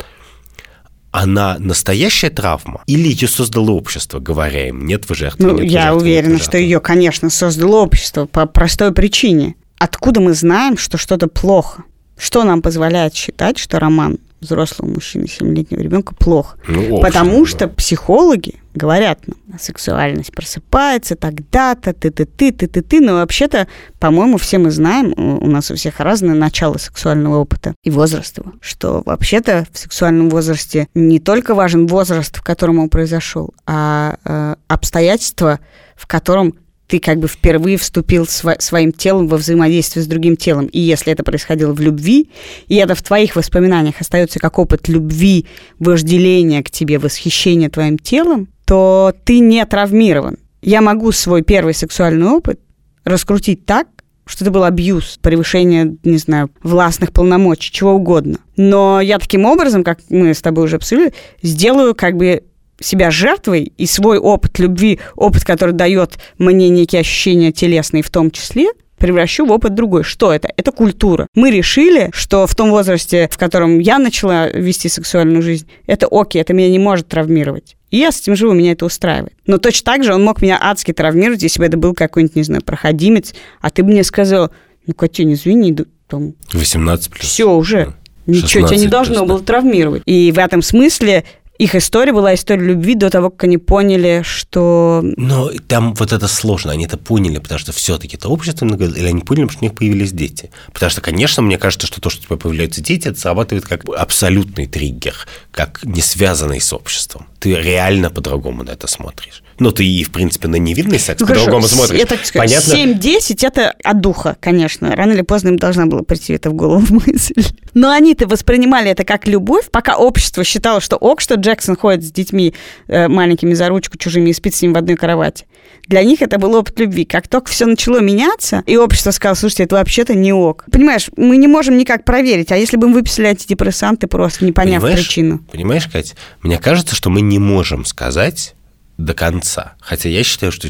она 1.10 1.56
настоящая 1.58 2.30
травма 2.30 2.82
или 2.86 3.08
ее 3.08 3.28
создало 3.28 3.72
общество, 3.72 4.18
говоря 4.18 4.68
им, 4.68 4.86
нет, 4.86 5.06
вы 5.10 5.14
жертвы, 5.14 5.46
ну, 5.46 5.58
нет, 5.58 5.70
я 5.70 5.82
жертвы, 5.82 6.00
уверена, 6.00 6.38
что 6.38 6.56
ее, 6.56 6.80
конечно, 6.80 7.28
создало 7.28 7.82
общество 7.82 8.24
по 8.24 8.46
простой 8.46 8.94
причине. 8.94 9.56
Откуда 9.76 10.20
мы 10.20 10.32
знаем, 10.32 10.78
что 10.78 10.96
что-то 10.96 11.26
плохо? 11.26 11.84
Что 12.20 12.44
нам 12.44 12.60
позволяет 12.60 13.14
считать, 13.14 13.56
что 13.56 13.80
роман 13.80 14.18
взрослого 14.42 14.90
мужчины 14.90 15.24
7-летнего 15.24 15.80
ребенка 15.80 16.14
плохо? 16.14 16.58
Ну, 16.68 16.82
общем, 16.82 17.00
Потому 17.00 17.40
да. 17.40 17.46
что 17.46 17.68
психологи 17.68 18.56
говорят 18.74 19.26
нам, 19.26 19.58
сексуальность 19.58 20.30
просыпается 20.30 21.16
тогда-то, 21.16 21.94
ты-ты-ты, 21.94 22.52
ты-ты-ты, 22.52 23.00
но 23.00 23.14
вообще-то, 23.14 23.68
по-моему, 23.98 24.36
все 24.36 24.58
мы 24.58 24.70
знаем, 24.70 25.14
у 25.16 25.46
нас 25.46 25.70
у 25.70 25.76
всех 25.76 25.98
разное 25.98 26.34
начало 26.34 26.76
сексуального 26.76 27.38
опыта 27.38 27.74
и 27.84 27.90
возраст 27.90 28.36
его, 28.36 28.52
что 28.60 29.02
вообще-то 29.06 29.66
в 29.72 29.78
сексуальном 29.78 30.28
возрасте 30.28 30.88
не 30.94 31.20
только 31.20 31.54
важен 31.54 31.86
возраст, 31.86 32.36
в 32.36 32.42
котором 32.42 32.80
он 32.80 32.90
произошел, 32.90 33.54
а 33.66 34.16
э, 34.26 34.56
обстоятельства, 34.68 35.58
в 35.96 36.06
котором 36.06 36.54
ты 36.90 36.98
как 36.98 37.20
бы 37.20 37.28
впервые 37.28 37.78
вступил 37.78 38.24
сво- 38.24 38.60
своим 38.60 38.90
телом 38.90 39.28
во 39.28 39.36
взаимодействие 39.36 40.02
с 40.02 40.08
другим 40.08 40.36
телом. 40.36 40.66
И 40.66 40.80
если 40.80 41.12
это 41.12 41.22
происходило 41.22 41.72
в 41.72 41.80
любви, 41.80 42.30
и 42.66 42.74
это 42.74 42.96
в 42.96 43.02
твоих 43.02 43.36
воспоминаниях 43.36 44.00
остается 44.00 44.40
как 44.40 44.58
опыт 44.58 44.88
любви, 44.88 45.46
вожделения 45.78 46.64
к 46.64 46.70
тебе, 46.70 46.98
восхищения 46.98 47.70
твоим 47.70 47.96
телом, 47.96 48.48
то 48.64 49.14
ты 49.24 49.38
не 49.38 49.64
травмирован. 49.64 50.38
Я 50.62 50.80
могу 50.80 51.12
свой 51.12 51.42
первый 51.42 51.74
сексуальный 51.74 52.26
опыт 52.26 52.58
раскрутить 53.04 53.64
так, 53.66 53.86
что 54.26 54.44
это 54.44 54.50
был 54.50 54.64
абьюз, 54.64 55.18
превышение, 55.22 55.96
не 56.02 56.18
знаю, 56.18 56.50
властных 56.62 57.12
полномочий, 57.12 57.72
чего 57.72 57.92
угодно. 57.92 58.38
Но 58.56 59.00
я 59.00 59.18
таким 59.18 59.44
образом, 59.44 59.84
как 59.84 60.00
мы 60.08 60.34
с 60.34 60.42
тобой 60.42 60.64
уже 60.64 60.76
обсудили, 60.76 61.12
сделаю 61.42 61.94
как 61.94 62.16
бы 62.16 62.42
себя 62.80 63.10
жертвой 63.10 63.72
и 63.76 63.86
свой 63.86 64.18
опыт 64.18 64.58
любви, 64.58 64.98
опыт, 65.14 65.44
который 65.44 65.74
дает 65.74 66.18
мне 66.38 66.68
некие 66.68 67.00
ощущения 67.00 67.52
телесные 67.52 68.02
в 68.02 68.10
том 68.10 68.30
числе, 68.30 68.70
превращу 69.00 69.46
в 69.46 69.50
опыт 69.50 69.74
другой. 69.74 70.04
Что 70.04 70.32
это? 70.32 70.52
Это 70.56 70.70
культура. 70.70 71.26
Мы 71.34 71.50
решили, 71.50 72.10
что 72.12 72.46
в 72.46 72.54
том 72.54 72.70
возрасте, 72.70 73.28
в 73.32 73.38
котором 73.38 73.80
я 73.80 73.98
начала 73.98 74.48
вести 74.48 74.88
сексуальную 74.88 75.42
жизнь, 75.42 75.68
это 75.86 76.06
окей, 76.10 76.40
это 76.40 76.52
меня 76.52 76.68
не 76.68 76.78
может 76.78 77.08
травмировать. 77.08 77.76
И 77.90 77.96
я 77.96 78.12
с 78.12 78.20
этим 78.20 78.36
живу, 78.36 78.52
меня 78.52 78.72
это 78.72 78.84
устраивает. 78.84 79.34
Но 79.46 79.58
точно 79.58 79.84
так 79.84 80.04
же 80.04 80.14
он 80.14 80.22
мог 80.22 80.42
меня 80.42 80.58
адски 80.60 80.92
травмировать, 80.92 81.42
если 81.42 81.58
бы 81.58 81.66
это 81.66 81.76
был 81.76 81.94
какой-нибудь, 81.94 82.36
не 82.36 82.44
знаю, 82.44 82.62
проходимец, 82.62 83.34
а 83.60 83.70
ты 83.70 83.82
бы 83.82 83.90
мне 83.90 84.04
сказал, 84.04 84.50
ну, 84.86 84.94
Катюнь, 84.94 85.32
извини, 85.32 85.76
там... 86.06 86.34
18 86.52 87.10
плюс. 87.10 87.24
Все 87.24 87.50
уже. 87.50 87.94
Ничего 88.26 88.68
тебя 88.68 88.78
не 88.78 88.86
должно 88.86 89.16
плюс, 89.16 89.28
было 89.28 89.38
да. 89.40 89.46
травмировать. 89.46 90.02
И 90.06 90.30
в 90.30 90.38
этом 90.38 90.62
смысле 90.62 91.24
их 91.60 91.74
история 91.74 92.14
была 92.14 92.34
история 92.34 92.64
любви 92.64 92.94
до 92.94 93.10
того, 93.10 93.28
как 93.28 93.44
они 93.44 93.58
поняли, 93.58 94.22
что... 94.24 95.02
Но 95.18 95.50
там 95.68 95.92
вот 95.92 96.10
это 96.10 96.26
сложно. 96.26 96.72
Они 96.72 96.86
это 96.86 96.96
поняли, 96.96 97.38
потому 97.38 97.58
что 97.58 97.72
все-таки 97.72 98.16
это 98.16 98.30
общество, 98.30 98.64
или 98.64 99.06
они 99.06 99.20
поняли, 99.20 99.44
потому 99.44 99.50
что 99.50 99.60
у 99.60 99.64
них 99.64 99.74
появились 99.74 100.12
дети. 100.12 100.50
Потому 100.72 100.88
что, 100.88 101.02
конечно, 101.02 101.42
мне 101.42 101.58
кажется, 101.58 101.86
что 101.86 102.00
то, 102.00 102.08
что 102.08 102.22
у 102.22 102.24
тебя 102.24 102.36
появляются 102.38 102.80
дети, 102.80 103.08
это 103.08 103.20
срабатывает 103.20 103.66
как 103.66 103.82
абсолютный 103.94 104.68
триггер, 104.68 105.14
как 105.50 105.80
не 105.84 106.00
связанный 106.00 106.62
с 106.62 106.72
обществом. 106.72 107.26
Ты 107.40 107.54
реально 107.54 108.08
по-другому 108.08 108.62
на 108.62 108.70
это 108.70 108.86
смотришь. 108.86 109.42
Ну, 109.58 109.70
ты 109.72 109.84
и, 109.84 110.02
в 110.04 110.10
принципе, 110.10 110.48
на 110.48 110.56
невинный 110.56 110.98
секс 110.98 111.20
ну, 111.20 111.26
по-другому 111.26 111.68
смотришь. 111.68 111.98
Я 111.98 112.06
так 112.06 112.24
скажу, 112.24 112.48
Понятно? 112.48 112.72
7-10– 112.72 113.38
это 113.46 113.74
от 113.84 114.00
духа, 114.00 114.38
конечно. 114.40 114.96
Рано 114.96 115.12
или 115.12 115.20
поздно 115.20 115.48
им 115.48 115.58
должна 115.58 115.84
была 115.84 116.02
прийти 116.02 116.32
это 116.32 116.48
в 116.48 116.54
голову 116.54 116.86
мысль. 117.06 117.44
Но 117.74 117.90
они-то 117.90 118.26
воспринимали 118.26 118.90
это 118.90 119.04
как 119.04 119.26
любовь, 119.26 119.70
пока 119.70 119.96
общество 119.96 120.44
считало, 120.44 120.80
что 120.80 120.96
ок, 120.96 121.20
что 121.20 121.36
Джексон 121.50 121.76
ходит 121.76 122.04
с 122.04 122.12
детьми 122.12 122.54
э, 122.86 123.08
маленькими 123.08 123.54
за 123.54 123.68
ручку, 123.68 123.98
чужими, 123.98 124.30
и 124.30 124.32
спит 124.32 124.54
с 124.54 124.62
ним 124.62 124.72
в 124.72 124.76
одной 124.76 124.96
кровати. 124.96 125.46
Для 125.88 126.02
них 126.04 126.22
это 126.22 126.38
был 126.38 126.54
опыт 126.54 126.78
любви. 126.78 127.04
Как 127.04 127.26
только 127.26 127.50
все 127.50 127.66
начало 127.66 128.00
меняться, 128.00 128.62
и 128.66 128.76
общество 128.76 129.10
сказало, 129.10 129.34
слушайте, 129.34 129.64
это 129.64 129.76
вообще-то 129.76 130.14
не 130.14 130.32
ок. 130.32 130.64
Понимаешь, 130.70 131.10
мы 131.16 131.36
не 131.36 131.48
можем 131.48 131.76
никак 131.76 132.04
проверить, 132.04 132.52
а 132.52 132.56
если 132.56 132.76
бы 132.76 132.88
мы 132.88 132.94
выписали 132.94 133.26
антидепрессанты, 133.26 134.06
просто 134.06 134.44
не 134.44 134.52
поняв 134.52 134.82
понимаешь, 134.82 135.06
причину. 135.06 135.38
Понимаешь, 135.50 135.88
Катя, 135.88 136.14
мне 136.42 136.58
кажется, 136.58 136.94
что 136.94 137.10
мы 137.10 137.20
не 137.20 137.38
можем 137.38 137.84
сказать 137.84 138.54
до 138.96 139.14
конца. 139.14 139.74
Хотя 139.80 140.08
я 140.08 140.22
считаю, 140.22 140.52
что 140.52 140.68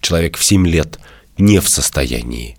человек 0.00 0.36
в 0.36 0.44
7 0.44 0.66
лет 0.66 0.98
не 1.38 1.60
в 1.60 1.68
состоянии 1.68 2.56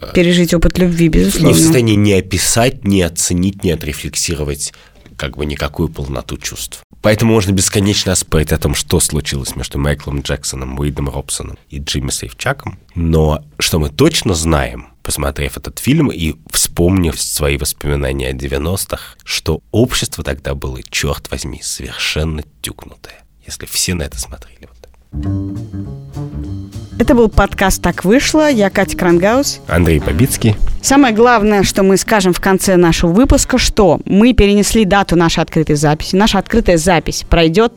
э, 0.00 0.12
пережить 0.14 0.54
опыт 0.54 0.78
любви, 0.78 1.08
безусловно. 1.08 1.48
Не 1.48 1.54
в 1.54 1.58
состоянии 1.58 1.94
не 1.94 2.14
описать, 2.14 2.84
не 2.84 3.02
оценить, 3.02 3.62
не 3.62 3.70
отрефлексировать 3.70 4.72
как 5.16 5.36
бы 5.36 5.46
никакую 5.46 5.88
полноту 5.88 6.36
чувств. 6.36 6.82
Поэтому 7.02 7.32
можно 7.32 7.52
бесконечно 7.52 8.14
спорить 8.14 8.52
о 8.52 8.58
том, 8.58 8.74
что 8.74 9.00
случилось 9.00 9.56
между 9.56 9.78
Майклом 9.78 10.20
Джексоном, 10.20 10.78
Уидом 10.78 11.10
Робсоном 11.10 11.58
и 11.68 11.78
Джимми 11.78 12.10
Сейфчаком. 12.10 12.78
Но 12.94 13.44
что 13.58 13.78
мы 13.78 13.90
точно 13.90 14.34
знаем, 14.34 14.88
посмотрев 15.02 15.56
этот 15.56 15.78
фильм 15.78 16.10
и 16.10 16.34
вспомнив 16.50 17.20
свои 17.20 17.58
воспоминания 17.58 18.28
о 18.28 18.32
90-х, 18.32 19.16
что 19.24 19.60
общество 19.70 20.24
тогда 20.24 20.54
было, 20.54 20.82
черт 20.82 21.30
возьми, 21.30 21.60
совершенно 21.62 22.42
тюкнутое 22.62 23.24
если 23.46 23.66
все 23.66 23.94
на 23.94 24.02
это 24.02 24.18
смотрели. 24.18 24.68
Вот 24.68 24.78
Это 26.96 27.16
был 27.16 27.28
подкаст 27.28 27.82
«Так 27.82 28.04
вышло». 28.04 28.48
Я 28.48 28.70
Катя 28.70 28.96
Крангаус. 28.96 29.60
Андрей 29.66 30.00
Побицкий. 30.00 30.54
Самое 30.80 31.12
главное, 31.12 31.64
что 31.64 31.82
мы 31.82 31.96
скажем 31.96 32.32
в 32.32 32.38
конце 32.38 32.76
нашего 32.76 33.10
выпуска, 33.10 33.58
что 33.58 34.00
мы 34.04 34.32
перенесли 34.32 34.84
дату 34.84 35.16
нашей 35.16 35.42
открытой 35.42 35.74
записи. 35.74 36.14
Наша 36.14 36.38
открытая 36.38 36.76
запись 36.76 37.24
пройдет 37.28 37.72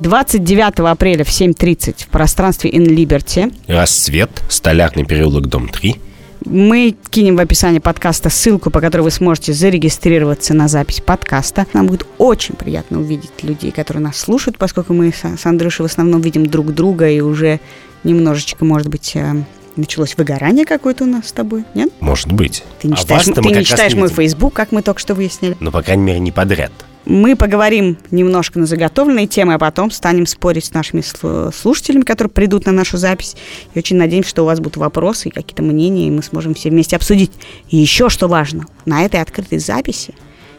29 0.00 0.80
апреля 0.80 1.24
в 1.24 1.28
7.30 1.28 2.04
в 2.04 2.08
пространстве 2.08 2.70
In 2.70 2.86
Liberty. 2.86 3.54
Расцвет, 3.68 4.30
Столярный 4.50 5.06
переулок, 5.06 5.46
дом 5.46 5.70
3. 5.70 5.96
Мы 6.44 6.94
кинем 7.10 7.36
в 7.36 7.40
описании 7.40 7.78
подкаста 7.78 8.28
ссылку, 8.28 8.70
по 8.70 8.80
которой 8.80 9.02
вы 9.02 9.10
сможете 9.10 9.54
зарегистрироваться 9.54 10.52
на 10.52 10.68
запись 10.68 11.00
подкаста. 11.00 11.66
Нам 11.72 11.86
будет 11.86 12.06
очень 12.18 12.54
приятно 12.54 13.00
увидеть 13.00 13.42
людей, 13.42 13.70
которые 13.70 14.02
нас 14.02 14.18
слушают, 14.18 14.58
поскольку 14.58 14.92
мы 14.92 15.12
с 15.12 15.46
Андрюшей 15.46 15.84
в 15.86 15.90
основном 15.90 16.20
видим 16.20 16.46
друг 16.46 16.72
друга 16.74 17.08
и 17.08 17.20
уже 17.20 17.60
немножечко, 18.04 18.64
может 18.64 18.88
быть, 18.88 19.12
э, 19.14 19.42
началось 19.76 20.16
выгорание 20.16 20.64
какое-то 20.64 21.04
у 21.04 21.06
нас 21.06 21.28
с 21.28 21.32
тобой, 21.32 21.64
нет? 21.74 21.90
Может 22.00 22.32
быть. 22.32 22.64
Ты 22.80 22.88
не 22.88 22.94
а 22.94 22.96
читаешь, 22.96 23.24
ты 23.24 23.40
не 23.40 23.64
читаешь 23.64 23.94
мой 23.94 24.08
Facebook, 24.08 24.52
как 24.52 24.72
мы 24.72 24.82
только 24.82 25.00
что 25.00 25.14
выяснили. 25.14 25.56
Ну, 25.60 25.70
по 25.70 25.82
крайней 25.82 26.02
мере, 26.02 26.18
не 26.20 26.32
подряд. 26.32 26.72
Мы 27.04 27.36
поговорим 27.36 27.96
немножко 28.10 28.58
на 28.58 28.66
заготовленные 28.66 29.26
темы, 29.26 29.54
а 29.54 29.58
потом 29.58 29.90
станем 29.90 30.26
спорить 30.26 30.66
с 30.66 30.74
нашими 30.74 31.02
слушателями, 31.50 32.02
которые 32.02 32.30
придут 32.30 32.66
на 32.66 32.72
нашу 32.72 32.98
запись. 32.98 33.34
И 33.72 33.78
очень 33.78 33.96
надеемся, 33.96 34.28
что 34.28 34.42
у 34.42 34.46
вас 34.46 34.58
будут 34.58 34.76
вопросы 34.76 35.28
и 35.28 35.30
какие-то 35.30 35.62
мнения, 35.62 36.08
и 36.08 36.10
мы 36.10 36.22
сможем 36.22 36.52
все 36.52 36.68
вместе 36.68 36.96
обсудить. 36.96 37.32
И 37.70 37.78
еще 37.78 38.10
что 38.10 38.28
важно, 38.28 38.66
на 38.84 39.06
этой 39.06 39.22
открытой 39.22 39.58
записи 39.58 40.14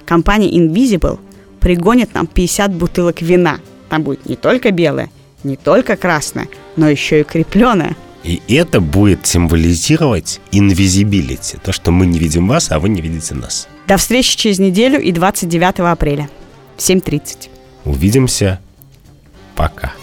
компания 0.05 0.49
Invisible 0.49 1.19
пригонит 1.59 2.15
нам 2.15 2.25
50 2.25 2.73
бутылок 2.73 3.21
вина. 3.21 3.59
Там 3.89 4.01
будет 4.01 4.27
не 4.27 4.35
только 4.35 4.71
белое, 4.71 5.11
не 5.43 5.55
только 5.55 5.97
красное, 5.97 6.47
но 6.79 6.89
еще 6.89 7.21
и 7.21 7.23
крепленое. 7.23 7.95
И 8.23 8.41
это 8.47 8.81
будет 8.81 9.27
символизировать 9.27 10.39
инвизибилити, 10.51 11.57
то, 11.63 11.71
что 11.71 11.91
мы 11.91 12.05
не 12.05 12.19
видим 12.19 12.47
вас, 12.47 12.71
а 12.71 12.79
вы 12.79 12.89
не 12.89 13.01
видите 13.01 13.35
нас. 13.35 13.67
До 13.87 13.97
встречи 13.97 14.37
через 14.37 14.59
неделю 14.59 14.99
и 14.99 15.11
29 15.11 15.79
апреля 15.79 16.29
в 16.77 16.79
7.30. 16.79 17.49
Увидимся. 17.85 18.59
Пока. 19.55 19.93